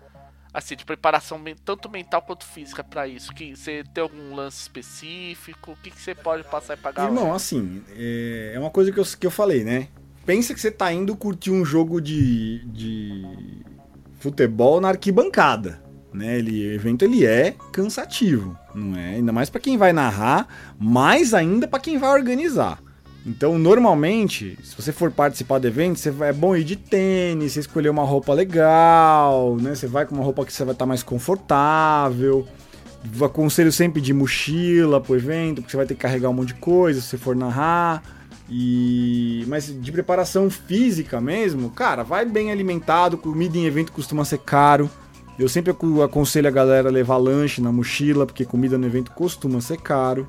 assim, 0.54 0.76
de 0.76 0.84
preparação 0.84 1.40
tanto 1.64 1.90
mental 1.90 2.22
quanto 2.22 2.46
física 2.46 2.84
para 2.84 3.08
isso? 3.08 3.34
Que 3.34 3.56
você 3.56 3.84
tem 3.94 4.02
algum 4.02 4.36
lance 4.36 4.62
específico? 4.62 5.72
O 5.72 5.76
que, 5.76 5.92
que 5.92 6.02
você 6.02 6.16
pode 6.16 6.44
passar 6.44 6.74
e 6.74 6.78
pagar? 6.78 7.06
Irmão, 7.06 7.34
assim, 7.34 7.84
é, 7.96 8.54
é 8.56 8.60
uma 8.60 8.72
coisa 8.72 8.92
que 8.92 9.00
eu, 9.00 9.06
que 9.06 9.28
eu 9.28 9.32
falei, 9.32 9.64
né? 9.64 9.88
Pensa 10.26 10.54
que 10.54 10.60
você 10.60 10.72
tá 10.72 10.92
indo 10.92 11.16
curtir 11.16 11.52
um 11.52 11.64
jogo 11.64 12.02
de, 12.02 12.66
de 12.66 13.64
futebol 14.20 14.82
na 14.82 14.90
arquibancada. 14.90 15.88
Né, 16.12 16.40
ele, 16.40 16.70
o 16.70 16.74
evento 16.74 17.06
ele 17.06 17.24
é 17.24 17.56
cansativo, 17.72 18.58
não 18.74 18.98
é? 18.98 19.10
Ainda 19.10 19.32
mais 19.32 19.48
para 19.48 19.62
quem 19.62 19.78
vai 19.78 19.94
narrar, 19.94 20.48
mais 20.80 21.36
ainda 21.36 21.68
para 21.68 21.80
quem 21.80 22.00
vai 22.00 22.10
organizar. 22.10 22.82
Então, 23.26 23.60
normalmente, 23.60 24.58
se 24.64 24.76
você 24.76 24.92
for 24.92 25.12
participar 25.12 25.60
do 25.60 25.68
evento, 25.68 26.00
você 26.00 26.10
vai, 26.10 26.30
é 26.30 26.34
bom 26.34 26.56
ir 26.56 26.64
de 26.64 26.76
tênis, 26.76 27.54
você 27.54 27.60
escolher 27.60 27.90
uma 27.90 28.04
roupa 28.04 28.34
legal, 28.34 29.58
né? 29.58 29.76
Você 29.76 29.88
vai 29.88 30.06
com 30.06 30.16
uma 30.16 30.24
roupa 30.24 30.46
que 30.46 30.54
você 30.54 30.64
vai 30.64 30.74
estar 30.74 30.86
mais 30.86 31.04
confortável. 31.04 32.48
Aconselho 33.24 33.72
sempre 33.72 34.02
de 34.02 34.14
mochila 34.14 35.00
pro 35.00 35.16
evento, 35.16 35.58
porque 35.62 35.72
você 35.72 35.78
vai 35.78 35.86
ter 35.86 35.96
que 35.96 36.02
carregar 36.02 36.30
um 36.30 36.34
monte 36.34 36.50
de 36.50 36.56
coisa 36.56 37.02
se 37.02 37.08
você 37.08 37.18
for 37.18 37.36
narrar. 37.36 38.04
E 38.50 39.46
mas 39.48 39.68
de 39.68 39.92
preparação 39.92 40.50
física 40.50 41.22
mesmo, 41.22 41.70
cara, 41.70 42.04
vai 42.04 42.26
bem 42.26 42.52
alimentado, 42.52 43.18
comida 43.18 43.58
em 43.58 43.66
evento 43.66 43.92
costuma 43.92 44.26
ser 44.26 44.40
caro. 44.40 44.90
Eu 45.38 45.48
sempre 45.48 45.74
aconselho 46.04 46.48
a 46.48 46.52
galera 46.52 46.90
a 46.90 46.92
levar 46.92 47.18
lanche 47.18 47.62
na 47.62 47.72
mochila, 47.72 48.26
porque 48.26 48.44
comida 48.44 48.78
no 48.78 48.86
evento 48.86 49.12
costuma 49.12 49.62
ser 49.62 49.78
caro. 49.78 50.28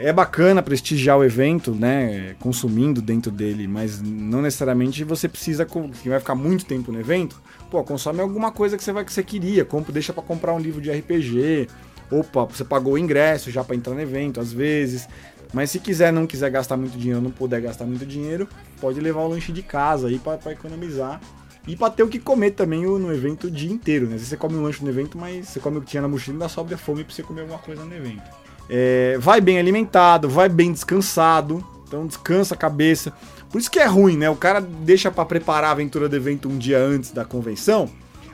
É 0.00 0.12
bacana 0.12 0.62
prestigiar 0.62 1.18
o 1.18 1.24
evento, 1.24 1.74
né? 1.74 2.34
Consumindo 2.38 3.02
dentro 3.02 3.30
dele, 3.30 3.66
mas 3.66 4.00
não 4.00 4.42
necessariamente 4.42 5.02
você 5.04 5.28
precisa. 5.28 5.66
Que 5.66 6.08
vai 6.08 6.20
ficar 6.20 6.34
muito 6.34 6.64
tempo 6.64 6.92
no 6.92 7.00
evento. 7.00 7.40
Pô, 7.70 7.82
consome 7.84 8.20
alguma 8.20 8.52
coisa 8.52 8.76
que 8.76 8.84
você 8.84 8.92
vai 8.92 9.04
que 9.04 9.12
você 9.12 9.22
queria. 9.22 9.64
Compra, 9.64 9.92
deixa 9.92 10.12
para 10.12 10.22
comprar 10.22 10.54
um 10.54 10.58
livro 10.58 10.80
de 10.80 10.90
RPG. 10.90 11.68
Opa, 12.10 12.44
você 12.44 12.64
pagou 12.64 12.94
o 12.94 12.98
ingresso 12.98 13.50
já 13.50 13.62
para 13.62 13.76
entrar 13.76 13.94
no 13.94 14.00
evento, 14.00 14.40
às 14.40 14.52
vezes. 14.52 15.08
Mas 15.52 15.70
se 15.70 15.78
quiser, 15.78 16.12
não 16.12 16.26
quiser 16.26 16.50
gastar 16.50 16.76
muito 16.76 16.96
dinheiro, 16.96 17.20
não 17.20 17.30
puder 17.30 17.60
gastar 17.60 17.84
muito 17.84 18.04
dinheiro, 18.04 18.48
pode 18.80 19.00
levar 19.00 19.22
o 19.22 19.28
lanche 19.28 19.52
de 19.52 19.62
casa 19.62 20.08
aí 20.08 20.18
para 20.18 20.52
economizar. 20.52 21.20
E 21.66 21.76
pra 21.76 21.90
ter 21.90 22.02
o 22.02 22.08
que 22.08 22.18
comer 22.18 22.52
também 22.52 22.82
no 22.82 23.12
evento 23.12 23.48
o 23.48 23.50
dia 23.50 23.70
inteiro, 23.70 24.06
né? 24.06 24.14
Às 24.14 24.20
vezes 24.20 24.28
você 24.28 24.36
come 24.38 24.56
um 24.56 24.62
lanche 24.62 24.82
no 24.82 24.88
evento, 24.88 25.18
mas 25.18 25.48
você 25.48 25.60
come 25.60 25.76
o 25.76 25.80
que 25.82 25.86
tinha 25.88 26.00
na 26.00 26.08
mochila 26.08 26.32
e 26.32 26.36
ainda 26.36 26.48
sobra 26.48 26.78
fome 26.78 27.04
pra 27.04 27.14
você 27.14 27.22
comer 27.22 27.42
alguma 27.42 27.58
coisa 27.58 27.84
no 27.84 27.94
evento. 27.94 28.22
É, 28.68 29.16
vai 29.18 29.40
bem 29.40 29.58
alimentado, 29.58 30.28
vai 30.28 30.48
bem 30.48 30.72
descansado, 30.72 31.64
então 31.86 32.06
descansa 32.06 32.54
a 32.54 32.58
cabeça. 32.58 33.12
Por 33.50 33.58
isso 33.58 33.70
que 33.70 33.78
é 33.78 33.86
ruim, 33.86 34.16
né? 34.16 34.28
O 34.28 34.36
cara 34.36 34.60
deixa 34.60 35.10
para 35.10 35.24
preparar 35.24 35.70
a 35.70 35.72
aventura 35.72 36.08
do 36.08 36.16
evento 36.16 36.48
um 36.48 36.58
dia 36.58 36.78
antes 36.78 37.10
da 37.10 37.24
convenção, 37.24 37.88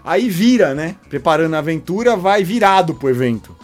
aí 0.04 0.28
vira, 0.28 0.74
né? 0.74 0.96
Preparando 1.08 1.54
a 1.54 1.58
aventura, 1.58 2.16
vai 2.16 2.42
virado 2.42 2.94
pro 2.94 3.08
evento. 3.08 3.56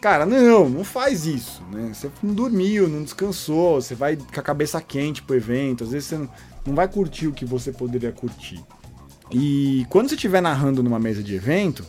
Cara, 0.00 0.24
não, 0.24 0.68
não 0.68 0.84
faz 0.84 1.26
isso, 1.26 1.62
né? 1.72 1.90
Você 1.92 2.10
não 2.22 2.34
dormiu, 2.34 2.88
não 2.88 3.02
descansou, 3.02 3.80
você 3.80 3.94
vai 3.94 4.16
com 4.16 4.38
a 4.38 4.42
cabeça 4.42 4.80
quente 4.80 5.22
pro 5.22 5.34
evento, 5.34 5.82
às 5.82 5.90
vezes 5.90 6.08
você 6.08 6.18
não, 6.18 6.28
não 6.66 6.74
vai 6.74 6.86
curtir 6.86 7.26
o 7.26 7.32
que 7.32 7.44
você 7.44 7.72
poderia 7.72 8.12
curtir. 8.12 8.62
E 9.30 9.84
quando 9.90 10.08
você 10.08 10.14
estiver 10.14 10.40
narrando 10.40 10.82
numa 10.82 10.98
mesa 10.98 11.22
de 11.22 11.34
evento, 11.34 11.84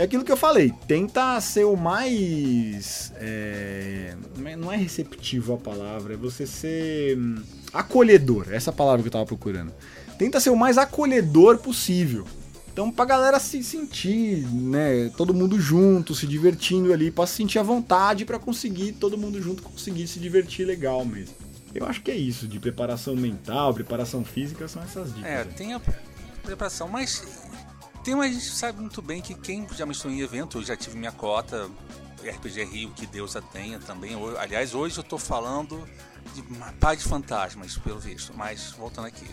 é 0.00 0.04
aquilo 0.04 0.24
que 0.24 0.32
eu 0.32 0.36
falei, 0.36 0.72
tenta 0.88 1.38
ser 1.42 1.64
o 1.64 1.76
mais. 1.76 3.12
É, 3.16 4.16
não 4.56 4.72
é 4.72 4.76
receptivo 4.76 5.52
a 5.52 5.58
palavra, 5.58 6.14
é 6.14 6.16
você 6.16 6.46
ser 6.46 7.18
hum, 7.18 7.42
acolhedor. 7.70 8.46
Essa 8.50 8.70
é 8.70 8.72
a 8.72 8.74
palavra 8.74 9.02
que 9.02 9.08
eu 9.08 9.12
tava 9.12 9.26
procurando. 9.26 9.70
Tenta 10.16 10.40
ser 10.40 10.48
o 10.48 10.56
mais 10.56 10.78
acolhedor 10.78 11.58
possível. 11.58 12.26
Então, 12.72 12.90
pra 12.90 13.04
galera 13.04 13.38
se 13.38 13.62
sentir, 13.62 14.46
né, 14.46 15.10
todo 15.18 15.34
mundo 15.34 15.60
junto, 15.60 16.14
se 16.14 16.26
divertindo 16.26 16.94
ali, 16.94 17.10
pra 17.10 17.26
se 17.26 17.34
sentir 17.34 17.58
à 17.58 17.62
vontade 17.62 18.24
para 18.24 18.38
conseguir, 18.38 18.92
todo 18.92 19.18
mundo 19.18 19.42
junto 19.42 19.62
conseguir 19.62 20.06
se 20.06 20.18
divertir 20.18 20.66
legal 20.66 21.04
mesmo. 21.04 21.34
Eu 21.74 21.84
acho 21.84 22.00
que 22.00 22.10
é 22.10 22.16
isso, 22.16 22.48
de 22.48 22.58
preparação 22.58 23.14
mental, 23.14 23.74
preparação 23.74 24.24
física, 24.24 24.66
são 24.66 24.82
essas 24.82 25.14
dicas. 25.14 25.30
É, 25.30 25.44
tem 25.44 25.74
a 25.74 25.80
preparação, 26.42 26.88
mas 26.88 27.22
tem 28.02 28.14
uma 28.14 28.26
gente 28.26 28.50
sabe 28.50 28.80
muito 28.80 29.02
bem 29.02 29.20
que 29.20 29.34
quem 29.34 29.66
já 29.74 29.84
me 29.84 29.94
em 30.06 30.20
evento, 30.20 30.58
eu 30.58 30.62
já 30.62 30.76
tive 30.76 30.96
minha 30.96 31.12
cota, 31.12 31.70
RPG 32.22 32.64
Rio, 32.64 32.90
que 32.90 33.06
Deus 33.06 33.36
a 33.36 33.42
tenha 33.42 33.78
também. 33.78 34.14
Aliás, 34.38 34.74
hoje 34.74 34.98
eu 34.98 35.04
tô 35.04 35.18
falando 35.18 35.86
de 36.34 36.40
uma 36.42 36.72
pá 36.74 36.94
de 36.94 37.04
fantasmas, 37.04 37.76
pelo 37.78 37.98
visto. 37.98 38.32
Mas 38.34 38.72
voltando 38.72 39.06
aqui. 39.06 39.26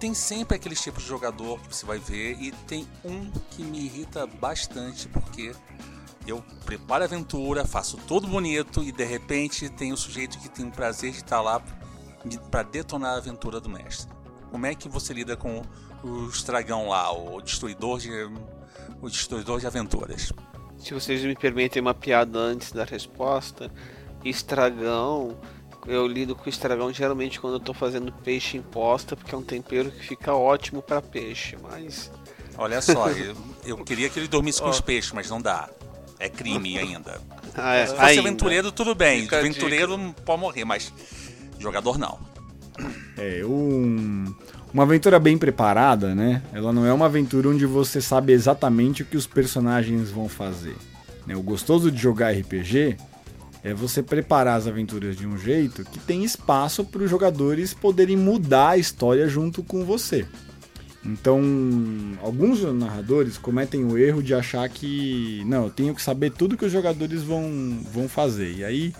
Tem 0.00 0.14
sempre 0.14 0.56
aqueles 0.56 0.80
tipos 0.80 1.02
de 1.02 1.08
jogador 1.08 1.60
que 1.60 1.74
você 1.74 1.84
vai 1.84 1.98
ver 1.98 2.40
e 2.40 2.52
tem 2.66 2.86
um 3.04 3.30
que 3.50 3.62
me 3.64 3.80
irrita 3.84 4.26
bastante 4.26 5.08
porque 5.08 5.52
eu 6.28 6.44
preparo 6.64 7.02
a 7.02 7.06
aventura, 7.06 7.64
faço 7.64 7.96
tudo 8.06 8.26
bonito 8.26 8.82
e 8.82 8.92
de 8.92 9.04
repente 9.04 9.68
tem 9.68 9.92
o 9.92 9.96
sujeito 9.96 10.38
que 10.38 10.48
tem 10.48 10.66
o 10.66 10.70
prazer 10.70 11.12
de 11.12 11.18
estar 11.18 11.40
lá 11.40 11.62
para 12.50 12.62
detonar 12.62 13.14
a 13.14 13.16
aventura 13.18 13.60
do 13.60 13.68
mestre. 13.68 14.12
Como 14.50 14.66
é 14.66 14.74
que 14.74 14.88
você 14.88 15.12
lida 15.12 15.36
com 15.36 15.62
o 16.02 16.28
estragão 16.28 16.88
lá, 16.88 17.12
o 17.12 17.40
destruidor 17.40 17.98
de 17.98 18.10
o 19.00 19.08
destruidor 19.08 19.60
de 19.60 19.66
aventuras. 19.66 20.32
Se 20.78 20.94
vocês 20.94 21.22
me 21.22 21.34
permitem 21.34 21.82
uma 21.82 21.94
piada 21.94 22.38
antes 22.38 22.72
da 22.72 22.84
resposta, 22.84 23.70
estragão. 24.24 25.36
Eu 25.86 26.06
lido 26.06 26.34
com 26.34 26.48
estragão 26.48 26.92
geralmente 26.92 27.40
quando 27.40 27.54
eu 27.54 27.60
tô 27.60 27.72
fazendo 27.72 28.12
peixe 28.12 28.56
em 28.56 28.62
posta, 28.62 29.16
porque 29.16 29.34
é 29.34 29.38
um 29.38 29.42
tempero 29.42 29.90
que 29.90 30.06
fica 30.06 30.34
ótimo 30.34 30.82
para 30.82 31.00
peixe, 31.00 31.56
mas. 31.62 32.10
Olha 32.56 32.82
só, 32.82 33.08
eu, 33.10 33.36
eu, 33.64 33.78
queria 33.84 34.08
que 34.08 34.18
ele 34.18 34.28
dormisse 34.28 34.60
com 34.60 34.68
os 34.68 34.80
peixes, 34.82 35.12
mas 35.12 35.30
não 35.30 35.40
dá. 35.40 35.68
É 36.18 36.28
crime 36.28 36.78
ainda. 36.78 37.20
Ah, 37.60 37.74
é. 37.74 37.86
Se 37.86 37.92
fosse 37.92 38.04
ainda. 38.04 38.20
aventureiro, 38.20 38.70
tudo 38.70 38.94
bem. 38.94 39.22
Fica 39.22 39.40
aventureiro 39.40 40.14
pode 40.24 40.40
morrer, 40.40 40.64
mas 40.64 40.92
jogador 41.58 41.98
não. 41.98 42.20
É, 43.16 43.44
um, 43.44 44.32
uma 44.72 44.84
aventura 44.84 45.18
bem 45.18 45.36
preparada, 45.36 46.14
né? 46.14 46.40
Ela 46.52 46.72
não 46.72 46.86
é 46.86 46.92
uma 46.92 47.06
aventura 47.06 47.48
onde 47.48 47.66
você 47.66 48.00
sabe 48.00 48.32
exatamente 48.32 49.02
o 49.02 49.06
que 49.06 49.16
os 49.16 49.26
personagens 49.26 50.08
vão 50.10 50.28
fazer. 50.28 50.76
Né? 51.26 51.34
O 51.34 51.42
gostoso 51.42 51.90
de 51.90 52.00
jogar 52.00 52.30
RPG 52.30 52.96
é 53.64 53.74
você 53.74 54.02
preparar 54.02 54.56
as 54.56 54.66
aventuras 54.66 55.16
de 55.16 55.26
um 55.26 55.36
jeito 55.36 55.84
que 55.84 55.98
tem 55.98 56.22
espaço 56.22 56.84
para 56.84 57.02
os 57.02 57.10
jogadores 57.10 57.74
poderem 57.74 58.16
mudar 58.16 58.70
a 58.70 58.78
história 58.78 59.28
junto 59.28 59.64
com 59.64 59.84
você. 59.84 60.26
Então, 61.12 61.40
alguns 62.22 62.62
narradores 62.74 63.38
cometem 63.38 63.84
o 63.84 63.96
erro 63.96 64.22
de 64.22 64.34
achar 64.34 64.68
que, 64.68 65.42
não, 65.46 65.64
eu 65.64 65.70
tenho 65.70 65.94
que 65.94 66.02
saber 66.02 66.30
tudo 66.30 66.56
que 66.56 66.64
os 66.64 66.72
jogadores 66.72 67.22
vão, 67.22 67.80
vão 67.92 68.08
fazer. 68.08 68.52
E 68.52 68.64
aí 68.64 68.94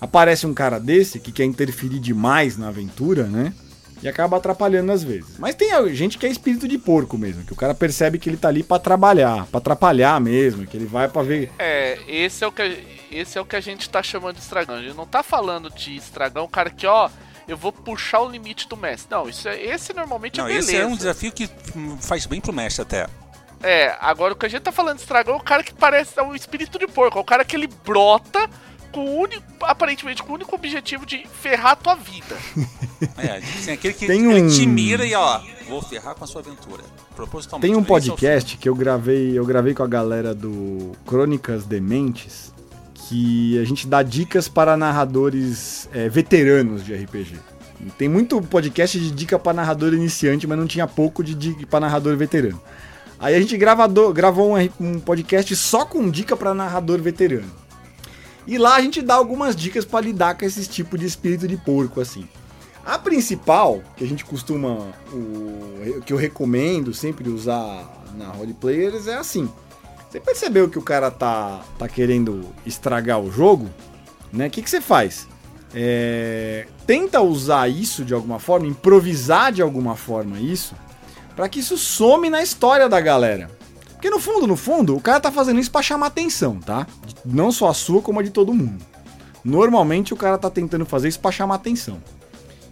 aparece 0.00 0.46
um 0.46 0.52
cara 0.52 0.80
desse 0.80 1.20
que 1.20 1.30
quer 1.30 1.44
interferir 1.44 2.00
demais 2.00 2.56
na 2.56 2.68
aventura, 2.68 3.24
né? 3.24 3.54
E 4.02 4.08
acaba 4.08 4.36
atrapalhando 4.36 4.90
às 4.90 5.04
vezes. 5.04 5.38
Mas 5.38 5.54
tem 5.54 5.70
gente 5.94 6.18
que 6.18 6.26
é 6.26 6.28
espírito 6.28 6.66
de 6.66 6.76
porco 6.76 7.16
mesmo, 7.16 7.44
que 7.44 7.52
o 7.52 7.56
cara 7.56 7.72
percebe 7.72 8.18
que 8.18 8.28
ele 8.28 8.36
tá 8.36 8.48
ali 8.48 8.64
para 8.64 8.80
trabalhar, 8.80 9.46
para 9.46 9.58
atrapalhar 9.58 10.20
mesmo, 10.20 10.66
que 10.66 10.76
ele 10.76 10.86
vai 10.86 11.08
para 11.08 11.22
ver. 11.22 11.52
É, 11.56 12.00
esse 12.08 12.42
é 12.42 12.46
o 12.46 12.50
que 12.50 12.62
esse 13.12 13.38
é 13.38 13.40
o 13.40 13.44
que 13.44 13.54
a 13.54 13.60
gente 13.60 13.88
tá 13.88 14.02
chamando 14.02 14.36
de 14.36 14.42
estragão. 14.42 14.74
A 14.74 14.82
gente 14.82 14.96
não 14.96 15.06
tá 15.06 15.22
falando 15.22 15.70
de 15.70 15.94
estragão, 15.94 16.48
cara 16.48 16.70
que 16.70 16.84
ó, 16.84 17.08
eu 17.46 17.56
vou 17.56 17.72
puxar 17.72 18.20
o 18.20 18.28
limite 18.28 18.68
do 18.68 18.76
mestre. 18.76 19.08
Não, 19.10 19.28
isso 19.28 19.48
é, 19.48 19.60
esse 19.60 19.92
normalmente 19.92 20.38
é 20.38 20.42
não, 20.42 20.48
é 20.48 20.52
beleza. 20.52 20.72
Esse 20.72 20.80
é 20.80 20.86
um 20.86 20.96
desafio 20.96 21.32
que 21.32 21.48
faz 22.00 22.26
bem 22.26 22.40
pro 22.40 22.52
mestre 22.52 22.82
até. 22.82 23.06
É, 23.62 23.96
agora 24.00 24.32
o 24.32 24.36
que 24.36 24.44
a 24.44 24.48
gente 24.48 24.62
tá 24.62 24.72
falando 24.72 24.96
de 24.96 25.02
estragão 25.02 25.34
é 25.34 25.36
o 25.36 25.40
cara 25.40 25.62
que 25.62 25.72
parece 25.72 26.18
é 26.18 26.22
um 26.22 26.34
espírito 26.34 26.78
de 26.78 26.86
porco, 26.88 27.18
é 27.18 27.20
o 27.20 27.24
cara 27.24 27.44
que 27.44 27.54
ele 27.54 27.68
brota 27.84 28.50
com 28.90 29.00
o 29.00 29.20
único, 29.20 29.42
aparentemente 29.62 30.22
com 30.22 30.32
o 30.32 30.34
único 30.34 30.54
objetivo 30.54 31.06
de 31.06 31.26
ferrar 31.40 31.72
a 31.72 31.76
tua 31.76 31.94
vida. 31.94 32.36
é, 33.16 33.38
assim, 33.38 33.72
aquele 33.72 33.94
que 33.94 34.06
Tem 34.06 34.26
um... 34.26 34.48
te 34.48 34.66
mira 34.66 35.06
e 35.06 35.14
ó, 35.14 35.40
vou 35.66 35.80
ferrar 35.80 36.14
com 36.14 36.24
a 36.24 36.26
sua 36.26 36.42
aventura. 36.42 36.82
Propositalmente. 37.16 37.66
Tem 37.66 37.76
um 37.76 37.84
podcast 37.84 38.56
que 38.56 38.68
eu 38.68 38.74
gravei, 38.74 39.38
eu 39.38 39.46
gravei 39.46 39.74
com 39.74 39.82
a 39.82 39.86
galera 39.86 40.34
do 40.34 40.92
Crônicas 41.06 41.64
Dementes, 41.64 42.52
que 43.08 43.58
a 43.58 43.64
gente 43.64 43.86
dá 43.86 44.02
dicas 44.02 44.48
para 44.48 44.76
narradores 44.76 45.88
é, 45.92 46.08
veteranos 46.08 46.84
de 46.84 46.94
RPG. 46.94 47.36
Tem 47.98 48.08
muito 48.08 48.40
podcast 48.40 48.98
de 48.98 49.10
dica 49.10 49.38
para 49.38 49.52
narrador 49.52 49.92
iniciante, 49.92 50.46
mas 50.46 50.56
não 50.56 50.66
tinha 50.66 50.86
pouco 50.86 51.22
de 51.24 51.34
dica 51.34 51.66
para 51.66 51.80
narrador 51.80 52.16
veterano. 52.16 52.60
Aí 53.18 53.34
a 53.34 53.40
gente 53.40 53.56
gravador, 53.56 54.12
gravou 54.12 54.56
um, 54.56 54.70
um 54.80 55.00
podcast 55.00 55.54
só 55.56 55.84
com 55.84 56.08
dica 56.10 56.36
para 56.36 56.54
narrador 56.54 57.00
veterano. 57.00 57.50
E 58.46 58.58
lá 58.58 58.76
a 58.76 58.80
gente 58.80 59.00
dá 59.00 59.14
algumas 59.14 59.54
dicas 59.54 59.84
para 59.84 60.04
lidar 60.04 60.36
com 60.36 60.44
esse 60.44 60.66
tipo 60.66 60.98
de 60.98 61.06
espírito 61.06 61.46
de 61.46 61.56
porco, 61.56 62.00
assim. 62.00 62.26
A 62.84 62.98
principal, 62.98 63.80
que 63.96 64.02
a 64.02 64.06
gente 64.06 64.24
costuma, 64.24 64.92
o, 65.12 66.00
que 66.04 66.12
eu 66.12 66.16
recomendo 66.16 66.92
sempre 66.92 67.28
usar 67.28 68.04
na 68.16 68.28
roleplayers 68.28 69.06
é 69.06 69.14
assim. 69.14 69.48
Você 70.12 70.20
percebeu 70.20 70.68
que 70.68 70.78
o 70.78 70.82
cara 70.82 71.10
tá, 71.10 71.62
tá 71.78 71.88
querendo 71.88 72.44
estragar 72.66 73.18
o 73.18 73.32
jogo, 73.32 73.70
né? 74.30 74.48
O 74.48 74.50
que, 74.50 74.60
que 74.60 74.68
você 74.68 74.78
faz? 74.78 75.26
É, 75.74 76.66
tenta 76.86 77.22
usar 77.22 77.66
isso 77.66 78.04
de 78.04 78.12
alguma 78.12 78.38
forma, 78.38 78.66
improvisar 78.66 79.50
de 79.50 79.62
alguma 79.62 79.96
forma 79.96 80.38
isso, 80.38 80.74
para 81.34 81.48
que 81.48 81.60
isso 81.60 81.78
some 81.78 82.28
na 82.28 82.42
história 82.42 82.90
da 82.90 83.00
galera. 83.00 83.50
Porque 83.92 84.10
no 84.10 84.20
fundo, 84.20 84.46
no 84.46 84.54
fundo, 84.54 84.94
o 84.94 85.00
cara 85.00 85.18
tá 85.18 85.32
fazendo 85.32 85.58
isso 85.58 85.70
para 85.70 85.80
chamar 85.80 86.08
atenção, 86.08 86.60
tá? 86.60 86.86
Não 87.24 87.50
só 87.50 87.70
a 87.70 87.74
sua, 87.74 88.02
como 88.02 88.20
a 88.20 88.22
de 88.22 88.28
todo 88.28 88.52
mundo. 88.52 88.84
Normalmente 89.42 90.12
o 90.12 90.16
cara 90.16 90.36
tá 90.36 90.50
tentando 90.50 90.84
fazer 90.84 91.08
isso 91.08 91.20
para 91.20 91.32
chamar 91.32 91.54
atenção. 91.54 92.02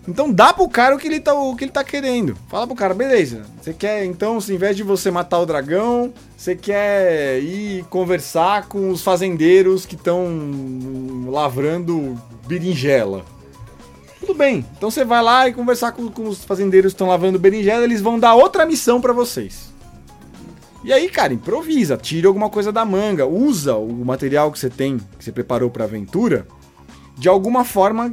Então 0.08 0.32
dá 0.32 0.52
pro 0.52 0.68
cara 0.68 0.94
o 0.94 0.98
que 0.98 1.06
ele 1.06 1.20
tá, 1.20 1.34
o 1.34 1.54
que 1.54 1.64
ele 1.64 1.72
tá 1.72 1.84
querendo. 1.84 2.36
Fala 2.48 2.66
pro 2.66 2.74
cara, 2.74 2.94
beleza. 2.94 3.42
Você 3.60 3.72
quer, 3.72 4.04
então, 4.04 4.40
se, 4.40 4.52
invés 4.54 4.76
de 4.76 4.82
você 4.82 5.10
matar 5.10 5.38
o 5.38 5.46
dragão, 5.46 6.12
você 6.36 6.56
quer 6.56 7.40
ir 7.40 7.84
conversar 7.84 8.66
com 8.66 8.90
os 8.90 9.02
fazendeiros 9.02 9.84
que 9.84 9.94
estão 9.94 10.26
lavrando 11.28 12.20
berinjela. 12.46 13.24
Tudo 14.18 14.34
bem. 14.34 14.64
Então 14.76 14.90
você 14.90 15.04
vai 15.04 15.22
lá 15.22 15.48
e 15.48 15.52
conversar 15.52 15.92
com, 15.92 16.08
com 16.08 16.28
os 16.28 16.44
fazendeiros 16.44 16.92
que 16.92 16.96
estão 16.96 17.08
lavando 17.08 17.38
berinjela, 17.38 17.84
eles 17.84 18.00
vão 18.00 18.18
dar 18.18 18.34
outra 18.34 18.66
missão 18.66 19.00
para 19.00 19.12
vocês. 19.12 19.70
E 20.82 20.92
aí, 20.94 21.10
cara, 21.10 21.34
improvisa, 21.34 21.96
tira 21.96 22.26
alguma 22.26 22.48
coisa 22.48 22.72
da 22.72 22.86
manga, 22.86 23.26
usa 23.26 23.76
o 23.76 24.04
material 24.04 24.50
que 24.50 24.58
você 24.58 24.70
tem, 24.70 24.98
que 25.18 25.24
você 25.24 25.30
preparou 25.30 25.70
para 25.70 25.84
a 25.84 25.86
aventura, 25.86 26.46
de 27.20 27.28
alguma 27.28 27.66
forma, 27.66 28.10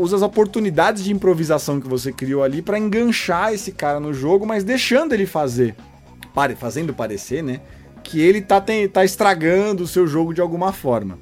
usa 0.00 0.14
as 0.14 0.22
oportunidades 0.22 1.02
de 1.02 1.12
improvisação 1.12 1.80
que 1.80 1.88
você 1.88 2.12
criou 2.12 2.44
ali 2.44 2.62
para 2.62 2.78
enganchar 2.78 3.52
esse 3.52 3.72
cara 3.72 3.98
no 3.98 4.14
jogo, 4.14 4.46
mas 4.46 4.62
deixando 4.62 5.12
ele 5.12 5.26
fazer, 5.26 5.74
fazendo 6.56 6.94
parecer, 6.94 7.42
né, 7.42 7.60
que 8.04 8.20
ele 8.20 8.40
tá, 8.40 8.64
tá 8.92 9.04
estragando 9.04 9.82
o 9.82 9.86
seu 9.88 10.06
jogo 10.06 10.32
de 10.32 10.40
alguma 10.40 10.72
forma. 10.72 11.18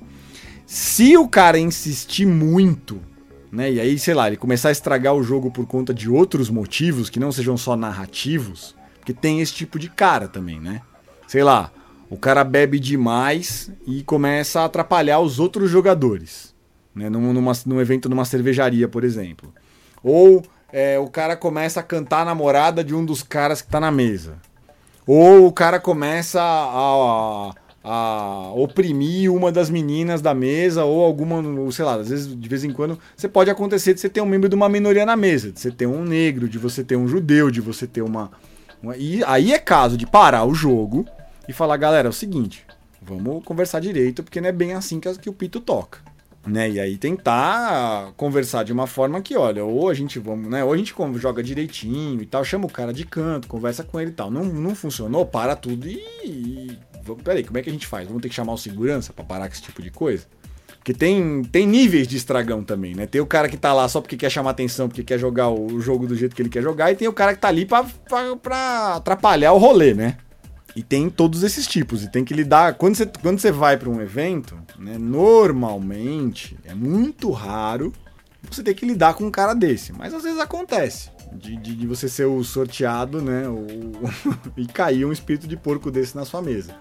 Se 0.66 1.16
o 1.16 1.26
cara 1.26 1.58
insistir 1.58 2.26
muito, 2.26 3.00
né, 3.50 3.72
e 3.72 3.80
aí, 3.80 3.98
sei 3.98 4.12
lá, 4.12 4.26
ele 4.26 4.36
começar 4.36 4.68
a 4.68 4.72
estragar 4.72 5.14
o 5.14 5.22
jogo 5.22 5.50
por 5.50 5.64
conta 5.66 5.94
de 5.94 6.10
outros 6.10 6.50
motivos 6.50 7.08
que 7.08 7.18
não 7.18 7.32
sejam 7.32 7.56
só 7.56 7.74
narrativos, 7.74 8.76
porque 8.98 9.14
tem 9.14 9.40
esse 9.40 9.54
tipo 9.54 9.78
de 9.78 9.88
cara 9.88 10.28
também, 10.28 10.60
né? 10.60 10.82
Sei 11.26 11.42
lá, 11.42 11.72
o 12.10 12.18
cara 12.18 12.44
bebe 12.44 12.78
demais 12.78 13.72
e 13.86 14.02
começa 14.02 14.60
a 14.60 14.66
atrapalhar 14.66 15.20
os 15.20 15.40
outros 15.40 15.70
jogadores. 15.70 16.53
Né? 16.94 17.08
Num, 17.08 17.32
numa, 17.32 17.52
num 17.66 17.80
evento 17.80 18.08
numa 18.08 18.24
cervejaria, 18.24 18.88
por 18.88 19.04
exemplo. 19.04 19.52
Ou 20.02 20.42
é, 20.72 20.98
o 20.98 21.08
cara 21.08 21.36
começa 21.36 21.80
a 21.80 21.82
cantar 21.82 22.22
a 22.22 22.24
namorada 22.24 22.84
de 22.84 22.94
um 22.94 23.04
dos 23.04 23.22
caras 23.22 23.62
que 23.62 23.68
tá 23.68 23.80
na 23.80 23.90
mesa. 23.90 24.36
Ou 25.06 25.46
o 25.46 25.52
cara 25.52 25.78
começa 25.78 26.40
a, 26.40 27.52
a, 27.52 27.54
a, 27.84 28.52
oprimir 28.54 29.32
uma 29.32 29.52
das 29.52 29.68
meninas 29.68 30.22
da 30.22 30.34
mesa, 30.34 30.84
ou 30.84 31.04
alguma, 31.04 31.42
sei 31.70 31.84
lá, 31.84 31.96
às 31.96 32.08
vezes, 32.08 32.40
de 32.40 32.48
vez 32.48 32.64
em 32.64 32.72
quando, 32.72 32.98
você 33.14 33.28
pode 33.28 33.50
acontecer 33.50 33.92
de 33.92 34.00
você 34.00 34.08
ter 34.08 34.22
um 34.22 34.26
membro 34.26 34.48
de 34.48 34.54
uma 34.54 34.68
minoria 34.68 35.04
na 35.04 35.16
mesa, 35.16 35.52
de 35.52 35.60
você 35.60 35.70
ter 35.70 35.86
um 35.86 36.02
negro, 36.04 36.48
de 36.48 36.58
você 36.58 36.82
ter 36.82 36.96
um 36.96 37.06
judeu, 37.06 37.50
de 37.50 37.60
você 37.60 37.86
ter 37.86 38.00
uma, 38.00 38.30
e 38.98 39.22
aí 39.24 39.52
é 39.52 39.58
caso 39.58 39.96
de 39.96 40.06
parar 40.06 40.44
o 40.44 40.54
jogo 40.54 41.06
e 41.48 41.52
falar, 41.52 41.76
galera, 41.76 42.08
é 42.08 42.10
o 42.10 42.12
seguinte, 42.12 42.66
vamos 43.00 43.42
conversar 43.44 43.80
direito, 43.80 44.22
porque 44.22 44.40
não 44.40 44.48
é 44.48 44.52
bem 44.52 44.74
assim 44.74 45.00
que, 45.00 45.12
que 45.18 45.30
o 45.30 45.32
Pito 45.32 45.60
toca. 45.60 46.00
Né? 46.46 46.70
E 46.72 46.80
aí 46.80 46.98
tentar 46.98 48.12
conversar 48.16 48.64
de 48.64 48.72
uma 48.72 48.86
forma 48.86 49.20
que, 49.22 49.36
olha, 49.36 49.64
ou 49.64 49.88
a 49.88 49.94
gente 49.94 50.18
vamos, 50.18 50.50
né? 50.50 50.62
Ou 50.62 50.72
a 50.72 50.76
gente 50.76 50.94
joga 51.16 51.42
direitinho 51.42 52.20
e 52.20 52.26
tal, 52.26 52.44
chama 52.44 52.66
o 52.66 52.70
cara 52.70 52.92
de 52.92 53.04
canto, 53.06 53.48
conversa 53.48 53.82
com 53.82 53.98
ele 53.98 54.10
e 54.10 54.14
tal. 54.14 54.30
Não, 54.30 54.44
não 54.44 54.74
funcionou, 54.74 55.24
para 55.24 55.56
tudo 55.56 55.88
e. 55.88 56.78
Peraí, 57.22 57.44
como 57.44 57.58
é 57.58 57.62
que 57.62 57.70
a 57.70 57.72
gente 57.72 57.86
faz? 57.86 58.06
Vamos 58.06 58.22
ter 58.22 58.28
que 58.28 58.34
chamar 58.34 58.52
o 58.52 58.58
segurança 58.58 59.12
para 59.12 59.24
parar 59.24 59.48
com 59.48 59.54
esse 59.54 59.62
tipo 59.62 59.82
de 59.82 59.90
coisa? 59.90 60.26
Que 60.82 60.92
tem, 60.92 61.42
tem 61.44 61.66
níveis 61.66 62.06
de 62.06 62.16
estragão 62.16 62.62
também, 62.62 62.94
né? 62.94 63.06
Tem 63.06 63.20
o 63.20 63.26
cara 63.26 63.48
que 63.48 63.56
tá 63.56 63.72
lá 63.72 63.88
só 63.88 64.02
porque 64.02 64.16
quer 64.16 64.30
chamar 64.30 64.50
atenção, 64.50 64.86
porque 64.86 65.02
quer 65.02 65.18
jogar 65.18 65.48
o 65.48 65.80
jogo 65.80 66.06
do 66.06 66.14
jeito 66.14 66.36
que 66.36 66.42
ele 66.42 66.50
quer 66.50 66.62
jogar, 66.62 66.92
e 66.92 66.96
tem 66.96 67.08
o 67.08 67.12
cara 67.12 67.32
que 67.34 67.40
tá 67.40 67.48
ali 67.48 67.64
pra, 67.64 67.84
pra, 68.06 68.36
pra 68.36 68.94
atrapalhar 68.96 69.52
o 69.52 69.58
rolê, 69.58 69.94
né? 69.94 70.18
E 70.76 70.82
tem 70.82 71.08
todos 71.08 71.42
esses 71.42 71.66
tipos. 71.66 72.02
E 72.02 72.10
tem 72.10 72.24
que 72.24 72.34
lidar. 72.34 72.74
Quando 72.74 72.96
você, 72.96 73.06
quando 73.06 73.38
você 73.38 73.52
vai 73.52 73.76
para 73.76 73.88
um 73.88 74.00
evento, 74.00 74.58
né, 74.78 74.98
normalmente 74.98 76.56
é 76.64 76.74
muito 76.74 77.30
raro 77.30 77.92
você 78.50 78.62
ter 78.62 78.74
que 78.74 78.84
lidar 78.84 79.14
com 79.14 79.24
um 79.24 79.30
cara 79.30 79.54
desse. 79.54 79.92
Mas 79.92 80.12
às 80.12 80.22
vezes 80.22 80.40
acontece. 80.40 81.10
De, 81.32 81.56
de, 81.56 81.74
de 81.74 81.86
você 81.86 82.08
ser 82.08 82.26
o 82.26 82.42
sorteado, 82.44 83.20
né? 83.20 83.48
O, 83.48 83.66
e 84.56 84.66
cair 84.66 85.04
um 85.04 85.12
espírito 85.12 85.46
de 85.46 85.56
porco 85.56 85.90
desse 85.90 86.16
na 86.16 86.24
sua 86.24 86.42
mesa. 86.42 86.74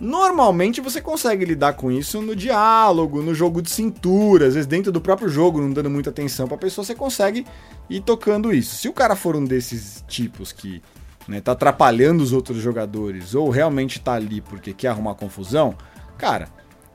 Normalmente 0.00 0.80
você 0.80 1.00
consegue 1.00 1.44
lidar 1.44 1.72
com 1.72 1.90
isso 1.90 2.20
no 2.20 2.36
diálogo, 2.36 3.22
no 3.22 3.34
jogo 3.34 3.62
de 3.62 3.70
cintura, 3.70 4.46
às 4.46 4.54
vezes 4.54 4.66
dentro 4.66 4.92
do 4.92 5.00
próprio 5.00 5.28
jogo, 5.28 5.60
não 5.60 5.72
dando 5.72 5.88
muita 5.88 6.10
atenção 6.10 6.46
pra 6.46 6.58
pessoa, 6.58 6.84
você 6.84 6.94
consegue 6.94 7.46
ir 7.88 8.00
tocando 8.02 8.52
isso. 8.52 8.76
Se 8.76 8.88
o 8.88 8.92
cara 8.92 9.16
for 9.16 9.34
um 9.34 9.44
desses 9.44 10.04
tipos 10.06 10.52
que 10.52 10.82
né, 11.28 11.40
tá 11.40 11.52
atrapalhando 11.52 12.22
os 12.22 12.32
outros 12.32 12.58
jogadores 12.58 13.34
ou 13.34 13.50
realmente 13.50 14.00
tá 14.00 14.14
ali 14.14 14.40
porque 14.40 14.72
quer 14.72 14.88
arrumar 14.88 15.14
confusão, 15.14 15.76
cara, 16.16 16.48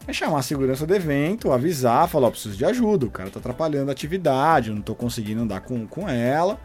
é 0.08 0.14
chamar 0.14 0.40
a 0.40 0.44
segurança 0.44 0.86
do 0.86 0.96
evento, 0.96 1.52
avisar, 1.52 2.08
falar, 2.08 2.28
ó, 2.28 2.32
preciso 2.32 2.58
de 2.58 2.66
ajuda, 2.66 3.06
o 3.06 3.12
cara 3.12 3.30
tá 3.30 3.40
atrapalhando 3.40 3.90
a 3.90 3.92
atividade, 3.92 4.70
eu 4.70 4.76
não 4.76 4.82
tô 4.82 4.96
conseguindo 4.96 5.42
andar 5.42 5.62
com, 5.62 5.86
com 5.86 6.08
ela. 6.10 6.60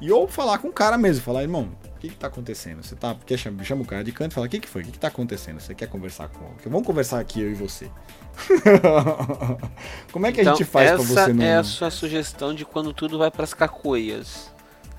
E 0.00 0.10
ou 0.12 0.28
falar 0.28 0.58
com 0.58 0.68
o 0.68 0.72
cara 0.72 0.98
mesmo, 0.98 1.22
falar, 1.22 1.42
irmão, 1.42 1.70
que 2.08 2.10
que 2.10 2.16
tá 2.16 2.26
acontecendo? 2.26 2.82
Você 2.82 2.94
tá, 2.94 3.16
quer 3.24 3.38
chama, 3.38 3.64
chama 3.64 3.82
o 3.82 3.86
cara 3.86 4.04
de 4.04 4.12
canto 4.12 4.32
e 4.32 4.34
fala, 4.34 4.46
o 4.46 4.50
que 4.50 4.60
que 4.60 4.68
foi? 4.68 4.82
O 4.82 4.84
que 4.84 4.92
que 4.92 4.98
tá 4.98 5.08
acontecendo? 5.08 5.60
Você 5.60 5.74
quer 5.74 5.88
conversar 5.88 6.28
com... 6.28 6.54
Vamos 6.68 6.86
conversar 6.86 7.18
aqui, 7.18 7.40
eu 7.40 7.50
e 7.50 7.54
você. 7.54 7.90
Como 10.12 10.26
é 10.26 10.32
que 10.32 10.40
então, 10.42 10.52
a 10.52 10.56
gente 10.56 10.66
faz 10.66 10.90
pra 10.90 10.98
você 10.98 11.32
não... 11.32 11.44
Essa 11.44 11.54
é 11.54 11.56
a 11.56 11.64
sua 11.64 11.90
sugestão 11.90 12.54
de 12.54 12.64
quando 12.64 12.92
tudo 12.92 13.18
vai 13.18 13.30
pras 13.30 13.54
cacoias. 13.54 14.52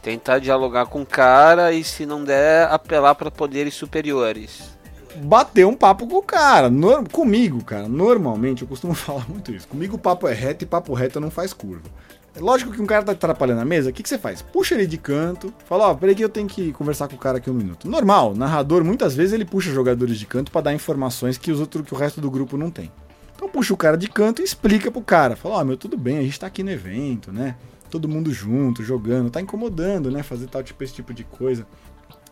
Tentar 0.05 0.37
dialogar 0.37 0.85
com 0.85 1.01
o 1.01 1.05
cara 1.05 1.73
e 1.73 1.83
se 1.83 2.05
não 2.05 2.23
der, 2.23 2.67
apelar 2.71 3.15
para 3.15 3.31
poderes 3.31 3.73
superiores 3.73 4.75
bater 5.17 5.65
um 5.65 5.73
papo 5.73 6.05
com 6.05 6.17
o 6.17 6.21
cara. 6.21 6.69
No, 6.69 7.09
comigo, 7.09 7.63
cara, 7.63 7.87
normalmente 7.87 8.61
eu 8.61 8.67
costumo 8.67 8.93
falar 8.95 9.25
muito 9.27 9.51
isso. 9.51 9.67
Comigo 9.67 9.95
o 9.95 9.99
papo 9.99 10.27
é 10.27 10.33
reto 10.33 10.63
e 10.63 10.67
papo 10.67 10.93
reto 10.93 11.19
não 11.19 11.31
faz 11.31 11.53
curva. 11.53 11.89
É 12.35 12.39
lógico 12.39 12.71
que 12.71 12.81
um 12.81 12.85
cara 12.85 13.01
tá 13.01 13.13
atrapalhando 13.13 13.61
a 13.61 13.65
mesa, 13.65 13.89
o 13.89 13.93
que, 13.93 14.03
que 14.03 14.09
você 14.09 14.17
faz? 14.19 14.41
Puxa 14.43 14.75
ele 14.75 14.85
de 14.85 14.97
canto, 14.97 15.51
fala, 15.69 15.87
ó, 15.87 15.91
oh, 15.93 15.95
peraí 15.95 16.13
que 16.13 16.23
eu 16.23 16.29
tenho 16.29 16.47
que 16.47 16.71
conversar 16.73 17.07
com 17.07 17.15
o 17.15 17.19
cara 17.19 17.37
aqui 17.37 17.49
um 17.49 17.53
minuto. 17.53 17.89
Normal, 17.89 18.35
narrador, 18.35 18.83
muitas 18.83 19.15
vezes 19.15 19.31
ele 19.31 19.45
puxa 19.45 19.71
jogadores 19.71 20.19
de 20.19 20.25
canto 20.27 20.51
para 20.51 20.61
dar 20.61 20.73
informações 20.73 21.37
que 21.37 21.49
os 21.49 21.61
outros, 21.61 21.87
que 21.87 21.95
o 21.95 21.97
resto 21.97 22.19
do 22.19 22.29
grupo 22.29 22.57
não 22.57 22.69
tem. 22.69 22.91
Então 23.33 23.47
puxa 23.47 23.73
o 23.73 23.77
cara 23.77 23.97
de 23.97 24.09
canto 24.09 24.41
e 24.41 24.45
explica 24.45 24.91
pro 24.91 25.01
cara. 25.01 25.35
Fala, 25.35 25.55
ó, 25.55 25.61
oh, 25.61 25.65
meu, 25.65 25.77
tudo 25.77 25.97
bem, 25.97 26.17
a 26.17 26.21
gente 26.21 26.39
tá 26.39 26.47
aqui 26.47 26.61
no 26.61 26.71
evento, 26.71 27.31
né? 27.31 27.55
Todo 27.89 28.09
mundo 28.09 28.33
junto, 28.33 28.83
jogando, 28.83 29.29
tá 29.29 29.39
incomodando, 29.39 30.11
né? 30.11 30.23
Fazer 30.23 30.47
tal 30.47 30.63
tipo, 30.63 30.83
esse 30.83 30.93
tipo 30.93 31.13
de 31.13 31.23
coisa 31.23 31.65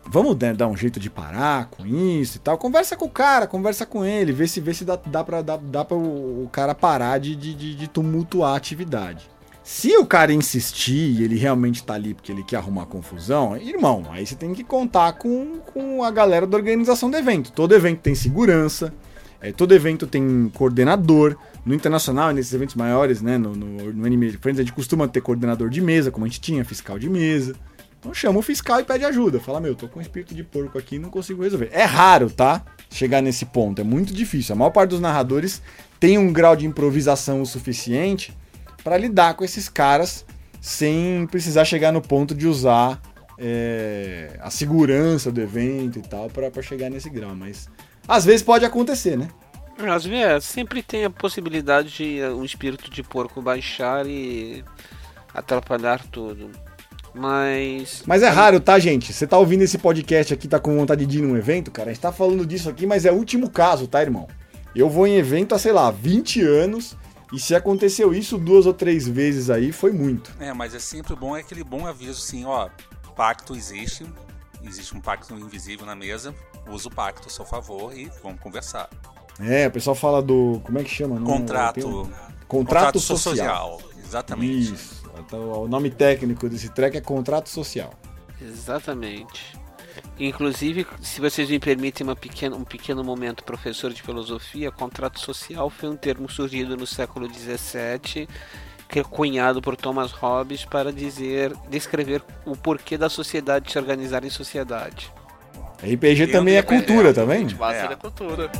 vamos 0.06 0.36
né, 0.36 0.52
dar 0.52 0.68
um 0.68 0.76
jeito 0.76 1.00
de 1.00 1.08
parar 1.08 1.66
com 1.66 1.86
isso 1.86 2.36
e 2.36 2.40
tal. 2.40 2.58
Conversa 2.58 2.96
com 2.96 3.06
o 3.06 3.10
cara, 3.10 3.46
conversa 3.46 3.86
com 3.86 4.04
ele, 4.04 4.32
vê 4.32 4.46
se, 4.46 4.60
vê 4.60 4.74
se 4.74 4.84
dá, 4.84 4.96
dá 4.96 5.24
pra, 5.24 5.42
dá, 5.42 5.56
dá 5.56 5.84
pra 5.84 5.96
o, 5.96 6.44
o 6.44 6.48
cara 6.50 6.74
parar 6.74 7.18
de, 7.18 7.34
de, 7.34 7.74
de, 7.74 7.88
tumultuar 7.88 8.54
a 8.54 8.56
atividade. 8.56 9.28
Se 9.62 9.96
o 9.96 10.04
cara 10.04 10.32
insistir 10.32 11.18
e 11.18 11.24
ele 11.24 11.36
realmente 11.36 11.82
tá 11.82 11.94
ali 11.94 12.12
porque 12.12 12.30
ele 12.30 12.44
quer 12.44 12.56
arrumar 12.56 12.84
confusão, 12.84 13.56
irmão, 13.56 14.04
aí 14.10 14.26
você 14.26 14.34
tem 14.34 14.52
que 14.52 14.62
contar 14.62 15.14
com, 15.14 15.58
com 15.72 16.04
a 16.04 16.10
galera 16.10 16.46
da 16.46 16.56
organização 16.56 17.10
do 17.10 17.16
evento. 17.16 17.50
Todo 17.50 17.74
evento 17.74 18.00
tem 18.00 18.14
segurança, 18.14 18.92
é, 19.40 19.52
todo 19.52 19.74
evento 19.74 20.06
tem 20.06 20.50
coordenador. 20.54 21.36
No 21.64 21.74
internacional, 21.74 22.30
nesses 22.32 22.52
eventos 22.52 22.74
maiores, 22.74 23.22
né, 23.22 23.38
no, 23.38 23.54
no, 23.54 23.92
no 23.92 24.04
Anime 24.04 24.32
Friends, 24.32 24.60
a 24.60 24.62
gente 24.62 24.72
costuma 24.72 25.08
ter 25.08 25.20
coordenador 25.20 25.70
de 25.70 25.80
mesa, 25.80 26.10
como 26.10 26.26
a 26.26 26.28
gente 26.28 26.40
tinha, 26.40 26.64
fiscal 26.64 26.98
de 26.98 27.08
mesa. 27.08 27.54
Então 27.98 28.12
chama 28.12 28.38
o 28.38 28.42
fiscal 28.42 28.80
e 28.80 28.84
pede 28.84 29.02
ajuda. 29.02 29.40
Fala, 29.40 29.60
meu, 29.60 29.74
tô 29.74 29.88
com 29.88 29.98
um 29.98 30.02
espírito 30.02 30.34
de 30.34 30.44
porco 30.44 30.76
aqui 30.76 30.96
e 30.96 30.98
não 30.98 31.08
consigo 31.08 31.42
resolver. 31.42 31.70
É 31.72 31.84
raro, 31.84 32.28
tá? 32.28 32.62
Chegar 32.90 33.22
nesse 33.22 33.46
ponto. 33.46 33.80
É 33.80 33.84
muito 33.84 34.12
difícil. 34.12 34.52
A 34.54 34.58
maior 34.58 34.70
parte 34.70 34.90
dos 34.90 35.00
narradores 35.00 35.62
tem 35.98 36.18
um 36.18 36.30
grau 36.30 36.54
de 36.54 36.66
improvisação 36.66 37.40
o 37.40 37.46
suficiente 37.46 38.36
para 38.82 38.98
lidar 38.98 39.32
com 39.32 39.42
esses 39.42 39.70
caras 39.70 40.26
sem 40.60 41.26
precisar 41.30 41.64
chegar 41.64 41.92
no 41.92 42.02
ponto 42.02 42.34
de 42.34 42.46
usar 42.46 43.00
é, 43.38 44.38
a 44.40 44.50
segurança 44.50 45.32
do 45.32 45.40
evento 45.40 45.98
e 45.98 46.02
tal 46.02 46.28
para 46.28 46.62
chegar 46.62 46.90
nesse 46.90 47.08
grau. 47.08 47.34
Mas 47.34 47.70
às 48.06 48.26
vezes 48.26 48.42
pode 48.42 48.66
acontecer, 48.66 49.16
né? 49.16 49.28
Às 49.78 50.04
vezes 50.04 50.24
é, 50.24 50.40
sempre 50.40 50.82
tem 50.82 51.04
a 51.04 51.10
possibilidade 51.10 51.90
de 51.90 52.22
um 52.24 52.44
espírito 52.44 52.90
de 52.90 53.02
porco 53.02 53.42
baixar 53.42 54.06
e 54.06 54.64
atrapalhar 55.32 56.02
tudo. 56.06 56.50
Mas. 57.14 58.02
Mas 58.06 58.22
é 58.22 58.28
raro, 58.28 58.58
tá, 58.58 58.78
gente? 58.78 59.12
Você 59.12 59.26
tá 59.26 59.38
ouvindo 59.38 59.62
esse 59.62 59.78
podcast 59.78 60.34
aqui, 60.34 60.48
tá 60.48 60.58
com 60.58 60.76
vontade 60.76 61.06
de 61.06 61.18
ir 61.18 61.22
num 61.22 61.36
evento, 61.36 61.70
cara? 61.70 61.90
A 61.90 61.92
gente 61.92 62.02
tá 62.02 62.12
falando 62.12 62.44
disso 62.44 62.68
aqui, 62.68 62.86
mas 62.86 63.04
é 63.04 63.12
o 63.12 63.14
último 63.14 63.48
caso, 63.48 63.86
tá, 63.86 64.02
irmão? 64.02 64.28
Eu 64.74 64.90
vou 64.90 65.06
em 65.06 65.16
evento 65.16 65.54
há, 65.54 65.58
sei 65.58 65.72
lá, 65.72 65.90
20 65.90 66.42
anos. 66.42 66.96
E 67.32 67.38
se 67.38 67.54
aconteceu 67.54 68.14
isso 68.14 68.38
duas 68.38 68.66
ou 68.66 68.72
três 68.72 69.08
vezes 69.08 69.50
aí, 69.50 69.72
foi 69.72 69.92
muito. 69.92 70.32
É, 70.38 70.52
mas 70.52 70.74
é 70.74 70.78
sempre 70.78 71.16
bom, 71.16 71.36
é 71.36 71.40
aquele 71.40 71.64
bom 71.64 71.86
aviso 71.86 72.22
assim, 72.22 72.44
ó. 72.44 72.68
Pacto 73.16 73.54
existe, 73.54 74.04
existe 74.62 74.96
um 74.96 75.00
pacto 75.00 75.34
invisível 75.34 75.86
na 75.86 75.94
mesa, 75.94 76.34
usa 76.68 76.88
o 76.88 76.90
pacto 76.90 77.28
a 77.28 77.30
seu 77.30 77.44
favor 77.44 77.96
e 77.96 78.10
vamos 78.22 78.40
conversar. 78.40 78.88
É, 79.40 79.66
o 79.66 79.70
pessoal 79.70 79.96
fala 79.96 80.22
do. 80.22 80.60
Como 80.64 80.78
é 80.78 80.84
que 80.84 80.90
chama? 80.90 81.20
Contrato. 81.20 81.86
Um... 81.86 82.02
Contrato, 82.02 82.46
Contrato 82.46 83.00
social. 83.00 83.36
social. 83.36 83.80
Exatamente. 84.04 84.74
Isso. 84.74 85.04
Então, 85.18 85.62
o 85.62 85.68
nome 85.68 85.90
técnico 85.90 86.48
desse 86.48 86.68
track 86.68 86.96
é 86.96 87.00
contrato 87.00 87.48
social. 87.48 87.92
Exatamente. 88.40 89.56
Inclusive, 90.18 90.86
se 91.00 91.20
vocês 91.20 91.48
me 91.48 91.58
permitem 91.58 92.06
uma 92.06 92.16
pequena, 92.16 92.56
um 92.56 92.64
pequeno 92.64 93.02
momento, 93.02 93.44
professor 93.44 93.92
de 93.92 94.02
filosofia, 94.02 94.70
contrato 94.70 95.18
social 95.20 95.70
foi 95.70 95.88
um 95.88 95.96
termo 95.96 96.28
surgido 96.28 96.76
no 96.76 96.86
século 96.86 97.28
XVII, 97.32 98.28
que 98.88 99.00
é 99.00 99.04
cunhado 99.04 99.60
por 99.60 99.76
Thomas 99.76 100.12
Hobbes 100.12 100.64
para 100.64 100.92
dizer, 100.92 101.52
descrever 101.68 102.22
o 102.44 102.56
porquê 102.56 102.96
da 102.96 103.08
sociedade 103.08 103.70
se 103.70 103.78
organizar 103.78 104.24
em 104.24 104.30
sociedade. 104.30 105.12
RPG 105.84 106.28
também 106.28 106.56
é 106.56 106.62
cultura, 106.62 107.12
também? 107.12 107.46
Tá 107.48 107.74
é, 107.74 107.92
é 107.92 107.96
cultura. 107.96 108.50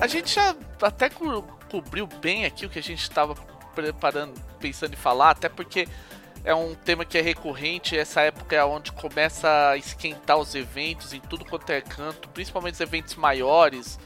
A 0.00 0.06
gente 0.06 0.34
já 0.34 0.56
até 0.80 1.10
co 1.10 1.42
cobriu 1.70 2.06
bem 2.06 2.44
aqui 2.44 2.64
o 2.64 2.70
que 2.70 2.78
a 2.78 2.82
gente 2.82 3.02
estava 3.02 3.34
preparando, 3.74 4.34
pensando 4.60 4.94
em 4.94 4.96
falar, 4.96 5.30
até 5.30 5.48
porque 5.48 5.86
é 6.44 6.54
um 6.54 6.74
tema 6.74 7.04
que 7.04 7.18
é 7.18 7.20
recorrente, 7.20 7.98
essa 7.98 8.20
época 8.20 8.54
é 8.54 8.64
onde 8.64 8.92
começa 8.92 9.70
a 9.70 9.76
esquentar 9.76 10.38
os 10.38 10.54
eventos 10.54 11.12
em 11.12 11.20
tudo 11.20 11.44
quanto 11.44 11.68
é 11.70 11.80
canto, 11.80 12.28
principalmente 12.28 12.74
os 12.74 12.80
eventos 12.80 13.16
maiores, 13.16 13.98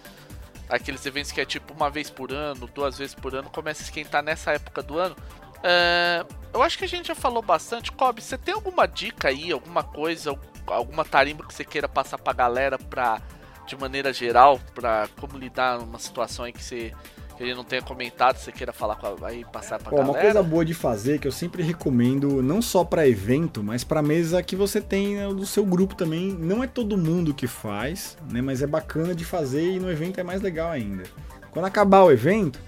aqueles 0.70 1.04
eventos 1.04 1.32
que 1.32 1.40
é 1.40 1.44
tipo 1.44 1.72
uma 1.74 1.90
vez 1.90 2.08
por 2.08 2.32
ano, 2.32 2.66
duas 2.66 2.98
vezes 2.98 3.14
por 3.14 3.34
ano, 3.34 3.50
começa 3.50 3.82
a 3.82 3.84
esquentar 3.84 4.22
nessa 4.22 4.52
época 4.52 4.82
do 4.82 4.98
ano. 4.98 5.16
Uh, 5.58 6.26
eu 6.54 6.62
acho 6.62 6.78
que 6.78 6.84
a 6.84 6.88
gente 6.88 7.08
já 7.08 7.14
falou 7.14 7.42
bastante. 7.42 7.92
Kobe, 7.92 8.22
você 8.22 8.38
tem 8.38 8.54
alguma 8.54 8.86
dica 8.86 9.28
aí, 9.28 9.52
alguma 9.52 9.82
coisa, 9.82 10.38
alguma 10.66 11.04
tarimba 11.04 11.46
que 11.46 11.52
você 11.52 11.64
queira 11.64 11.88
passar 11.88 12.18
pra 12.18 12.32
galera 12.32 12.78
pra 12.78 13.20
de 13.66 13.76
maneira 13.76 14.12
geral, 14.12 14.60
para 14.74 15.08
como 15.20 15.38
lidar 15.38 15.78
numa 15.78 15.98
situação 15.98 16.46
em 16.46 16.52
que 16.52 16.62
você 16.62 16.92
que 17.40 17.44
ele 17.44 17.54
não 17.54 17.64
tenha 17.64 17.80
comentado, 17.80 18.36
você 18.36 18.52
queira 18.52 18.70
falar 18.70 18.96
com 18.96 19.06
a, 19.06 19.28
aí 19.28 19.46
passar 19.50 19.78
para 19.78 19.90
galera. 19.90 20.10
Uma 20.10 20.20
coisa 20.20 20.42
boa 20.42 20.62
de 20.62 20.74
fazer 20.74 21.18
que 21.18 21.26
eu 21.26 21.32
sempre 21.32 21.62
recomendo, 21.62 22.42
não 22.42 22.60
só 22.60 22.84
para 22.84 23.08
evento, 23.08 23.62
mas 23.62 23.82
para 23.82 24.02
mesa 24.02 24.42
que 24.42 24.54
você 24.54 24.78
tem 24.78 25.16
né, 25.16 25.26
do 25.28 25.46
seu 25.46 25.64
grupo 25.64 25.94
também. 25.94 26.32
Não 26.32 26.62
é 26.62 26.66
todo 26.66 26.98
mundo 26.98 27.32
que 27.32 27.46
faz, 27.46 28.18
né? 28.30 28.42
Mas 28.42 28.60
é 28.60 28.66
bacana 28.66 29.14
de 29.14 29.24
fazer 29.24 29.76
e 29.76 29.80
no 29.80 29.90
evento 29.90 30.20
é 30.20 30.22
mais 30.22 30.42
legal 30.42 30.70
ainda. 30.70 31.04
Quando 31.50 31.64
acabar 31.64 32.02
o 32.02 32.12
evento, 32.12 32.60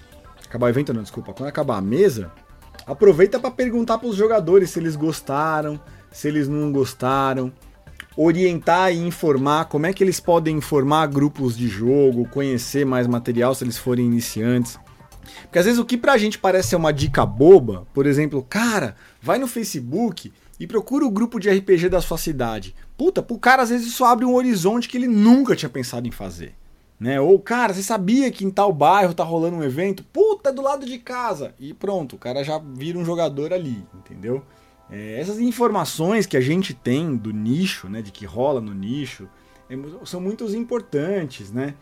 acabar 0.49 0.67
o 0.67 0.71
evento 0.71 0.95
não, 0.95 1.03
desculpa, 1.03 1.35
quando 1.35 1.51
acabar 1.51 1.77
a 1.77 1.83
mesa, 1.83 2.33
aproveita 2.87 3.39
para 3.39 3.51
perguntar 3.51 3.99
para 3.99 4.09
os 4.09 4.17
jogadores 4.17 4.71
se 4.71 4.79
eles 4.79 4.97
gostaram, 4.97 5.79
se 6.11 6.29
eles 6.29 6.49
não 6.49 6.73
gostaram 6.73 7.53
orientar 8.17 8.93
e 8.93 8.99
informar 8.99 9.67
como 9.67 9.87
é 9.87 9.93
que 9.93 10.03
eles 10.03 10.21
podem 10.21 10.57
informar 10.57 11.07
grupos 11.07 11.57
de 11.57 11.69
jogo, 11.69 12.29
conhecer 12.29 12.85
mais 12.85 13.07
material 13.07 13.55
se 13.55 13.65
eles 13.65 13.79
forem 13.79 14.07
iniciantes. 14.07 14.79
Porque 15.43 15.59
às 15.59 15.65
vezes 15.65 15.81
o 15.81 15.85
que 15.85 15.97
pra 15.97 16.19
gente 16.19 16.39
parece 16.39 16.71
ser 16.71 16.77
uma 16.77 16.93
dica 16.93 17.25
boba, 17.25 17.87
por 17.95 18.07
exemplo, 18.07 18.43
cara, 18.43 18.97
vai 19.21 19.39
no 19.39 19.47
Facebook 19.47 20.33
e 20.59 20.67
procura 20.67 21.05
o 21.05 21.11
grupo 21.11 21.39
de 21.39 21.51
RPG 21.51 21.89
da 21.89 22.01
sua 22.01 22.19
cidade. 22.19 22.75
Puta, 22.97 23.23
pro 23.23 23.39
cara 23.39 23.63
às 23.63 23.71
vezes 23.71 23.87
isso 23.87 24.05
abre 24.05 24.25
um 24.25 24.35
horizonte 24.35 24.89
que 24.89 24.97
ele 24.97 25.09
nunca 25.09 25.57
tinha 25.57 25.69
pensado 25.69 26.07
em 26.07 26.13
fazer. 26.13 26.55
Né? 26.99 27.21
Ou, 27.21 27.37
cara, 27.41 27.75
você 27.75 27.83
sabia 27.83 28.31
que 28.31 28.45
em 28.45 28.51
tal 28.51 28.73
bairro 28.73 29.13
tá 29.13 29.25
rolando 29.25 29.57
um 29.57 29.65
evento? 29.65 30.05
Puta, 30.05 30.51
é 30.51 30.53
do 30.53 30.63
lado 30.63 30.87
de 30.87 30.99
casa. 30.99 31.53
E 31.59 31.75
pronto, 31.75 32.15
o 32.15 32.19
cara 32.19 32.45
já 32.45 32.59
vira 32.59 32.97
um 32.97 33.05
jogador 33.05 33.53
ali, 33.53 33.85
entendeu? 33.93 34.45
É, 34.93 35.19
essas 35.19 35.41
informações 35.41 36.27
que 36.27 36.37
a 36.37 36.41
gente 36.41 36.75
tem 36.75 37.17
do 37.17 37.33
nicho, 37.33 37.89
né, 37.89 38.03
de 38.03 38.13
que 38.13 38.27
rola 38.27 38.61
no 38.61 38.75
nicho, 38.75 39.27
é, 39.71 39.75
são 40.05 40.21
muito 40.21 40.45
importantes, 40.55 41.51
né? 41.51 41.75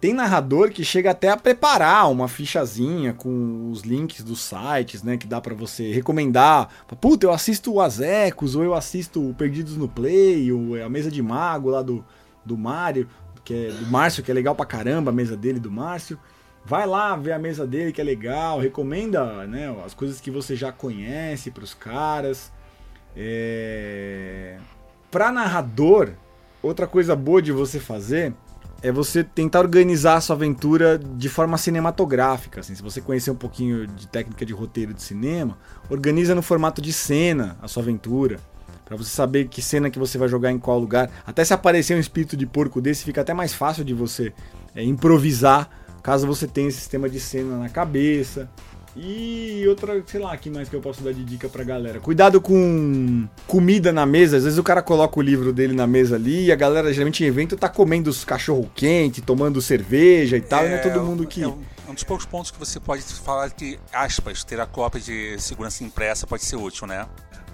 Tem 0.00 0.14
narrador 0.14 0.70
que 0.70 0.84
chega 0.84 1.10
até 1.10 1.30
a 1.30 1.36
preparar 1.36 2.08
uma 2.10 2.28
fichazinha 2.28 3.12
com 3.12 3.70
os 3.72 3.80
links 3.80 4.22
dos 4.22 4.40
sites, 4.40 5.02
né? 5.02 5.16
Que 5.16 5.26
dá 5.26 5.40
para 5.40 5.52
você 5.52 5.90
recomendar. 5.90 6.68
Puta, 7.00 7.26
eu 7.26 7.32
assisto 7.32 7.72
o 7.72 7.80
Azecos, 7.80 8.54
ou 8.54 8.62
eu 8.62 8.72
assisto 8.74 9.28
o 9.28 9.34
Perdidos 9.34 9.76
no 9.76 9.88
Play, 9.88 10.52
ou 10.52 10.80
a 10.80 10.88
mesa 10.88 11.10
de 11.10 11.20
mago 11.20 11.70
lá 11.70 11.82
do, 11.82 12.04
do 12.44 12.56
Mário, 12.56 13.08
que 13.44 13.52
é 13.52 13.72
do 13.72 13.86
Márcio, 13.86 14.22
que 14.22 14.30
é 14.30 14.34
legal 14.34 14.54
pra 14.54 14.64
caramba, 14.64 15.10
a 15.10 15.14
mesa 15.14 15.36
dele 15.36 15.58
do 15.58 15.72
Márcio. 15.72 16.18
Vai 16.64 16.86
lá 16.86 17.16
ver 17.16 17.32
a 17.32 17.38
mesa 17.38 17.66
dele 17.66 17.92
que 17.92 18.00
é 18.00 18.04
legal, 18.04 18.60
recomenda 18.60 19.46
né, 19.46 19.74
as 19.84 19.94
coisas 19.94 20.20
que 20.20 20.30
você 20.30 20.54
já 20.54 20.70
conhece 20.70 21.50
para 21.50 21.64
os 21.64 21.74
caras. 21.74 22.52
É... 23.16 24.56
Para 25.10 25.32
narrador, 25.32 26.10
outra 26.62 26.86
coisa 26.86 27.16
boa 27.16 27.42
de 27.42 27.50
você 27.50 27.80
fazer 27.80 28.32
é 28.82 28.90
você 28.90 29.22
tentar 29.22 29.60
organizar 29.60 30.16
a 30.16 30.20
sua 30.20 30.36
aventura 30.36 30.98
de 30.98 31.28
forma 31.28 31.58
cinematográfica. 31.58 32.60
Assim, 32.60 32.74
se 32.74 32.82
você 32.82 33.00
conhecer 33.00 33.30
um 33.30 33.36
pouquinho 33.36 33.86
de 33.86 34.06
técnica 34.06 34.46
de 34.46 34.52
roteiro 34.52 34.94
de 34.94 35.02
cinema, 35.02 35.58
organiza 35.88 36.34
no 36.34 36.42
formato 36.42 36.80
de 36.80 36.92
cena 36.92 37.58
a 37.60 37.68
sua 37.68 37.82
aventura. 37.82 38.38
para 38.84 38.96
você 38.96 39.10
saber 39.10 39.46
que 39.48 39.62
cena 39.62 39.90
que 39.90 39.98
você 39.98 40.18
vai 40.18 40.28
jogar 40.28 40.50
em 40.50 40.58
qual 40.58 40.78
lugar. 40.78 41.10
Até 41.26 41.44
se 41.44 41.52
aparecer 41.52 41.96
um 41.96 42.00
espírito 42.00 42.36
de 42.36 42.46
porco 42.46 42.80
desse, 42.80 43.04
fica 43.04 43.20
até 43.20 43.32
mais 43.34 43.52
fácil 43.54 43.84
de 43.84 43.94
você 43.94 44.32
é, 44.74 44.82
improvisar 44.82 45.68
caso 46.02 46.26
você 46.26 46.46
tenha 46.46 46.68
esse 46.68 46.78
sistema 46.78 47.08
de 47.08 47.20
cena 47.20 47.56
na 47.58 47.68
cabeça. 47.68 48.48
E 48.96 49.64
outra, 49.68 50.02
sei 50.04 50.20
lá, 50.20 50.36
que 50.36 50.50
mais 50.50 50.68
que 50.68 50.74
eu 50.74 50.80
posso 50.80 51.02
dar 51.02 51.12
de 51.12 51.24
dica 51.24 51.48
pra 51.48 51.62
galera? 51.62 52.00
Cuidado 52.00 52.40
com 52.40 53.28
comida 53.46 53.92
na 53.92 54.04
mesa. 54.04 54.36
Às 54.36 54.44
vezes 54.44 54.58
o 54.58 54.64
cara 54.64 54.82
coloca 54.82 55.18
o 55.18 55.22
livro 55.22 55.52
dele 55.52 55.72
na 55.74 55.86
mesa 55.86 56.16
ali 56.16 56.46
e 56.46 56.52
a 56.52 56.56
galera, 56.56 56.92
geralmente 56.92 57.22
em 57.22 57.26
evento, 57.28 57.56
tá 57.56 57.68
comendo 57.68 58.10
os 58.10 58.24
cachorro 58.24 58.68
quente, 58.74 59.22
tomando 59.22 59.62
cerveja 59.62 60.36
e 60.36 60.40
tal, 60.40 60.64
é, 60.64 60.66
e 60.66 60.70
não 60.70 60.76
é 60.76 60.80
todo 60.80 61.04
mundo 61.04 61.26
que. 61.26 61.42
É 61.42 61.46
um, 61.46 61.58
um 61.88 61.94
dos 61.94 62.02
poucos 62.02 62.26
pontos 62.26 62.50
que 62.50 62.58
você 62.58 62.80
pode 62.80 63.02
falar 63.02 63.50
que, 63.50 63.78
aspas, 63.92 64.42
ter 64.42 64.58
a 64.58 64.66
cópia 64.66 65.00
de 65.00 65.40
segurança 65.40 65.84
impressa 65.84 66.26
pode 66.26 66.44
ser 66.44 66.56
útil, 66.56 66.88
né? 66.88 67.06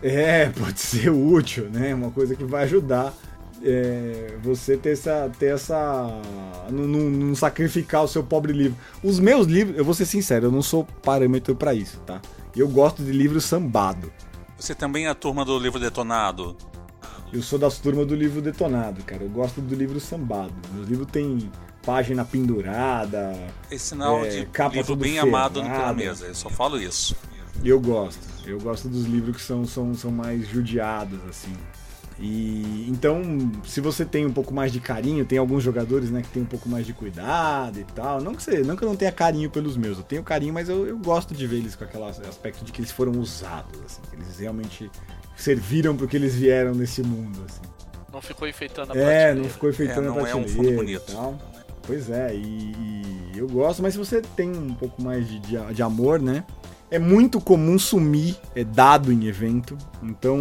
É, 0.03 0.47
pode 0.49 0.81
ser 0.81 1.11
útil, 1.11 1.69
né? 1.71 1.95
Uma 1.95 2.11
coisa 2.11 2.35
que 2.35 2.45
vai 2.45 2.65
ajudar 2.65 3.13
é, 3.63 4.37
você 4.43 4.77
ter 4.77 4.91
essa. 4.91 5.31
Ter 5.39 5.55
essa 5.55 6.09
não, 6.71 6.87
não, 6.87 7.11
não, 7.11 7.35
sacrificar 7.35 8.05
o 8.05 8.09
seu 8.09 8.23
pobre 8.23 8.53
livro. 8.53 8.77
Os 9.03 9.19
meus 9.19 9.47
livros, 9.47 9.77
eu 9.77 9.85
vou 9.85 9.95
ser 9.95 10.07
sincero, 10.07 10.47
eu 10.47 10.53
não 10.53 10.63
sou 10.63 10.85
parâmetro 11.03 11.55
para 11.55 11.75
isso, 11.75 11.99
tá? 12.01 12.21
Eu 12.55 12.69
gosto 12.69 13.03
de 13.03 13.13
livro 13.13 13.41
sambado. 13.41 14.13
Você 14.59 14.75
também 14.75 15.07
é 15.07 15.09
a 15.09 15.15
turma 15.15 15.45
do 15.45 15.59
livro 15.59 15.79
detonado? 15.79 16.57
Eu 17.33 17.43
sou 17.43 17.59
da 17.59 17.71
turma 17.71 18.05
do 18.05 18.15
livro 18.15 18.41
detonado, 18.41 19.03
cara. 19.03 19.23
Eu 19.23 19.29
gosto 19.29 19.61
do 19.61 19.75
livro 19.75 20.01
sambado. 20.01 20.55
Meus 20.73 20.89
livros 20.89 21.09
tem 21.11 21.51
página 21.85 22.25
pendurada. 22.25 23.37
Esse 23.71 23.89
sinal 23.89 24.25
é, 24.25 24.29
de 24.29 24.47
capa 24.47 24.77
livro 24.77 24.97
bem 24.97 25.13
ferrada. 25.15 25.29
amado 25.29 25.63
na 25.63 25.93
mesa. 25.93 26.27
Eu 26.27 26.35
só 26.35 26.49
falo 26.49 26.81
isso. 26.81 27.17
Eu 27.65 27.81
gosto. 27.81 28.21
Eu 28.47 28.61
gosto 28.61 28.89
dos 28.89 29.05
livros 29.05 29.37
que 29.37 29.43
são, 29.43 29.67
são, 29.67 29.95
são 29.95 30.11
mais 30.11 30.49
judiados, 30.49 31.19
assim. 31.29 31.53
E 32.19 32.87
então, 32.89 33.23
se 33.65 33.81
você 33.81 34.05
tem 34.05 34.25
um 34.25 34.33
pouco 34.33 34.53
mais 34.53 34.73
de 34.73 34.81
carinho, 34.81 35.25
tem 35.25 35.39
alguns 35.39 35.63
jogadores, 35.63 36.11
né, 36.11 36.23
que 36.23 36.29
tem 36.29 36.43
um 36.43 36.47
pouco 36.47 36.69
mais 36.69 36.87
de 36.87 36.93
cuidado 36.93 37.79
e 37.79 37.85
tal. 37.85 38.23
Não 38.23 38.35
que 38.35 38.43
você, 38.43 38.63
não 38.63 38.75
que 38.75 38.83
eu 38.83 38.89
não 38.89 38.97
tenha 38.97 39.13
carinho 39.13 39.51
pelos 39.51 39.77
meus, 39.77 39.99
eu 39.99 40.05
tenho 40.05 40.23
carinho, 40.23 40.55
mas 40.55 40.69
eu, 40.69 40.87
eu 40.87 40.99
gosto 40.99 41.35
de 41.35 41.47
ver 41.47 41.57
eles 41.57 41.75
com 41.75 41.85
aquele 41.85 42.05
aspecto 42.05 42.65
de 42.65 42.73
que 42.73 42.81
eles 42.81 42.91
foram 42.91 43.13
usados, 43.13 43.79
assim, 43.85 44.01
que 44.09 44.17
eles 44.17 44.39
realmente 44.39 44.91
serviram 45.37 45.95
para 45.95 46.07
que 46.07 46.17
eles 46.17 46.35
vieram 46.35 46.75
nesse 46.75 47.03
mundo, 47.03 47.39
assim. 47.47 47.61
Não 48.11 48.23
ficou 48.23 48.49
enfeitando 48.49 48.93
a 48.93 48.97
É, 48.97 49.35
não 49.35 49.45
ficou 49.45 49.69
enfeitando 49.69 50.07
é, 50.07 50.09
a 50.09 50.13
prateleira. 50.15 50.39
É 50.39 50.43
um 50.43 50.49
fundo 50.49 50.73
bonito. 50.73 51.13
Tal. 51.13 51.39
Pois 51.87 52.11
é, 52.11 52.35
e, 52.35 52.73
e, 52.73 53.33
eu 53.37 53.47
gosto, 53.47 53.83
mas 53.83 53.93
se 53.93 53.99
você 53.99 54.23
tem 54.23 54.51
um 54.51 54.75
pouco 54.75 55.03
mais 55.03 55.29
de, 55.29 55.39
de, 55.41 55.75
de 55.75 55.83
amor, 55.83 56.21
né? 56.21 56.45
É 56.91 56.99
muito 56.99 57.41
comum 57.41 57.79
sumir 57.79 58.37
é 58.55 58.65
dado 58.65 59.13
em 59.13 59.27
evento. 59.27 59.77
Então, 60.03 60.39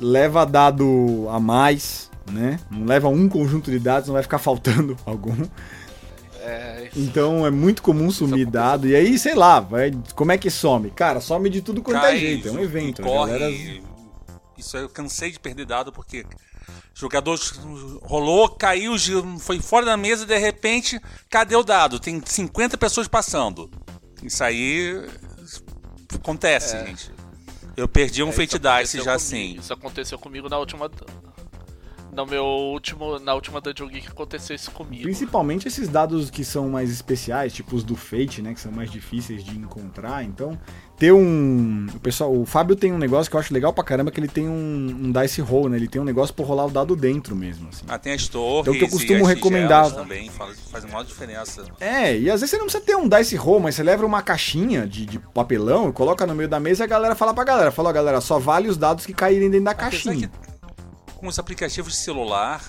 leva 0.00 0.44
dado 0.44 1.26
a 1.30 1.38
mais, 1.38 2.10
né? 2.30 2.58
Não 2.70 2.86
leva 2.86 3.08
um 3.08 3.28
conjunto 3.28 3.70
de 3.70 3.78
dados, 3.78 4.08
não 4.08 4.14
vai 4.14 4.22
ficar 4.22 4.38
faltando 4.38 4.96
algum. 5.04 5.36
É, 6.42 6.88
então 6.96 7.46
é 7.46 7.50
muito 7.50 7.82
comum 7.82 8.10
sumir 8.10 8.46
dado. 8.46 8.88
E 8.88 8.96
aí, 8.96 9.18
sei 9.18 9.34
lá, 9.34 9.60
vai, 9.60 9.92
como 10.14 10.32
é 10.32 10.38
que 10.38 10.50
some? 10.50 10.90
Cara, 10.90 11.20
some 11.20 11.50
de 11.50 11.60
tudo 11.60 11.82
quanto 11.82 11.98
é 11.98 12.00
Cai, 12.00 12.16
é 12.16 12.18
jeito. 12.18 12.48
É 12.48 12.52
um 12.52 12.60
evento. 12.60 13.02
Corre, 13.02 13.32
galera... 13.32 13.90
Isso 14.56 14.76
eu 14.76 14.88
cansei 14.88 15.30
de 15.30 15.40
perder 15.40 15.64
dado 15.64 15.90
porque 15.92 16.26
jogador 16.94 17.38
rolou, 18.02 18.48
caiu, 18.50 18.94
foi 19.38 19.58
fora 19.58 19.86
da 19.86 19.96
mesa 19.96 20.26
de 20.26 20.36
repente, 20.38 21.00
cadê 21.30 21.56
o 21.56 21.62
dado? 21.62 21.98
Tem 21.98 22.20
50 22.24 22.76
pessoas 22.76 23.08
passando. 23.08 23.70
Isso 24.22 24.44
aí 24.44 25.02
acontece, 26.14 26.76
é. 26.76 26.86
gente. 26.86 27.10
Eu 27.76 27.88
perdi 27.88 28.22
um 28.22 28.28
é, 28.28 28.32
Fate 28.32 28.58
Dice 28.58 28.98
já 28.98 29.04
comigo, 29.04 29.18
sim. 29.20 29.56
Isso 29.58 29.72
aconteceu 29.72 30.18
comigo 30.18 30.48
na 30.48 30.58
última. 30.58 30.90
No 32.20 32.26
meu 32.26 32.44
último. 32.44 33.18
Na 33.18 33.34
última 33.34 33.62
Dungeon 33.62 33.88
Geek 33.88 34.08
aconteceu 34.08 34.54
isso 34.54 34.70
comigo. 34.70 35.02
Principalmente 35.02 35.66
esses 35.66 35.88
dados 35.88 36.28
que 36.28 36.44
são 36.44 36.68
mais 36.68 36.90
especiais, 36.90 37.52
tipo 37.52 37.74
os 37.74 37.82
do 37.82 37.96
Fate, 37.96 38.42
né? 38.42 38.52
Que 38.52 38.60
são 38.60 38.70
mais 38.70 38.90
difíceis 38.90 39.42
de 39.42 39.56
encontrar. 39.56 40.22
Então, 40.22 40.58
ter 40.98 41.12
um. 41.12 41.86
O 41.94 41.98
pessoal, 42.00 42.30
o 42.30 42.44
Fábio 42.44 42.76
tem 42.76 42.92
um 42.92 42.98
negócio 42.98 43.30
que 43.30 43.36
eu 43.36 43.40
acho 43.40 43.54
legal 43.54 43.72
pra 43.72 43.82
caramba, 43.82 44.10
que 44.10 44.20
ele 44.20 44.28
tem 44.28 44.46
um, 44.46 44.98
um 45.04 45.12
dice 45.12 45.40
roll, 45.40 45.70
né? 45.70 45.78
Ele 45.78 45.88
tem 45.88 46.00
um 46.00 46.04
negócio 46.04 46.34
pra 46.34 46.44
rolar 46.44 46.66
o 46.66 46.70
dado 46.70 46.94
dentro 46.94 47.34
mesmo. 47.34 47.70
Assim. 47.70 47.84
Ah, 47.88 47.98
tem 47.98 48.12
as 48.12 48.28
torres. 48.28 48.68
Então, 48.68 48.74
que 48.74 48.84
eu 48.84 48.88
costumo 48.90 49.24
recomendar. 49.24 49.90
também 49.90 50.28
faz, 50.28 50.60
faz 50.70 50.84
uma 50.84 51.02
diferença. 51.02 51.64
É, 51.80 52.14
e 52.18 52.30
às 52.30 52.42
vezes 52.42 52.50
você 52.50 52.58
não 52.58 52.66
precisa 52.66 52.84
ter 52.84 52.96
um 52.96 53.08
dice 53.08 53.34
roll, 53.34 53.60
mas 53.60 53.76
você 53.76 53.82
leva 53.82 54.04
uma 54.04 54.20
caixinha 54.20 54.86
de, 54.86 55.06
de 55.06 55.18
papelão, 55.18 55.90
coloca 55.90 56.26
no 56.26 56.34
meio 56.34 56.50
da 56.50 56.60
mesa 56.60 56.82
e 56.82 56.84
a 56.84 56.88
galera 56.88 57.14
fala 57.14 57.32
pra 57.32 57.44
galera: 57.44 57.70
fala, 57.70 57.90
galera, 57.92 58.20
só 58.20 58.38
vale 58.38 58.68
os 58.68 58.76
dados 58.76 59.06
que 59.06 59.14
caírem 59.14 59.48
dentro 59.48 59.64
da 59.64 59.70
Apesar 59.70 59.90
caixinha. 59.90 60.30
Com 61.20 61.26
os 61.26 61.38
aplicativos 61.38 61.92
de 61.92 61.98
celular, 61.98 62.62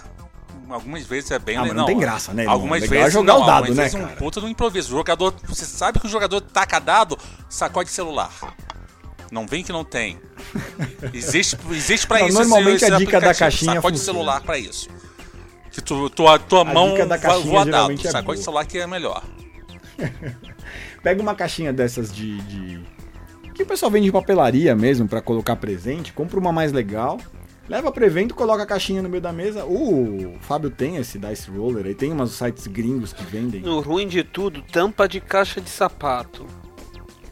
algumas 0.69 1.05
vezes 1.05 1.31
é 1.31 1.39
bem 1.39 1.55
ah, 1.55 1.61
mas 1.61 1.73
não, 1.73 1.85
tem 1.85 1.97
graça, 1.97 2.33
né? 2.33 2.45
Algumas 2.45 2.81
vezes 2.81 3.07
é 3.07 3.09
jogar 3.09 3.35
não, 3.35 3.43
o 3.43 3.45
dado, 3.45 3.73
né, 3.73 3.89
cara? 3.89 4.03
um 4.03 4.07
puta 4.17 4.41
do 4.41 4.49
improviso. 4.49 4.93
O 4.93 4.97
jogador, 4.97 5.33
você 5.45 5.63
sabe 5.63 6.01
que 6.01 6.05
o 6.05 6.09
jogador 6.09 6.41
taca 6.41 6.77
dado, 6.77 7.17
sacode 7.49 7.89
celular. 7.89 8.29
Não 9.31 9.47
vem 9.47 9.63
que 9.63 9.71
não 9.71 9.85
tem. 9.85 10.19
Existe, 11.13 11.57
existe 11.69 12.05
para 12.05 12.27
isso. 12.27 12.37
Normalmente 12.37 12.83
esse, 12.83 12.93
a 12.93 12.97
dica 12.97 13.21
da 13.21 13.33
caixinha 13.33 13.75
sacode 13.75 13.97
funciona. 13.97 14.19
celular 14.19 14.41
para 14.41 14.57
isso. 14.57 14.89
Que 15.71 15.81
tu, 15.81 16.09
tua, 16.09 16.37
tua 16.37 16.63
a 16.63 16.65
mão 16.65 16.91
dica 16.91 17.05
da 17.05 17.17
caixinha 17.17 17.45
voa 17.45 17.65
dado. 17.65 17.93
É 17.93 17.97
sacode 17.97 18.25
boa. 18.25 18.37
celular 18.37 18.65
que 18.65 18.77
é 18.77 18.85
melhor. 18.85 19.23
Pega 21.01 21.21
uma 21.21 21.33
caixinha 21.33 21.71
dessas 21.71 22.13
de, 22.13 22.37
de... 22.41 22.83
que 23.55 23.63
o 23.63 23.65
pessoal 23.65 23.89
vende 23.89 24.07
de 24.07 24.11
papelaria 24.11 24.75
mesmo 24.75 25.07
para 25.07 25.21
colocar 25.21 25.55
presente, 25.55 26.11
compra 26.11 26.37
uma 26.37 26.51
mais 26.51 26.73
legal 26.73 27.17
Leva 27.71 27.89
pro 27.89 28.03
evento, 28.03 28.35
coloca 28.35 28.63
a 28.63 28.65
caixinha 28.65 29.01
no 29.01 29.07
meio 29.07 29.21
da 29.21 29.31
mesa. 29.31 29.63
O 29.63 30.37
Fábio 30.41 30.69
tem 30.69 30.97
esse 30.97 31.17
Dice 31.17 31.49
Roller 31.49 31.85
aí, 31.85 31.95
tem 31.95 32.11
umas 32.11 32.31
sites 32.31 32.67
gringos 32.67 33.13
que 33.13 33.23
vendem. 33.23 33.61
No 33.61 33.79
ruim 33.79 34.09
de 34.09 34.25
tudo, 34.25 34.61
tampa 34.61 35.07
de 35.07 35.21
caixa 35.21 35.61
de 35.61 35.69
sapato. 35.69 36.45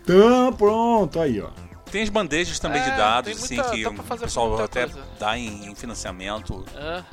Tá, 0.06 0.50
pronto, 0.58 1.20
aí 1.20 1.42
ó. 1.42 1.50
Tem 1.92 2.02
as 2.02 2.08
bandejas 2.08 2.58
também 2.58 2.80
é, 2.82 2.90
de 2.90 2.92
dados, 2.92 3.44
assim, 3.44 3.62
que 3.62 3.86
o 3.86 3.94
pessoal 4.18 4.64
até 4.64 4.86
coisa. 4.86 5.06
dá 5.20 5.38
em, 5.38 5.72
em 5.72 5.76
financiamento. 5.76 6.64
É. 6.74 7.04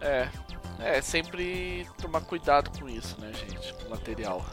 é. 0.00 0.28
É, 0.80 1.00
sempre 1.00 1.86
tomar 2.02 2.22
cuidado 2.22 2.76
com 2.76 2.88
isso, 2.88 3.16
né, 3.20 3.30
gente? 3.32 3.72
Com 3.74 3.86
o 3.86 3.90
material. 3.90 4.44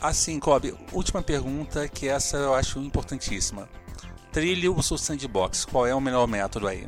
Assim, 0.00 0.38
Kobe, 0.38 0.74
última 0.92 1.22
pergunta, 1.22 1.86
que 1.86 2.08
essa 2.08 2.36
eu 2.38 2.54
acho 2.54 2.78
importantíssima. 2.78 3.68
Trilho 4.32 4.74
ou 4.74 4.82
sandbox, 4.82 5.64
qual 5.64 5.86
é 5.86 5.94
o 5.94 6.00
melhor 6.00 6.26
método 6.26 6.66
aí 6.66 6.86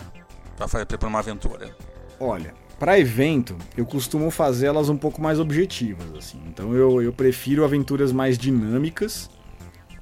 para 0.57 1.09
uma 1.09 1.19
aventura? 1.19 1.77
Olha, 2.19 2.55
para 2.79 2.99
evento, 2.99 3.57
eu 3.77 3.85
costumo 3.85 4.31
fazer 4.31 4.67
elas 4.67 4.89
um 4.89 4.97
pouco 4.97 5.21
mais 5.21 5.39
objetivas, 5.39 6.07
assim. 6.17 6.41
Então 6.49 6.75
eu, 6.75 7.03
eu 7.03 7.13
prefiro 7.13 7.65
aventuras 7.65 8.13
mais 8.13 8.39
dinâmicas. 8.39 9.29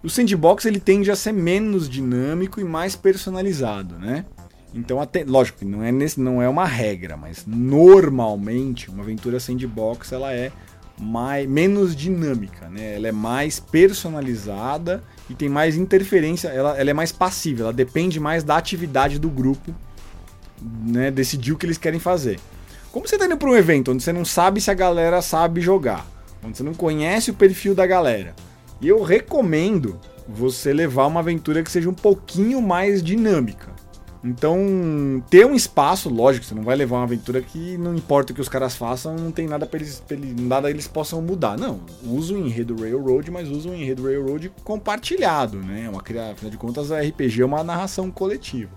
O 0.03 0.09
sandbox 0.09 0.65
ele 0.65 0.79
tende 0.81 1.11
a 1.11 1.17
ser 1.17 1.33
menos 1.33 1.89
dinâmico 1.89 2.61
e 2.61 2.65
mais 2.65 2.95
personalizado, 2.95 3.99
né? 3.99 4.25
Então, 4.73 5.01
até, 5.01 5.25
lógico, 5.25 5.65
não 5.65 5.83
é, 5.83 5.91
nesse, 5.91 6.21
não 6.21 6.41
é 6.41 6.49
uma 6.49 6.65
regra, 6.65 7.17
mas 7.17 7.45
normalmente 7.45 8.89
uma 8.89 9.03
aventura 9.03 9.41
sandbox 9.41 10.13
ela 10.13 10.33
é 10.33 10.53
mais, 11.01 11.48
menos 11.48 11.96
dinâmica, 11.96 12.68
né? 12.68 12.96
Ela 12.96 13.09
é 13.09 13.12
mais 13.12 13.59
personalizada 13.59 15.03
e 15.28 15.34
tem 15.34 15.48
mais 15.48 15.76
interferência, 15.76 16.48
ela, 16.48 16.78
ela 16.78 16.90
é 16.90 16.92
mais 16.92 17.11
passiva, 17.11 17.62
ela 17.62 17.72
depende 17.72 18.20
mais 18.20 18.44
da 18.44 18.57
atividade 18.57 19.18
do 19.18 19.30
grupo, 19.30 19.74
né? 20.86 21.11
Decidir 21.11 21.53
o 21.53 21.57
que 21.57 21.64
eles 21.64 21.78
querem 21.78 21.98
fazer. 21.98 22.38
Como 22.92 23.09
você 23.09 23.16
tá 23.16 23.24
indo 23.24 23.36
para 23.36 23.48
um 23.48 23.57
evento 23.57 23.92
onde 23.92 24.03
você 24.03 24.12
não 24.12 24.24
sabe 24.24 24.61
se 24.61 24.70
a 24.70 24.74
galera 24.74 25.22
sabe 25.22 25.61
jogar, 25.61 26.07
onde 26.44 26.59
você 26.59 26.62
não 26.62 26.74
conhece 26.74 27.30
o 27.30 27.34
perfil 27.34 27.74
da 27.74 27.86
galera, 27.86 28.34
eu 28.82 29.03
recomendo 29.03 29.98
você 30.28 30.72
levar 30.72 31.07
uma 31.07 31.20
aventura 31.20 31.62
que 31.62 31.70
seja 31.70 31.88
um 31.88 31.94
pouquinho 31.94 32.61
mais 32.61 33.03
dinâmica. 33.03 33.70
Então, 34.23 35.23
ter 35.31 35.47
um 35.47 35.55
espaço, 35.55 36.11
lógico, 36.11 36.45
você 36.45 36.55
não 36.55 36.62
vai 36.62 36.77
levar 36.77 36.97
uma 36.97 37.05
aventura 37.05 37.41
que 37.41 37.79
não 37.79 37.95
importa 37.95 38.33
o 38.33 38.35
que 38.35 38.41
os 38.41 38.51
caras 38.51 38.77
façam, 38.77 39.16
não 39.16 39.33
tem 39.33 39.49
nada 39.49 39.64
para 39.64 39.79
eles, 39.79 40.03
nada 40.39 40.68
eles 40.68 40.87
possam 40.87 41.23
mudar. 41.23 41.57
Não, 41.57 41.81
usa 42.05 42.35
o 42.35 42.39
enredo 42.39 42.79
Railroad, 42.79 43.31
mas 43.31 43.49
usa 43.49 43.71
o 43.71 43.75
enredo 43.75 44.05
Railroad 44.05 44.53
compartilhado, 44.62 45.57
né? 45.59 45.89
Uma, 45.89 46.01
afinal 46.01 46.51
de 46.51 46.59
contas, 46.59 46.93
a 46.93 47.01
RPG 47.01 47.41
é 47.41 47.45
uma 47.47 47.64
narração 47.64 48.11
coletiva. 48.11 48.71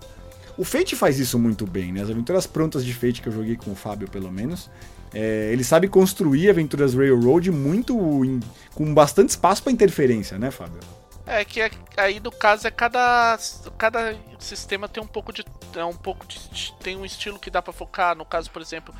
O 0.56 0.64
Fate 0.64 0.96
faz 0.96 1.18
isso 1.18 1.38
muito 1.38 1.66
bem, 1.66 1.92
né? 1.92 2.00
As 2.00 2.10
aventuras 2.10 2.46
prontas 2.46 2.84
de 2.84 2.94
Fate 2.94 3.20
que 3.20 3.28
eu 3.28 3.32
joguei 3.32 3.56
com 3.56 3.72
o 3.72 3.74
Fábio, 3.74 4.08
pelo 4.08 4.32
menos, 4.32 4.70
é, 5.12 5.50
ele 5.52 5.62
sabe 5.62 5.88
construir 5.88 6.48
aventuras 6.48 6.94
Railroad 6.94 7.50
muito 7.50 7.96
com 8.74 8.94
bastante 8.94 9.30
espaço 9.30 9.62
para 9.62 9.72
interferência, 9.72 10.38
né, 10.38 10.50
Fábio? 10.50 10.80
É 11.26 11.44
que 11.44 11.62
é, 11.62 11.70
aí 11.96 12.20
no 12.20 12.30
caso 12.30 12.66
é 12.66 12.70
cada 12.70 13.38
cada 13.78 14.14
sistema 14.38 14.88
tem 14.88 15.02
um 15.02 15.06
pouco 15.06 15.32
de 15.32 15.42
é 15.74 15.84
um 15.84 15.96
pouco 15.96 16.26
de 16.26 16.72
tem 16.82 16.96
um 16.96 17.04
estilo 17.04 17.38
que 17.38 17.50
dá 17.50 17.62
para 17.62 17.72
focar. 17.72 18.14
No 18.14 18.24
caso, 18.24 18.50
por 18.50 18.60
exemplo, 18.60 18.94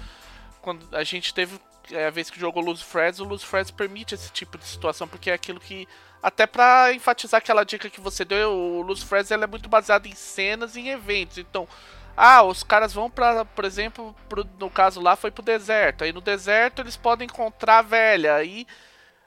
quando 0.63 0.87
a 0.97 1.05
gente 1.05 1.35
teve 1.35 1.61
é 1.93 2.07
a 2.07 2.11
vez 2.11 2.31
que 2.31 2.41
jogou 2.41 2.63
Luz 2.63 2.81
Freds, 2.81 3.21
o 3.21 3.25
Luz 3.25 3.43
Freds 3.43 3.71
permite 3.71 4.15
esse 4.15 4.31
tipo 4.33 4.57
de 4.57 4.65
situação, 4.65 5.07
porque 5.07 5.31
é 5.31 5.35
aquilo 5.35 5.61
que. 5.61 5.87
Até 6.23 6.47
para 6.47 6.95
enfatizar 6.95 7.39
aquela 7.39 7.65
dica 7.65 7.91
que 7.91 8.01
você 8.01 8.25
deu, 8.25 8.51
o 8.51 8.81
Luz 8.81 9.03
Freds 9.03 9.31
é 9.31 9.47
muito 9.47 9.69
baseado 9.69 10.07
em 10.07 10.15
cenas 10.15 10.75
e 10.75 10.81
em 10.81 10.89
eventos. 10.89 11.37
Então, 11.37 11.69
ah, 12.17 12.43
os 12.43 12.63
caras 12.63 12.95
vão 12.95 13.11
para, 13.11 13.45
por 13.45 13.65
exemplo, 13.65 14.15
pro, 14.29 14.47
no 14.59 14.71
caso 14.71 15.01
lá 15.01 15.17
foi 15.17 15.31
pro 15.31 15.43
deserto. 15.43 16.05
Aí 16.05 16.13
no 16.13 16.23
deserto 16.23 16.81
eles 16.81 16.97
podem 16.97 17.27
encontrar 17.27 17.81
a 17.81 17.83
velha. 17.83 18.35
Aí 18.37 18.67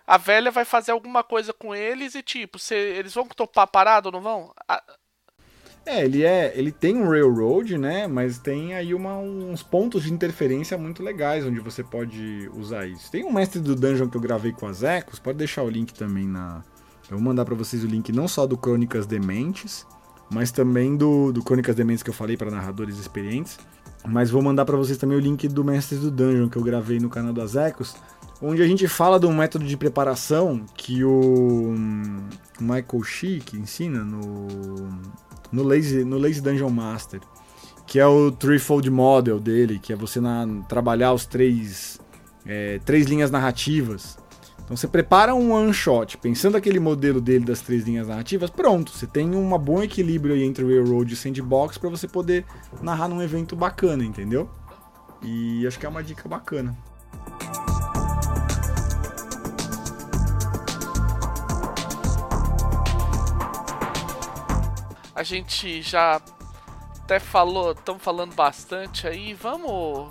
a 0.08 0.18
velha 0.18 0.50
vai 0.50 0.64
fazer 0.64 0.92
alguma 0.92 1.22
coisa 1.22 1.52
com 1.52 1.76
eles 1.76 2.16
e 2.16 2.24
tipo, 2.24 2.58
se, 2.58 2.74
eles 2.74 3.14
vão 3.14 3.28
topar 3.28 3.68
parado 3.68 4.08
ou 4.08 4.14
não 4.14 4.22
vão? 4.22 4.54
A, 4.68 4.82
é, 5.88 6.04
ele 6.04 6.24
é, 6.24 6.52
ele 6.54 6.70
tem 6.70 6.98
um 6.98 7.10
railroad, 7.10 7.78
né? 7.78 8.08
Mas 8.08 8.38
tem 8.38 8.74
aí 8.74 8.94
uma, 8.94 9.18
uns 9.18 9.64
pontos 9.64 10.04
de 10.04 10.14
interferência 10.14 10.78
muito 10.78 11.02
legais 11.02 11.46
onde 11.46 11.62
você 11.62 11.82
pode 11.82 12.50
usar 12.54 12.86
isso. 12.86 13.10
Tem 13.10 13.24
um 13.24 13.32
mestre 13.32 13.62
do 13.62 13.74
dungeon 13.74 14.10
que 14.10 14.18
eu 14.18 14.22
gravei 14.22 14.52
com 14.52 14.68
as 14.68 14.84
Ecos, 14.84 15.18
pode 15.18 15.38
deixar 15.38 15.64
o 15.64 15.70
link 15.70 15.94
também 15.94 16.28
na. 16.28 16.62
Eu 17.10 17.16
vou 17.16 17.22
mandar 17.22 17.46
para 17.46 17.56
vocês 17.56 17.86
o 17.86 17.88
link 17.88 18.12
não 18.12 18.28
só 18.28 18.46
do 18.46 18.58
Crônicas 18.58 19.06
Dementes, 19.06 19.88
mas 20.30 20.52
também 20.52 20.98
do, 20.98 21.32
do 21.32 21.42
Crônicas 21.42 21.74
Dementes 21.74 22.04
que 22.04 22.10
eu 22.10 22.14
falei 22.14 22.36
para 22.36 22.52
narradores 22.52 22.98
experientes. 22.98 23.58
Mas 24.06 24.30
vou 24.30 24.42
mandar 24.42 24.66
para 24.66 24.76
vocês 24.76 24.98
também 24.98 25.18
o 25.18 25.22
link 25.22 25.48
do 25.48 25.64
Mestre 25.64 25.98
do 25.98 26.12
Dungeon 26.12 26.50
que 26.50 26.58
eu 26.58 26.64
gravei 26.64 27.00
no 27.00 27.10
canal 27.10 27.32
das 27.32 27.56
Ecos, 27.56 27.96
onde 28.42 28.62
a 28.62 28.68
gente 28.68 28.88
fala 28.88 29.20
de 29.20 29.26
um 29.26 29.36
método 29.36 29.66
de 29.66 29.76
preparação 29.76 30.66
que 30.76 31.04
o 31.04 31.74
Michael 32.60 33.04
Shee 33.04 33.40
que 33.40 33.58
ensina 33.58 34.04
no 34.04 34.88
no 35.52 35.64
Lazy, 35.64 36.04
no 36.04 36.18
Lazy 36.18 36.42
Dungeon 36.42 36.70
Master, 36.70 37.22
que 37.86 38.00
é 38.00 38.06
o 38.06 38.32
threefold 38.32 38.90
model 38.90 39.40
dele, 39.40 39.80
que 39.80 39.94
é 39.94 39.96
você 39.96 40.20
na, 40.20 40.46
trabalhar 40.68 41.14
os 41.14 41.26
três, 41.26 42.00
é, 42.46 42.80
três 42.80 43.08
linhas 43.08 43.32
narrativas. 43.32 44.18
Então 44.64 44.76
você 44.76 44.88
prepara 44.88 45.34
um 45.34 45.54
one 45.54 45.74
shot, 45.74 46.18
pensando 46.18 46.58
aquele 46.58 46.80
modelo 46.80 47.22
dele 47.22 47.46
das 47.46 47.62
três 47.62 47.86
linhas 47.86 48.10
narrativas, 48.10 48.50
pronto, 48.50 48.92
você 48.92 49.08
tem 49.08 49.34
um 49.34 49.58
bom 49.58 49.82
equilíbrio 49.82 50.36
aí 50.36 50.44
entre 50.44 50.66
Railroad 50.66 51.14
e 51.14 51.16
Sandbox 51.16 51.78
para 51.78 51.90
você 51.90 52.06
poder 52.06 52.46
narrar 52.82 53.08
num 53.08 53.22
evento 53.22 53.56
bacana, 53.56 54.04
entendeu? 54.04 54.50
E 55.24 55.66
acho 55.66 55.80
que 55.80 55.86
é 55.86 55.90
uma 55.90 56.04
dica 56.04 56.28
bacana. 56.28 56.78
A 65.18 65.24
gente 65.24 65.82
já 65.82 66.22
até 67.04 67.20
falou, 67.20 67.72
estamos 67.72 68.04
falando 68.04 68.36
bastante 68.36 69.08
aí, 69.08 69.34
vamos 69.34 70.10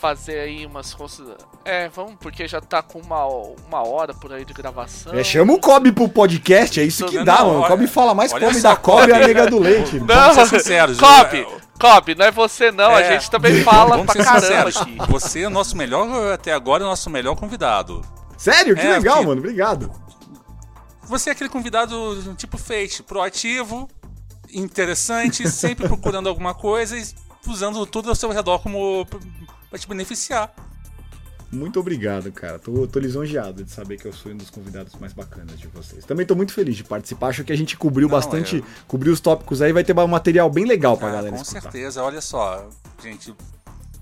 fazer 0.00 0.40
aí 0.40 0.64
umas 0.64 0.94
coisas. 0.94 1.36
É, 1.66 1.90
vamos, 1.90 2.14
porque 2.18 2.48
já 2.48 2.58
tá 2.58 2.80
com 2.80 2.98
uma, 2.98 3.26
uma 3.26 3.86
hora 3.86 4.14
por 4.14 4.32
aí 4.32 4.42
de 4.42 4.54
gravação. 4.54 5.12
É, 5.12 5.22
chama 5.22 5.52
o 5.52 5.60
Kobe 5.60 5.92
pro 5.92 6.08
podcast, 6.08 6.80
é 6.80 6.84
isso 6.84 7.04
que 7.04 7.22
dá, 7.22 7.44
mano. 7.44 7.60
O 7.60 7.66
Kobe 7.66 7.86
fala 7.86 8.14
mais 8.14 8.32
Kobe 8.32 8.58
da 8.62 8.74
Kobe 8.74 9.10
e 9.10 9.12
a 9.12 9.18
nega 9.18 9.50
do 9.50 9.58
leite. 9.58 10.00
Não, 10.00 10.32
vamos 10.32 10.48
ser 10.48 10.60
sinceros. 10.60 10.98
Kobe, 10.98 11.46
Kobe, 11.78 12.14
não 12.14 12.24
é 12.24 12.30
você 12.30 12.72
não, 12.72 12.92
é. 12.92 13.06
a 13.06 13.12
gente 13.12 13.30
também 13.30 13.62
fala 13.62 13.98
vamos 13.98 14.14
pra 14.14 14.24
caramba 14.24 14.40
sinceros. 14.40 14.76
aqui. 14.78 14.96
Você 15.10 15.42
é 15.42 15.46
o 15.46 15.50
nosso 15.50 15.76
melhor, 15.76 16.32
até 16.32 16.54
agora, 16.54 16.84
é 16.84 16.86
o 16.86 16.88
nosso 16.88 17.10
melhor 17.10 17.36
convidado. 17.36 18.00
Sério? 18.38 18.74
Que 18.74 18.80
é, 18.80 18.92
legal, 18.92 19.22
mano. 19.22 19.40
Obrigado. 19.40 19.90
Você 21.02 21.28
é 21.28 21.32
aquele 21.32 21.50
convidado 21.50 22.34
tipo 22.34 22.58
fate, 22.58 23.02
proativo, 23.02 23.88
interessante, 24.52 25.48
sempre 25.50 25.86
procurando 25.86 26.28
alguma 26.28 26.54
coisa 26.54 26.96
e 26.96 27.04
usando 27.48 27.84
tudo 27.86 28.08
ao 28.08 28.14
seu 28.14 28.30
redor 28.30 28.58
como 28.58 29.06
para 29.70 29.78
te 29.78 29.88
beneficiar. 29.88 30.54
Muito 31.50 31.78
obrigado, 31.78 32.30
cara. 32.32 32.58
Tô, 32.58 32.86
tô 32.88 32.98
lisonjeado 32.98 33.62
de 33.62 33.70
saber 33.70 33.98
que 33.98 34.06
eu 34.06 34.12
sou 34.12 34.32
um 34.32 34.36
dos 34.36 34.50
convidados 34.50 34.94
mais 34.96 35.12
bacanas 35.12 35.58
de 35.58 35.68
vocês. 35.68 36.04
Também 36.04 36.26
tô 36.26 36.34
muito 36.34 36.52
feliz 36.52 36.76
de 36.76 36.82
participar. 36.82 37.28
Acho 37.28 37.44
que 37.44 37.52
a 37.52 37.56
gente 37.56 37.76
cobriu 37.76 38.08
Não, 38.08 38.12
bastante, 38.12 38.56
eu... 38.56 38.64
cobriu 38.88 39.12
os 39.12 39.20
tópicos 39.20 39.62
aí, 39.62 39.72
vai 39.72 39.84
ter 39.84 39.96
um 39.96 40.06
material 40.08 40.50
bem 40.50 40.64
legal 40.64 40.96
pra 40.96 41.08
ah, 41.08 41.12
galera 41.12 41.36
com 41.36 41.42
escutar. 41.42 41.62
Com 41.62 41.70
certeza. 41.70 42.02
Olha 42.02 42.20
só, 42.20 42.68
gente, 43.02 43.32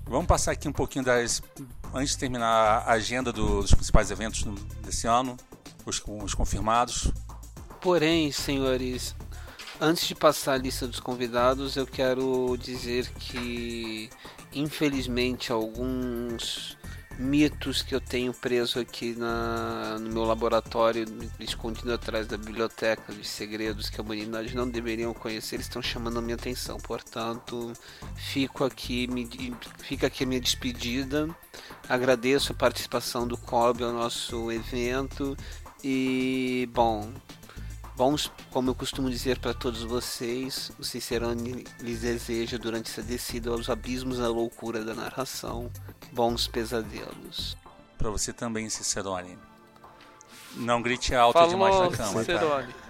vamos 0.05 0.25
passar 0.25 0.51
aqui 0.53 0.67
um 0.67 0.73
pouquinho 0.73 1.05
das 1.05 1.41
antes 1.93 2.11
de 2.11 2.17
terminar 2.17 2.83
a 2.85 2.91
agenda 2.91 3.31
do, 3.31 3.61
dos 3.61 3.73
principais 3.73 4.11
eventos 4.11 4.43
desse 4.83 5.07
ano, 5.07 5.37
os, 5.85 6.01
os 6.23 6.33
confirmados. 6.33 7.11
Porém, 7.79 8.31
senhores, 8.31 9.15
Antes 9.79 10.07
de 10.07 10.15
passar 10.15 10.53
a 10.53 10.57
lista 10.57 10.87
dos 10.87 11.01
convidados, 11.01 11.75
eu 11.75 11.85
quero 11.85 12.55
dizer 12.57 13.09
que, 13.19 14.09
infelizmente, 14.53 15.51
alguns 15.51 16.77
mitos 17.19 17.81
que 17.81 17.93
eu 17.93 17.99
tenho 17.99 18.33
preso 18.33 18.79
aqui 18.79 19.15
na, 19.15 19.97
no 19.99 20.11
meu 20.11 20.23
laboratório, 20.23 21.05
escondido 21.39 21.93
atrás 21.93 22.25
da 22.27 22.37
biblioteca 22.37 23.13
de 23.13 23.27
segredos 23.27 23.89
que 23.89 23.99
a 23.99 24.03
humanidade 24.03 24.55
não 24.55 24.69
deveriam 24.69 25.13
conhecer, 25.13 25.59
estão 25.59 25.81
chamando 25.81 26.19
a 26.19 26.21
minha 26.21 26.35
atenção. 26.35 26.77
Portanto, 26.77 27.73
fico 28.15 28.63
aqui, 28.63 29.07
me, 29.07 29.27
fica 29.79 30.07
aqui 30.07 30.23
a 30.23 30.27
minha 30.27 30.41
despedida. 30.41 31.29
Agradeço 31.89 32.53
a 32.53 32.55
participação 32.55 33.27
do 33.27 33.37
Cobb 33.37 33.83
ao 33.83 33.91
nosso 33.91 34.49
evento. 34.51 35.35
E, 35.83 36.67
bom, 36.73 37.13
Bons, 37.95 38.29
como 38.51 38.69
eu 38.69 38.75
costumo 38.75 39.09
dizer 39.09 39.39
para 39.39 39.53
todos 39.53 39.81
vocês, 39.83 40.69
o 40.77 40.83
Cicerone 40.83 41.63
lhes 41.79 42.01
deseja 42.01 42.57
durante 42.57 42.91
essa 42.91 43.01
descida 43.01 43.49
aos 43.49 43.69
abismos 43.69 44.17
da 44.17 44.27
loucura 44.27 44.83
da 44.83 44.93
narração 44.93 45.71
bons 46.11 46.45
pesadelos. 46.45 47.55
Para 47.97 48.09
você 48.09 48.33
também, 48.33 48.69
Cicerone. 48.69 49.37
Não 50.57 50.81
grite 50.81 51.15
alto 51.15 51.33
Falou, 51.33 51.49
demais 51.49 51.79
na 51.79 51.91
cama, 51.91 52.19
Cicerone. 52.19 52.67
Cara. 52.73 52.85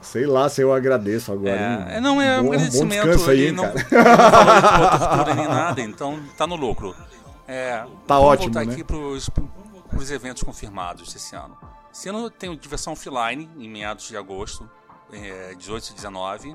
Sei 0.00 0.26
lá 0.26 0.48
se 0.48 0.62
eu 0.62 0.72
agradeço 0.72 1.32
agora. 1.32 1.88
É, 1.90 2.00
não 2.00 2.22
é 2.22 2.40
um 2.40 2.46
agradecimento 2.46 3.26
um 3.26 3.28
aí, 3.28 3.50
não, 3.50 3.64
não 3.64 3.72
falou 3.72 4.54
de 4.54 4.98
tortura 5.08 5.34
nem 5.34 5.48
nada, 5.48 5.80
então 5.80 6.22
tá 6.36 6.46
no 6.46 6.54
lucro. 6.54 6.94
É, 7.48 7.84
tá 8.06 8.20
ótimo, 8.20 8.52
voltar 8.52 8.66
né? 8.66 8.72
aqui 8.72 8.84
pros, 8.84 9.28
pros 9.90 10.10
eventos 10.12 10.44
confirmados 10.44 11.14
esse 11.16 11.34
ano. 11.34 11.58
Esse 11.96 12.10
ano 12.10 12.28
tem 12.28 12.54
diversão 12.58 12.92
offline, 12.92 13.48
em 13.56 13.70
meados 13.70 14.06
de 14.06 14.18
agosto, 14.18 14.68
é, 15.10 15.54
18 15.54 15.92
e 15.92 15.94
19. 15.94 16.54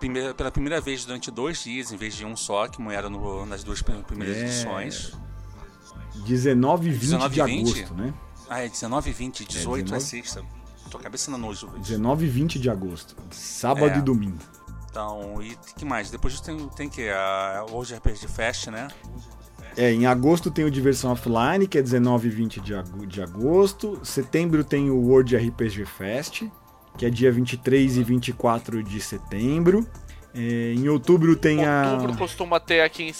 Primeira, 0.00 0.32
pela 0.32 0.50
primeira 0.50 0.80
vez 0.80 1.04
durante 1.04 1.30
dois 1.30 1.62
dias, 1.62 1.92
em 1.92 1.96
vez 1.98 2.14
de 2.14 2.24
um 2.24 2.34
só, 2.34 2.66
como 2.66 2.90
era 2.90 3.10
no, 3.10 3.44
nas 3.44 3.62
duas 3.62 3.82
primeiras 3.82 4.38
é... 4.38 4.44
edições. 4.46 5.12
19 6.24 6.88
e 6.88 6.90
20 6.90 7.00
19 7.00 7.34
de 7.34 7.42
20? 7.42 7.68
agosto, 7.68 7.94
né? 7.94 8.14
Ah, 8.48 8.60
é 8.60 8.68
19 8.70 9.10
e 9.10 9.12
20, 9.12 9.44
18 9.44 9.80
é, 9.80 9.82
19... 9.82 10.02
é 10.02 10.06
sexta. 10.06 10.42
Tô 10.90 10.98
cabeça 10.98 11.30
na 11.30 11.36
noite. 11.36 11.66
19 11.66 12.24
e 12.24 12.28
20 12.28 12.58
de 12.58 12.70
agosto, 12.70 13.14
sábado 13.30 13.92
é. 13.92 13.98
e 13.98 14.00
domingo. 14.00 14.38
Então, 14.88 15.42
e 15.42 15.54
que 15.76 15.84
mais? 15.84 16.10
Depois 16.10 16.40
tem, 16.40 16.66
tem 16.70 16.88
que 16.88 17.10
a 17.10 17.66
World 17.68 17.94
RPG 17.94 18.26
Fest, 18.28 18.68
né? 18.68 18.88
É, 19.76 19.92
em 19.92 20.06
agosto 20.06 20.50
tem 20.50 20.64
o 20.64 20.70
Diversão 20.70 21.12
Offline, 21.12 21.66
que 21.66 21.76
é 21.76 21.82
19 21.82 22.28
e 22.28 22.30
20 22.30 22.60
de, 22.60 22.74
ag 22.74 23.06
de 23.06 23.22
agosto. 23.22 24.00
Setembro 24.02 24.64
tem 24.64 24.90
o 24.90 24.96
World 24.96 25.36
RPG 25.36 25.84
Fest, 25.84 26.44
que 26.96 27.04
é 27.04 27.10
dia 27.10 27.30
23 27.30 27.98
e 27.98 28.02
24 28.02 28.82
de 28.82 29.00
setembro. 29.00 29.86
É, 30.34 30.72
em 30.74 30.88
outubro 30.88 31.36
tem 31.36 31.58
outubro 31.58 31.70
a. 31.72 31.92
Outubro 31.92 32.16
costuma 32.16 32.58
ter 32.58 32.80
aqui 32.80 33.02
em, 33.02 33.12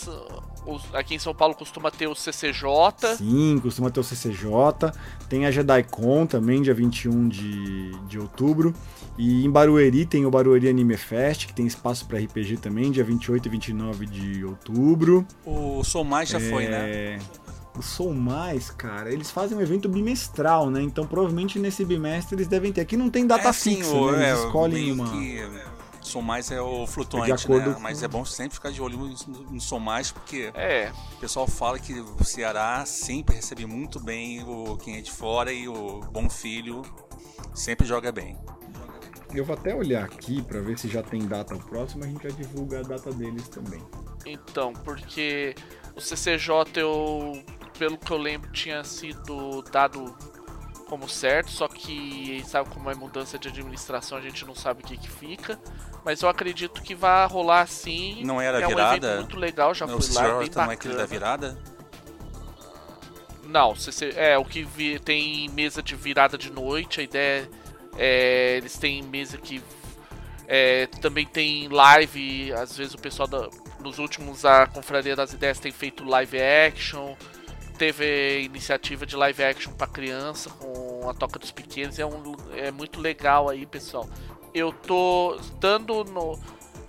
aqui 0.94 1.14
em 1.14 1.18
São 1.18 1.34
Paulo 1.34 1.54
costuma 1.54 1.90
ter 1.90 2.06
o 2.06 2.14
CCJ. 2.14 3.16
Sim, 3.18 3.58
costuma 3.62 3.90
ter 3.90 4.00
o 4.00 4.04
CCJ. 4.04 4.92
Tem 5.28 5.44
a 5.44 5.50
JediCon 5.50 6.26
também, 6.26 6.62
dia 6.62 6.74
21 6.74 7.28
de, 7.28 7.90
de 8.06 8.18
outubro. 8.18 8.74
E 9.18 9.44
em 9.44 9.50
Barueri 9.50 10.04
tem 10.04 10.26
o 10.26 10.30
Barueri 10.30 10.68
Anime 10.68 10.96
Fest, 10.96 11.46
que 11.46 11.54
tem 11.54 11.66
espaço 11.66 12.06
para 12.06 12.18
RPG 12.18 12.58
também, 12.58 12.90
dia 12.90 13.04
28 13.04 13.46
e 13.46 13.48
29 13.48 14.06
de 14.06 14.44
outubro. 14.44 15.26
O 15.44 15.82
Sou 15.84 16.04
Mais 16.04 16.28
já 16.28 16.38
é... 16.38 16.50
foi, 16.50 16.68
né? 16.68 17.18
O 17.76 17.82
Sou 17.82 18.12
Mais, 18.12 18.70
cara, 18.70 19.12
eles 19.12 19.30
fazem 19.30 19.56
um 19.56 19.60
evento 19.60 19.88
bimestral, 19.88 20.70
né? 20.70 20.82
Então 20.82 21.06
provavelmente 21.06 21.58
nesse 21.58 21.84
bimestre 21.84 22.36
eles 22.36 22.48
devem 22.48 22.72
ter. 22.72 22.82
Aqui 22.82 22.96
não 22.96 23.10
tem 23.10 23.26
data 23.26 23.48
é, 23.48 23.52
fixa, 23.52 23.90
sim, 23.90 24.10
né? 24.12 24.30
Eles 24.30 24.40
é, 24.40 24.44
escolhem 24.46 24.92
uma. 24.92 25.10
Que 25.10 25.46
Som 26.06 26.22
Mais 26.22 26.50
é 26.50 26.60
o 26.60 26.86
flutuante, 26.86 27.32
é 27.32 27.34
acordo... 27.34 27.70
né? 27.70 27.76
Mas 27.80 28.02
é 28.02 28.08
bom 28.08 28.24
sempre 28.24 28.54
ficar 28.54 28.70
de 28.70 28.80
olho 28.80 28.96
no 29.50 29.60
Som 29.60 29.80
Mais, 29.80 30.12
porque 30.12 30.52
é. 30.54 30.92
o 31.16 31.20
pessoal 31.20 31.46
fala 31.46 31.78
que 31.78 32.00
o 32.00 32.24
Ceará 32.24 32.84
sempre 32.86 33.34
recebe 33.34 33.66
muito 33.66 33.98
bem 33.98 34.42
o 34.44 34.76
quem 34.76 34.96
é 34.96 35.00
de 35.00 35.10
fora 35.10 35.52
e 35.52 35.68
o 35.68 36.00
Bom 36.12 36.30
Filho 36.30 36.82
sempre 37.52 37.86
joga 37.86 38.12
bem. 38.12 38.38
Eu 39.34 39.44
vou 39.44 39.54
até 39.54 39.74
olhar 39.74 40.04
aqui 40.04 40.42
para 40.42 40.60
ver 40.60 40.78
se 40.78 40.88
já 40.88 41.02
tem 41.02 41.26
data 41.26 41.56
próxima, 41.56 42.04
a 42.04 42.08
gente 42.08 42.22
já 42.22 42.30
divulga 42.30 42.80
a 42.80 42.82
data 42.82 43.12
deles 43.12 43.48
também. 43.48 43.82
Então, 44.24 44.72
porque 44.72 45.54
o 45.94 46.00
CCJ 46.00 46.64
eu, 46.76 47.42
pelo 47.78 47.98
que 47.98 48.10
eu 48.10 48.16
lembro, 48.16 48.50
tinha 48.52 48.82
sido 48.84 49.62
dado 49.70 50.16
como 50.88 51.08
certo, 51.08 51.50
só 51.50 51.66
que 51.66 52.42
sabe 52.46 52.70
como 52.70 52.90
é 52.90 52.94
mudança 52.94 53.38
de 53.38 53.48
administração, 53.48 54.16
a 54.16 54.20
gente 54.20 54.44
não 54.46 54.54
sabe 54.54 54.82
o 54.82 54.86
que 54.86 54.96
que 54.96 55.10
fica. 55.10 55.58
Mas 56.04 56.22
eu 56.22 56.28
acredito 56.28 56.80
que 56.82 56.94
vai 56.94 57.26
rolar 57.26 57.66
sim. 57.66 58.22
Não 58.24 58.40
era 58.40 58.62
é 58.62 58.66
virada? 58.66 59.14
Um 59.14 59.16
muito 59.16 59.36
legal, 59.36 59.74
já 59.74 59.86
não, 59.86 60.00
fui 60.00 60.14
lá, 60.14 60.38
bem 60.38 60.50
não 60.54 60.70
é 60.70 60.74
aquele 60.74 60.94
da 60.94 61.04
virada? 61.04 61.58
Não, 63.44 63.74
CC, 63.74 64.12
é 64.16 64.38
o 64.38 64.44
que 64.44 64.62
vi, 64.64 64.98
tem 64.98 65.48
mesa 65.50 65.82
de 65.82 65.94
virada 65.94 66.36
de 66.38 66.50
noite, 66.50 67.00
a 67.00 67.04
ideia 67.04 67.42
é, 67.42 67.48
eles 67.98 68.76
têm 68.78 69.02
mesa 69.02 69.38
que 69.38 69.62
é, 70.48 70.86
também 71.00 71.26
tem 71.26 71.68
live, 71.68 72.52
às 72.52 72.76
vezes 72.76 72.94
o 72.94 72.98
pessoal 72.98 73.26
da, 73.26 73.48
nos 73.80 73.98
últimos 73.98 74.44
a 74.44 74.66
Confraria 74.66 75.16
das 75.16 75.32
Ideias 75.32 75.58
tem 75.58 75.72
feito 75.72 76.04
live 76.04 76.38
action, 76.40 77.14
teve 77.76 78.42
iniciativa 78.42 79.04
de 79.04 79.16
live 79.16 79.42
action 79.42 79.72
para 79.72 79.86
criança 79.86 80.50
com 80.50 81.08
a 81.08 81.14
Toca 81.14 81.38
dos 81.38 81.50
Pequenos, 81.50 81.98
é, 81.98 82.06
um, 82.06 82.34
é 82.54 82.70
muito 82.70 83.00
legal 83.00 83.48
aí, 83.48 83.66
pessoal. 83.66 84.08
Eu 84.54 84.72
tô 84.72 85.38
dando 85.60 86.04
no 86.04 86.38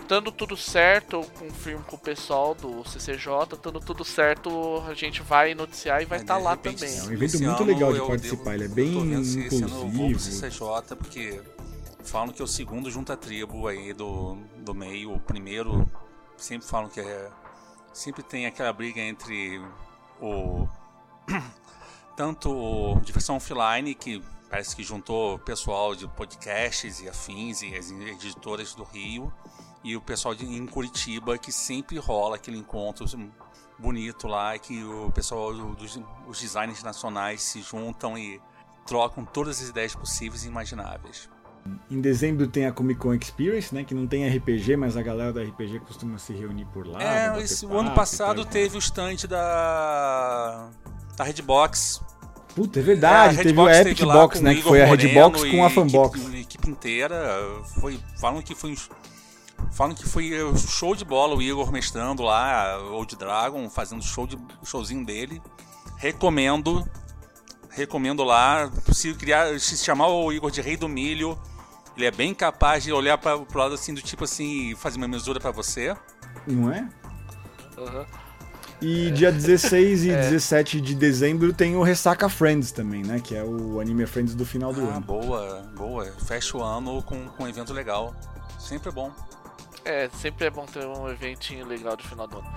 dando 0.08 0.32
tudo 0.32 0.56
certo, 0.56 1.18
eu 1.18 1.24
confirmo 1.24 1.84
com 1.84 1.96
o 1.96 2.00
pessoal 2.00 2.56
do 2.56 2.88
CCJ, 2.88 3.58
dando 3.62 3.80
tudo 3.80 4.06
certo, 4.06 4.84
a 4.88 4.94
gente 4.94 5.22
vai 5.22 5.54
noticiar 5.54 6.02
e 6.02 6.06
vai 6.06 6.20
estar 6.20 6.36
é, 6.36 6.38
tá 6.38 6.44
lá 6.44 6.52
repente, 6.52 6.80
também. 6.80 6.98
É 6.98 7.04
um 7.04 7.12
evento 7.12 7.40
muito 7.44 7.64
legal 7.64 7.94
de 7.94 8.00
participar, 8.00 8.54
ele 8.56 8.66
é 8.66 8.68
bem 8.68 8.96
inclusivo. 8.98 10.20
CCJ 10.20 10.96
porque 10.98 11.42
falam 12.04 12.30
que 12.30 12.42
é 12.42 12.46
o 12.46 12.48
segundo 12.48 12.90
junta 12.90 13.18
tribo 13.18 13.68
aí 13.68 13.94
do, 13.94 14.38
do 14.58 14.74
meio, 14.74 15.14
o 15.14 15.20
primeiro 15.20 15.86
sempre 16.38 16.68
falam 16.68 16.90
que 16.90 17.00
é 17.00 17.30
sempre 17.92 18.24
tem 18.24 18.46
aquela 18.46 18.72
briga 18.72 19.02
entre 19.02 19.60
o 20.22 20.68
tanto 22.16 22.50
o 22.50 23.00
Diversão 23.02 23.36
Offline 23.38 23.94
que 23.94 24.24
parece 24.50 24.76
que 24.76 24.84
juntou 24.84 25.38
pessoal 25.40 25.96
de 25.96 26.08
podcasts 26.08 27.02
e 27.02 27.10
afins 27.10 27.62
e 27.62 27.76
as 27.76 27.92
editoras 27.92 28.74
do 28.74 28.84
Rio 28.84 29.34
e 29.88 29.96
o 29.96 30.02
pessoal 30.02 30.36
de, 30.36 30.46
em 30.46 30.66
Curitiba 30.66 31.38
que 31.38 31.50
sempre 31.50 31.98
rola 31.98 32.36
aquele 32.36 32.58
encontro 32.58 33.06
bonito 33.80 34.28
lá 34.28 34.58
que 34.60 34.84
o 34.84 35.10
pessoal 35.12 35.54
dos 35.54 35.98
os 36.28 36.42
designers 36.42 36.84
nacionais 36.84 37.42
se 37.42 37.62
juntam 37.62 38.18
e 38.18 38.42
trocam 38.86 39.24
todas 39.24 39.62
as 39.62 39.70
ideias 39.70 39.96
possíveis 39.96 40.44
e 40.44 40.48
imagináveis. 40.50 41.30
Em 41.90 42.02
dezembro 42.02 42.48
tem 42.48 42.66
a 42.66 42.72
Comic 42.72 43.00
Con 43.00 43.14
Experience, 43.14 43.74
né? 43.74 43.84
Que 43.84 43.94
não 43.94 44.08
tem 44.08 44.28
RPG, 44.28 44.76
mas 44.76 44.98
a 44.98 45.02
galera 45.02 45.32
da 45.34 45.42
RPG 45.42 45.80
costuma 45.82 46.18
se 46.18 46.34
reunir 46.34 46.66
por 46.66 46.86
lá. 46.86 47.02
É, 47.02 47.42
esse, 47.42 47.66
o 47.66 47.78
ano 47.78 47.92
passado 47.92 48.46
teve 48.46 48.78
o 48.78 48.80
stand 48.80 49.28
da, 49.28 50.70
da 51.16 51.24
Redbox. 51.24 52.02
Puta, 52.56 52.80
é 52.80 52.84
verdade. 52.84 53.40
É, 53.40 53.44
teve 53.44 53.60
o 53.60 53.70
Epic 53.70 54.02
Box, 54.02 54.42
né? 54.42 54.56
Que 54.56 54.64
foi 54.64 54.82
a 54.82 54.86
Redbox 54.86 55.44
com 55.44 55.66
a 55.66 55.70
Fanbox. 55.70 56.26
A 56.26 56.38
equipe 56.38 56.70
inteira. 56.70 57.22
Foi, 57.80 58.00
falam 58.20 58.42
que 58.42 58.56
foi 58.56 58.74
Falam 59.72 59.96
que 59.96 60.08
foi 60.08 60.32
show 60.58 60.96
de 60.96 61.06
bola 61.06 61.36
o 61.36 61.42
Igor 61.42 61.72
mestrando 61.72 62.24
lá, 62.24 62.78
Old 62.92 63.16
Dragon, 63.16 63.70
fazendo 63.70 64.04
show 64.04 64.26
de 64.26 64.38
showzinho 64.64 65.06
dele. 65.06 65.42
Recomendo. 65.98 66.88
Recomendo 67.70 68.24
lá. 68.24 68.72
Se 68.92 69.14
criar, 69.14 69.60
se 69.60 69.78
chamar 69.78 70.08
o 70.08 70.32
Igor 70.32 70.50
de 70.50 70.62
Rei 70.62 70.78
do 70.78 70.88
Milho, 70.88 71.38
ele 71.96 72.06
é 72.06 72.12
bem 72.12 72.34
capaz 72.34 72.84
de 72.84 72.92
olhar 72.92 73.18
para 73.18 73.38
o 73.38 73.46
lado 73.54 73.74
assim 73.74 73.94
do 73.94 74.02
tipo 74.02 74.24
assim, 74.24 74.76
fazer 74.76 74.98
uma 74.98 75.08
mesura 75.08 75.40
para 75.40 75.52
você. 75.52 75.96
Não 76.46 76.72
é? 76.72 76.88
Uhum. 77.78 78.06
E 78.82 79.10
dia 79.12 79.32
16 79.32 80.06
e 80.06 80.12
é. 80.12 80.22
17 80.22 80.80
de 80.80 80.94
dezembro 80.94 81.52
tem 81.52 81.76
o 81.76 81.82
Ressaca 81.82 82.30
Friends 82.30 82.72
também, 82.72 83.04
né? 83.04 83.20
Que 83.20 83.36
é 83.36 83.44
o 83.44 83.80
Anime 83.80 84.06
Friends 84.06 84.36
do 84.36 84.46
final 84.46 84.72
do 84.72 84.82
ah, 84.82 84.96
ano. 84.96 85.02
Boa, 85.02 85.72
boa. 85.76 86.06
Fecha 86.26 86.58
o 86.58 86.64
ano 86.64 87.02
com, 87.02 87.28
com 87.30 87.44
um 87.44 87.48
evento 87.48 87.74
legal. 87.74 88.16
Sempre 88.60 88.90
é 88.90 88.92
bom. 88.92 89.12
É, 89.88 90.10
sempre 90.10 90.46
é 90.46 90.50
bom 90.50 90.66
ter 90.66 90.86
um 90.86 91.08
eventinho 91.08 91.66
legal 91.66 91.96
de 91.96 92.06
final 92.06 92.28
do 92.28 92.40
ano. 92.40 92.48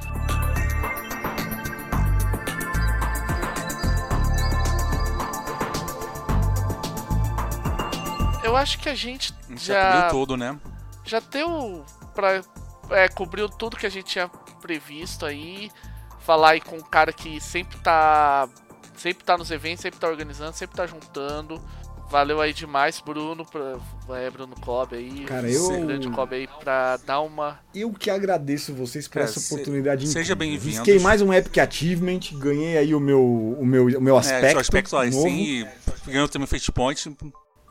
Eu 8.43 8.57
acho 8.57 8.81
que 8.81 8.89
a 8.89 8.97
gente 8.97 9.33
já, 9.51 9.57
já 9.75 9.93
cobriu 9.93 10.11
tudo, 10.11 10.37
né? 10.37 10.59
Já 11.05 11.21
deu 11.21 11.85
pra 12.13 12.43
é, 12.91 13.07
cobriu 13.07 13.49
tudo 13.49 13.77
que 13.77 13.87
a 13.87 13.91
gente 13.91 14.07
tinha 14.07 14.29
previsto 14.61 15.25
aí. 15.25 15.71
Falar 16.19 16.51
aí 16.51 16.61
com 16.61 16.79
um 16.79 16.83
cara 16.83 17.13
que 17.13 17.41
sempre 17.41 17.79
tá 17.79 18.49
sempre 18.97 19.25
tá 19.25 19.39
nos 19.39 19.53
eventos, 19.53 19.83
sempre 19.83 20.01
tá 20.01 20.09
organizando, 20.09 20.57
sempre 20.57 20.77
tá 20.77 20.85
juntando. 20.85 21.63
Valeu 22.11 22.41
aí 22.41 22.53
demais, 22.53 23.01
Bruno, 23.01 23.47
pra, 23.47 23.77
é, 24.19 24.29
Bruno 24.29 24.57
Cobb 24.61 24.97
aí. 24.97 25.25
Cara, 25.27 25.49
eu. 25.49 25.87
Grande 25.87 26.11
Cobb 26.11 26.35
aí 26.35 26.49
pra 26.59 26.97
dar 26.97 27.21
uma. 27.21 27.61
Eu 27.73 27.93
que 27.93 28.11
agradeço 28.11 28.75
vocês 28.75 29.07
por 29.07 29.23
essa 29.23 29.39
oportunidade. 29.39 30.09
Seja 30.09 30.35
bem-vindo. 30.35 30.77
Risquei 30.77 30.99
mais 30.99 31.23
um 31.23 31.33
Epic 31.33 31.57
Achievement, 31.59 32.19
ganhei 32.33 32.77
aí 32.79 32.97
o 32.97 33.01
meu, 33.01 33.23
o 33.23 33.65
meu, 33.65 33.87
o 33.87 34.01
meu 34.01 34.17
aspecto. 34.17 34.45
É, 34.45 34.51
seu 34.51 34.59
aspecto 34.59 34.97
aí 34.97 35.13
sim, 35.13 35.39
e 35.39 35.69
ganhou 36.11 36.29
também 36.29 36.47
o 36.47 36.49
Fate 36.49 36.73
Point. 36.73 37.17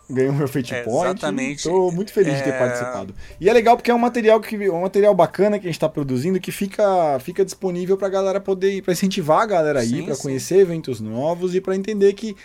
Ganhei 0.10 0.30
o 0.30 0.34
meu 0.34 0.48
Fate 0.48 0.74
é, 0.74 0.84
Point. 0.84 1.20
Exatamente. 1.20 1.64
Tô 1.64 1.92
muito 1.92 2.14
feliz 2.14 2.36
é... 2.36 2.38
de 2.38 2.44
ter 2.44 2.54
é. 2.54 2.58
participado. 2.58 3.14
E 3.42 3.50
é 3.50 3.52
legal 3.52 3.76
porque 3.76 3.92
é 3.92 3.94
um 3.94 4.00
material 4.00 4.40
que 4.40 4.70
um 4.70 4.82
material 4.82 5.14
bacana 5.14 5.60
que 5.60 5.68
a 5.68 5.70
gente 5.70 5.80
tá 5.80 5.90
produzindo 5.90 6.40
que 6.40 6.52
fica, 6.54 7.20
fica 7.20 7.44
disponível 7.44 7.98
pra 7.98 8.08
galera 8.08 8.40
poder 8.40 8.72
ir, 8.72 8.82
pra 8.84 8.94
incentivar 8.94 9.42
a 9.42 9.46
galera 9.46 9.82
aí, 9.82 10.02
para 10.04 10.16
conhecer 10.16 10.60
eventos 10.60 11.02
novos 11.02 11.54
e 11.54 11.60
para 11.60 11.76
entender 11.76 12.14
que 12.14 12.38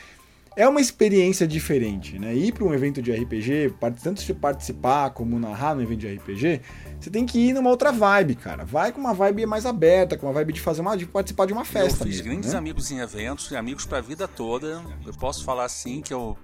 é 0.56 0.68
uma 0.68 0.80
experiência 0.80 1.46
diferente, 1.46 2.18
né? 2.18 2.34
Ir 2.34 2.52
para 2.52 2.64
um 2.64 2.72
evento 2.72 3.02
de 3.02 3.12
RPG, 3.12 3.74
tanto 4.02 4.24
de 4.24 4.34
participar 4.34 5.10
como 5.10 5.38
narrar 5.38 5.74
no 5.74 5.82
evento 5.82 6.00
de 6.00 6.14
RPG, 6.14 6.60
você 7.00 7.10
tem 7.10 7.26
que 7.26 7.38
ir 7.38 7.52
numa 7.52 7.70
outra 7.70 7.90
vibe, 7.90 8.36
cara. 8.36 8.64
Vai 8.64 8.92
com 8.92 9.00
uma 9.00 9.12
vibe 9.12 9.46
mais 9.46 9.66
aberta, 9.66 10.16
com 10.16 10.26
uma 10.26 10.32
vibe 10.32 10.52
de 10.52 10.60
fazer 10.60 10.80
uma, 10.80 10.96
de 10.96 11.06
participar 11.06 11.46
de 11.46 11.52
uma 11.52 11.64
festa. 11.64 12.04
Eu 12.04 12.06
fiz 12.06 12.16
mesmo, 12.16 12.24
grandes 12.24 12.52
né? 12.52 12.58
amigos 12.58 12.90
em 12.90 12.98
eventos, 12.98 13.52
amigos 13.52 13.84
para 13.84 13.98
a 13.98 14.02
vida 14.02 14.28
toda. 14.28 14.82
Eu 15.04 15.12
posso 15.14 15.44
falar 15.44 15.64
assim 15.64 16.00
que 16.00 16.14
eu 16.14 16.36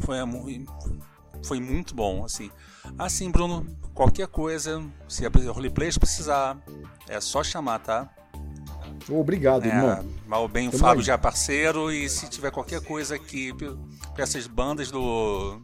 foi 0.00 0.16
foi 1.42 1.60
muito 1.60 1.94
bom, 1.94 2.24
assim. 2.24 2.50
Assim, 2.98 3.30
Bruno, 3.30 3.66
qualquer 3.94 4.26
coisa, 4.26 4.82
se 5.08 5.26
a 5.26 5.30
roleplay 5.52 5.90
precisar, 5.92 6.58
é 7.08 7.20
só 7.20 7.42
chamar, 7.42 7.80
tá? 7.80 8.08
Obrigado, 9.08 9.64
é, 9.64 9.68
irmão. 9.68 10.04
Mal 10.26 10.48
bem, 10.48 10.68
o 10.68 10.72
Fábio 10.72 11.02
já 11.02 11.14
é 11.14 11.16
parceiro 11.16 11.90
e 11.90 12.08
se 12.08 12.28
tiver 12.28 12.50
qualquer 12.50 12.80
coisa 12.80 13.14
aqui 13.14 13.52
para 13.52 14.22
essas 14.22 14.46
bandas 14.46 14.90
do, 14.90 15.60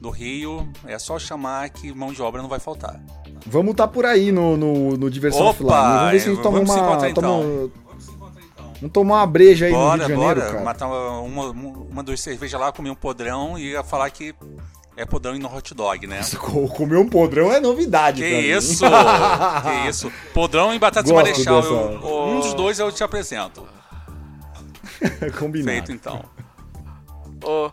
do 0.00 0.10
Rio, 0.10 0.68
é 0.86 0.98
só 0.98 1.18
chamar 1.18 1.68
que 1.70 1.92
mão 1.92 2.12
de 2.12 2.22
obra 2.22 2.40
não 2.40 2.48
vai 2.48 2.58
faltar. 2.58 3.00
Vamos 3.46 3.72
estar 3.72 3.86
tá 3.86 3.92
por 3.92 4.06
aí 4.06 4.32
no, 4.32 4.56
no, 4.56 4.96
no 4.96 5.10
Diversão 5.10 5.46
Opa, 5.46 5.50
Offline. 5.50 5.70
Vamos 5.70 6.12
ver 6.12 6.20
se 6.20 6.28
a 6.28 6.32
gente 6.32 6.42
toma 6.42 6.60
uma. 6.60 6.76
Toma, 6.76 7.08
então. 7.08 7.70
Vamos 8.80 8.92
tomar 8.94 9.16
uma 9.16 9.26
breja 9.26 9.66
aí 9.66 9.72
bora, 9.72 9.84
no 9.84 10.06
Rio 10.06 10.16
de 10.16 10.22
Janeiro, 10.22 10.40
bora. 10.40 10.52
cara. 10.52 10.64
Matar 10.64 10.86
uma, 10.86 11.20
uma, 11.20 11.50
uma 11.90 12.02
duas 12.02 12.20
cervejas 12.20 12.58
lá, 12.58 12.72
comer 12.72 12.90
um 12.90 12.94
podrão 12.94 13.58
e 13.58 13.72
ia 13.72 13.84
falar 13.84 14.08
que 14.10 14.34
é 14.96 15.04
podrão 15.04 15.34
e 15.34 15.38
no 15.38 15.54
hot 15.54 15.74
dog, 15.74 16.06
né? 16.06 16.20
Comer 16.76 16.96
um 16.96 17.08
podrão 17.08 17.52
é 17.52 17.60
novidade, 17.60 18.22
Que 18.22 18.28
isso! 18.28 18.84
que 19.62 19.88
isso! 19.88 20.12
Podrão 20.34 20.74
e 20.74 20.78
batata 20.78 21.12
marechal. 21.12 21.62
Dessa... 21.62 21.74
Eu, 21.74 22.28
um 22.28 22.40
dos 22.40 22.54
dois 22.54 22.78
eu 22.78 22.90
te 22.92 23.02
apresento. 23.02 23.66
Combinado. 25.38 25.70
Feito 25.70 25.92
então. 25.92 26.24
Oh, 27.42 27.70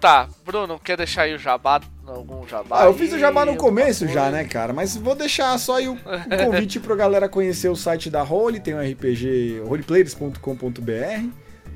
tá, 0.00 0.28
Bruno, 0.44 0.78
quer 0.78 0.96
deixar 0.96 1.22
aí 1.22 1.34
o 1.34 1.38
jabá? 1.38 1.80
Algum 2.06 2.46
jabá? 2.46 2.82
Ah, 2.82 2.84
eu 2.86 2.94
fiz 2.94 3.12
o 3.12 3.18
jabá 3.18 3.44
no 3.44 3.56
começo 3.56 4.06
já, 4.08 4.30
né, 4.30 4.44
cara? 4.44 4.72
Mas 4.72 4.96
vou 4.96 5.14
deixar 5.14 5.56
só 5.58 5.76
aí 5.76 5.88
o 5.88 5.96
convite 6.44 6.80
pra 6.80 6.96
galera 6.96 7.28
conhecer 7.28 7.68
o 7.68 7.76
site 7.76 8.10
da 8.10 8.22
Role, 8.22 8.60
tem 8.60 8.74
o 8.74 8.80
RPG 8.80 9.62
roleplayers.com.br, 9.66 11.28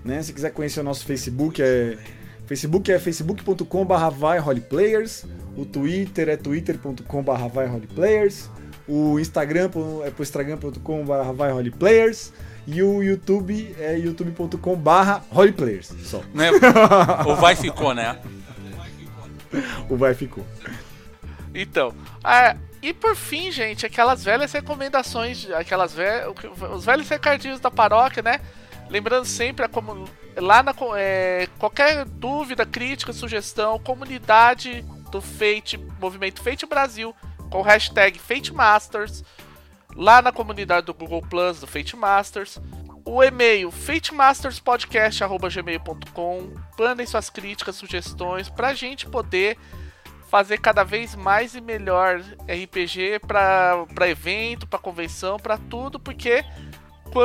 né? 0.05 0.22
Se 0.22 0.32
quiser 0.32 0.51
conhecer 0.51 0.80
o 0.80 0.84
nosso 0.84 1.07
Facebook 1.07 1.62
é 1.62 1.97
Facebook 2.49 2.90
é 2.90 2.99
facebook.com.br 2.99 4.11
vairoleplayers. 4.16 5.26
O 5.55 5.66
Twitter 5.66 6.30
é 6.30 6.36
twitter.com.br 6.36 7.46
vairoleplayers. 7.53 8.49
O 8.88 9.20
Instagram 9.20 9.66
é 10.07 10.11
pro 10.11 10.22
instagram.com.br 10.22 11.32
vairoleplayers. 11.34 12.32
E 12.66 12.82
o 12.82 13.03
YouTube 13.03 13.74
é 13.78 13.99
youtube.com.br 13.99 15.20
roleplayers. 15.30 15.92
Só. 16.05 16.22
Né? 16.32 16.51
O 17.26 17.34
vai 17.34 17.55
ficou, 17.55 17.94
né? 17.94 18.18
o 19.90 19.96
vai 19.96 20.14
ficou. 20.14 20.44
Então, 21.55 21.94
é, 22.24 22.57
e 22.82 22.94
por 22.94 23.14
fim, 23.14 23.51
gente, 23.51 23.84
aquelas 23.84 24.24
velhas 24.24 24.53
recomendações, 24.53 25.51
aquelas 25.51 25.92
velhas, 25.92 26.32
os 26.72 26.84
velhos 26.84 27.09
recadinhos 27.09 27.61
da 27.61 27.70
paróquia, 27.70 28.22
né? 28.22 28.40
Lembrando 28.88 29.24
sempre, 29.24 29.64
a 29.64 29.68
como, 29.68 30.05
lá 30.41 30.62
na 30.62 30.74
é, 30.97 31.49
qualquer 31.59 32.05
dúvida, 32.05 32.66
crítica, 32.66 33.12
sugestão, 33.12 33.78
comunidade 33.78 34.82
do 35.11 35.20
Fate, 35.20 35.76
movimento 36.01 36.43
Fate 36.43 36.64
Brasil, 36.66 37.14
com 37.51 37.62
hashtag 37.62 38.18
FateMasters, 38.18 39.22
lá 39.95 40.20
na 40.22 40.32
comunidade 40.32 40.86
do 40.86 40.95
Google 40.95 41.22
Plus, 41.22 41.61
do 41.61 41.66
Fate 41.66 41.97
Masters. 41.97 42.59
O 43.05 43.22
e-mail 43.24 43.70
fatemasterspodcast.gmail.com 43.70 46.55
Mandem 46.78 47.07
suas 47.07 47.30
críticas, 47.30 47.76
sugestões, 47.76 48.51
pra 48.51 48.74
gente 48.74 49.07
poder 49.07 49.57
fazer 50.28 50.59
cada 50.59 50.84
vez 50.84 51.14
mais 51.14 51.55
e 51.55 51.61
melhor 51.61 52.20
RPG 52.43 53.20
para 53.26 53.86
evento, 54.09 54.66
para 54.66 54.78
convenção, 54.78 55.39
para 55.39 55.57
tudo, 55.57 55.99
porque 55.99 56.45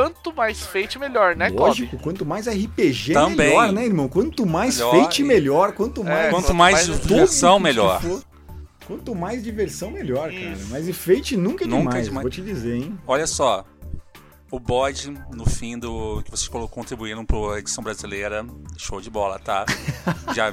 quanto 0.02 0.32
mais 0.34 0.62
fate, 0.66 0.98
melhor, 0.98 1.36
né, 1.36 1.48
Lógico, 1.48 1.90
Kobe? 1.90 2.02
quanto 2.02 2.26
mais 2.26 2.46
RPG, 2.48 3.12
Também. 3.12 3.48
melhor, 3.48 3.72
né, 3.72 3.84
irmão? 3.84 4.08
Quanto 4.08 4.44
mais 4.46 4.76
Melhor 4.78 5.02
fate, 5.04 5.22
e- 5.22 5.24
melhor. 5.24 5.72
Quanto 5.72 6.02
mais... 6.04 6.30
Quanto 6.30 6.46
quanto 6.46 6.54
mais 6.54 6.88
mais 6.88 7.00
diversão, 7.00 7.58
melhor. 7.60 8.00
for. 8.00 8.22
Quanto 8.86 9.14
mais 9.14 9.42
diversão, 9.42 9.90
melhor, 9.90 10.30
cara. 10.30 10.34
Isso. 10.52 10.66
Mas 10.70 10.86
e 10.86 10.92
Fate 10.92 11.36
nunca 11.38 11.64
é 11.64 11.66
Nunca 11.66 11.98
é 11.98 12.02
demais, 12.02 12.04
demais. 12.06 12.22
vou 12.22 12.30
te 12.30 12.42
dizer, 12.42 12.76
hein? 12.76 12.98
Olha 13.06 13.26
só. 13.26 13.64
O 14.50 14.60
bode, 14.60 15.10
no 15.32 15.48
fim 15.48 15.78
do. 15.78 16.20
que 16.22 16.30
vocês 16.30 16.48
contribuíram 16.70 17.24
pra 17.24 17.58
edição 17.58 17.82
brasileira, 17.82 18.44
show 18.76 19.00
de 19.00 19.08
bola, 19.08 19.38
tá? 19.38 19.64
Já, 20.34 20.52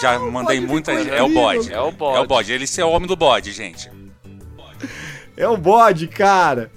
já 0.00 0.18
mandei 0.18 0.58
muita. 0.58 0.92
ficou 0.96 1.14
É 1.16 1.22
o 1.22 1.26
incrível, 1.26 1.42
bode. 1.42 1.72
É 1.72 1.80
o 1.80 1.92
bode. 1.92 2.16
É 2.16 2.20
o 2.20 2.26
bode. 2.26 2.52
Ele 2.52 2.64
é 2.78 2.84
o 2.84 2.90
homem 2.90 3.06
do 3.06 3.14
bode, 3.14 3.52
gente. 3.52 3.90
É 5.36 5.46
o 5.46 5.56
bode, 5.56 6.08
cara. 6.08 6.72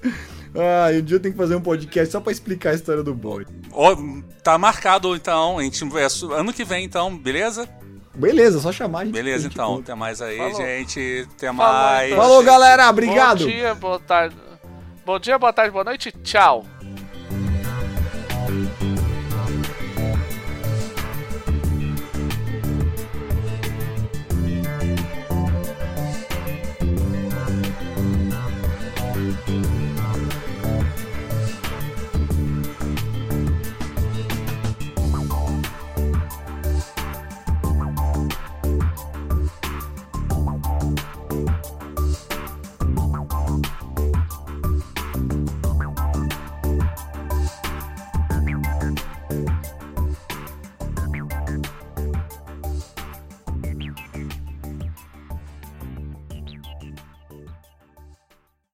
Ah, 0.56 0.88
um 0.94 1.02
dia 1.02 1.18
eu 1.18 1.20
tenho 1.20 1.34
que 1.34 1.38
fazer 1.40 1.56
um 1.56 1.62
podcast 1.62 2.12
só 2.12 2.20
pra 2.20 2.32
explicar 2.32 2.72
a 2.72 2.74
história 2.74 3.04
do 3.04 3.14
bode. 3.14 3.48
Ó, 3.72 3.96
tá 4.44 4.58
marcado 4.58 5.16
então. 5.16 5.60
A 5.60 5.64
gente, 5.64 5.84
é 5.84 6.36
ano 6.40 6.52
que 6.52 6.64
vem, 6.64 6.84
então, 6.86 7.16
beleza? 7.16 7.68
Beleza, 8.16 8.60
só 8.60 8.72
chamar 8.72 9.00
a 9.02 9.06
gente. 9.06 9.14
a 9.14 9.18
Beleza, 9.18 9.44
gente 9.44 9.54
então. 9.54 9.78
Até 9.78 9.96
mais 9.96 10.22
aí, 10.22 10.38
Falou. 10.38 10.56
gente. 10.56 11.28
Até 11.36 11.54
Falou, 11.54 11.74
mais. 11.74 12.12
então. 12.12 12.22
Falou, 12.24 12.44
galera. 12.44 12.90
Obrigado. 12.90 13.40
Bom 13.40 13.46
dia, 13.52 13.76
boa 13.76 14.00
tarde. 14.00 14.36
Bom 15.06 15.20
dia, 15.20 15.40
boa 15.40 15.54
tarde, 15.54 15.72
boa 15.72 15.84
noite. 15.84 16.12
Tchau. 16.24 16.66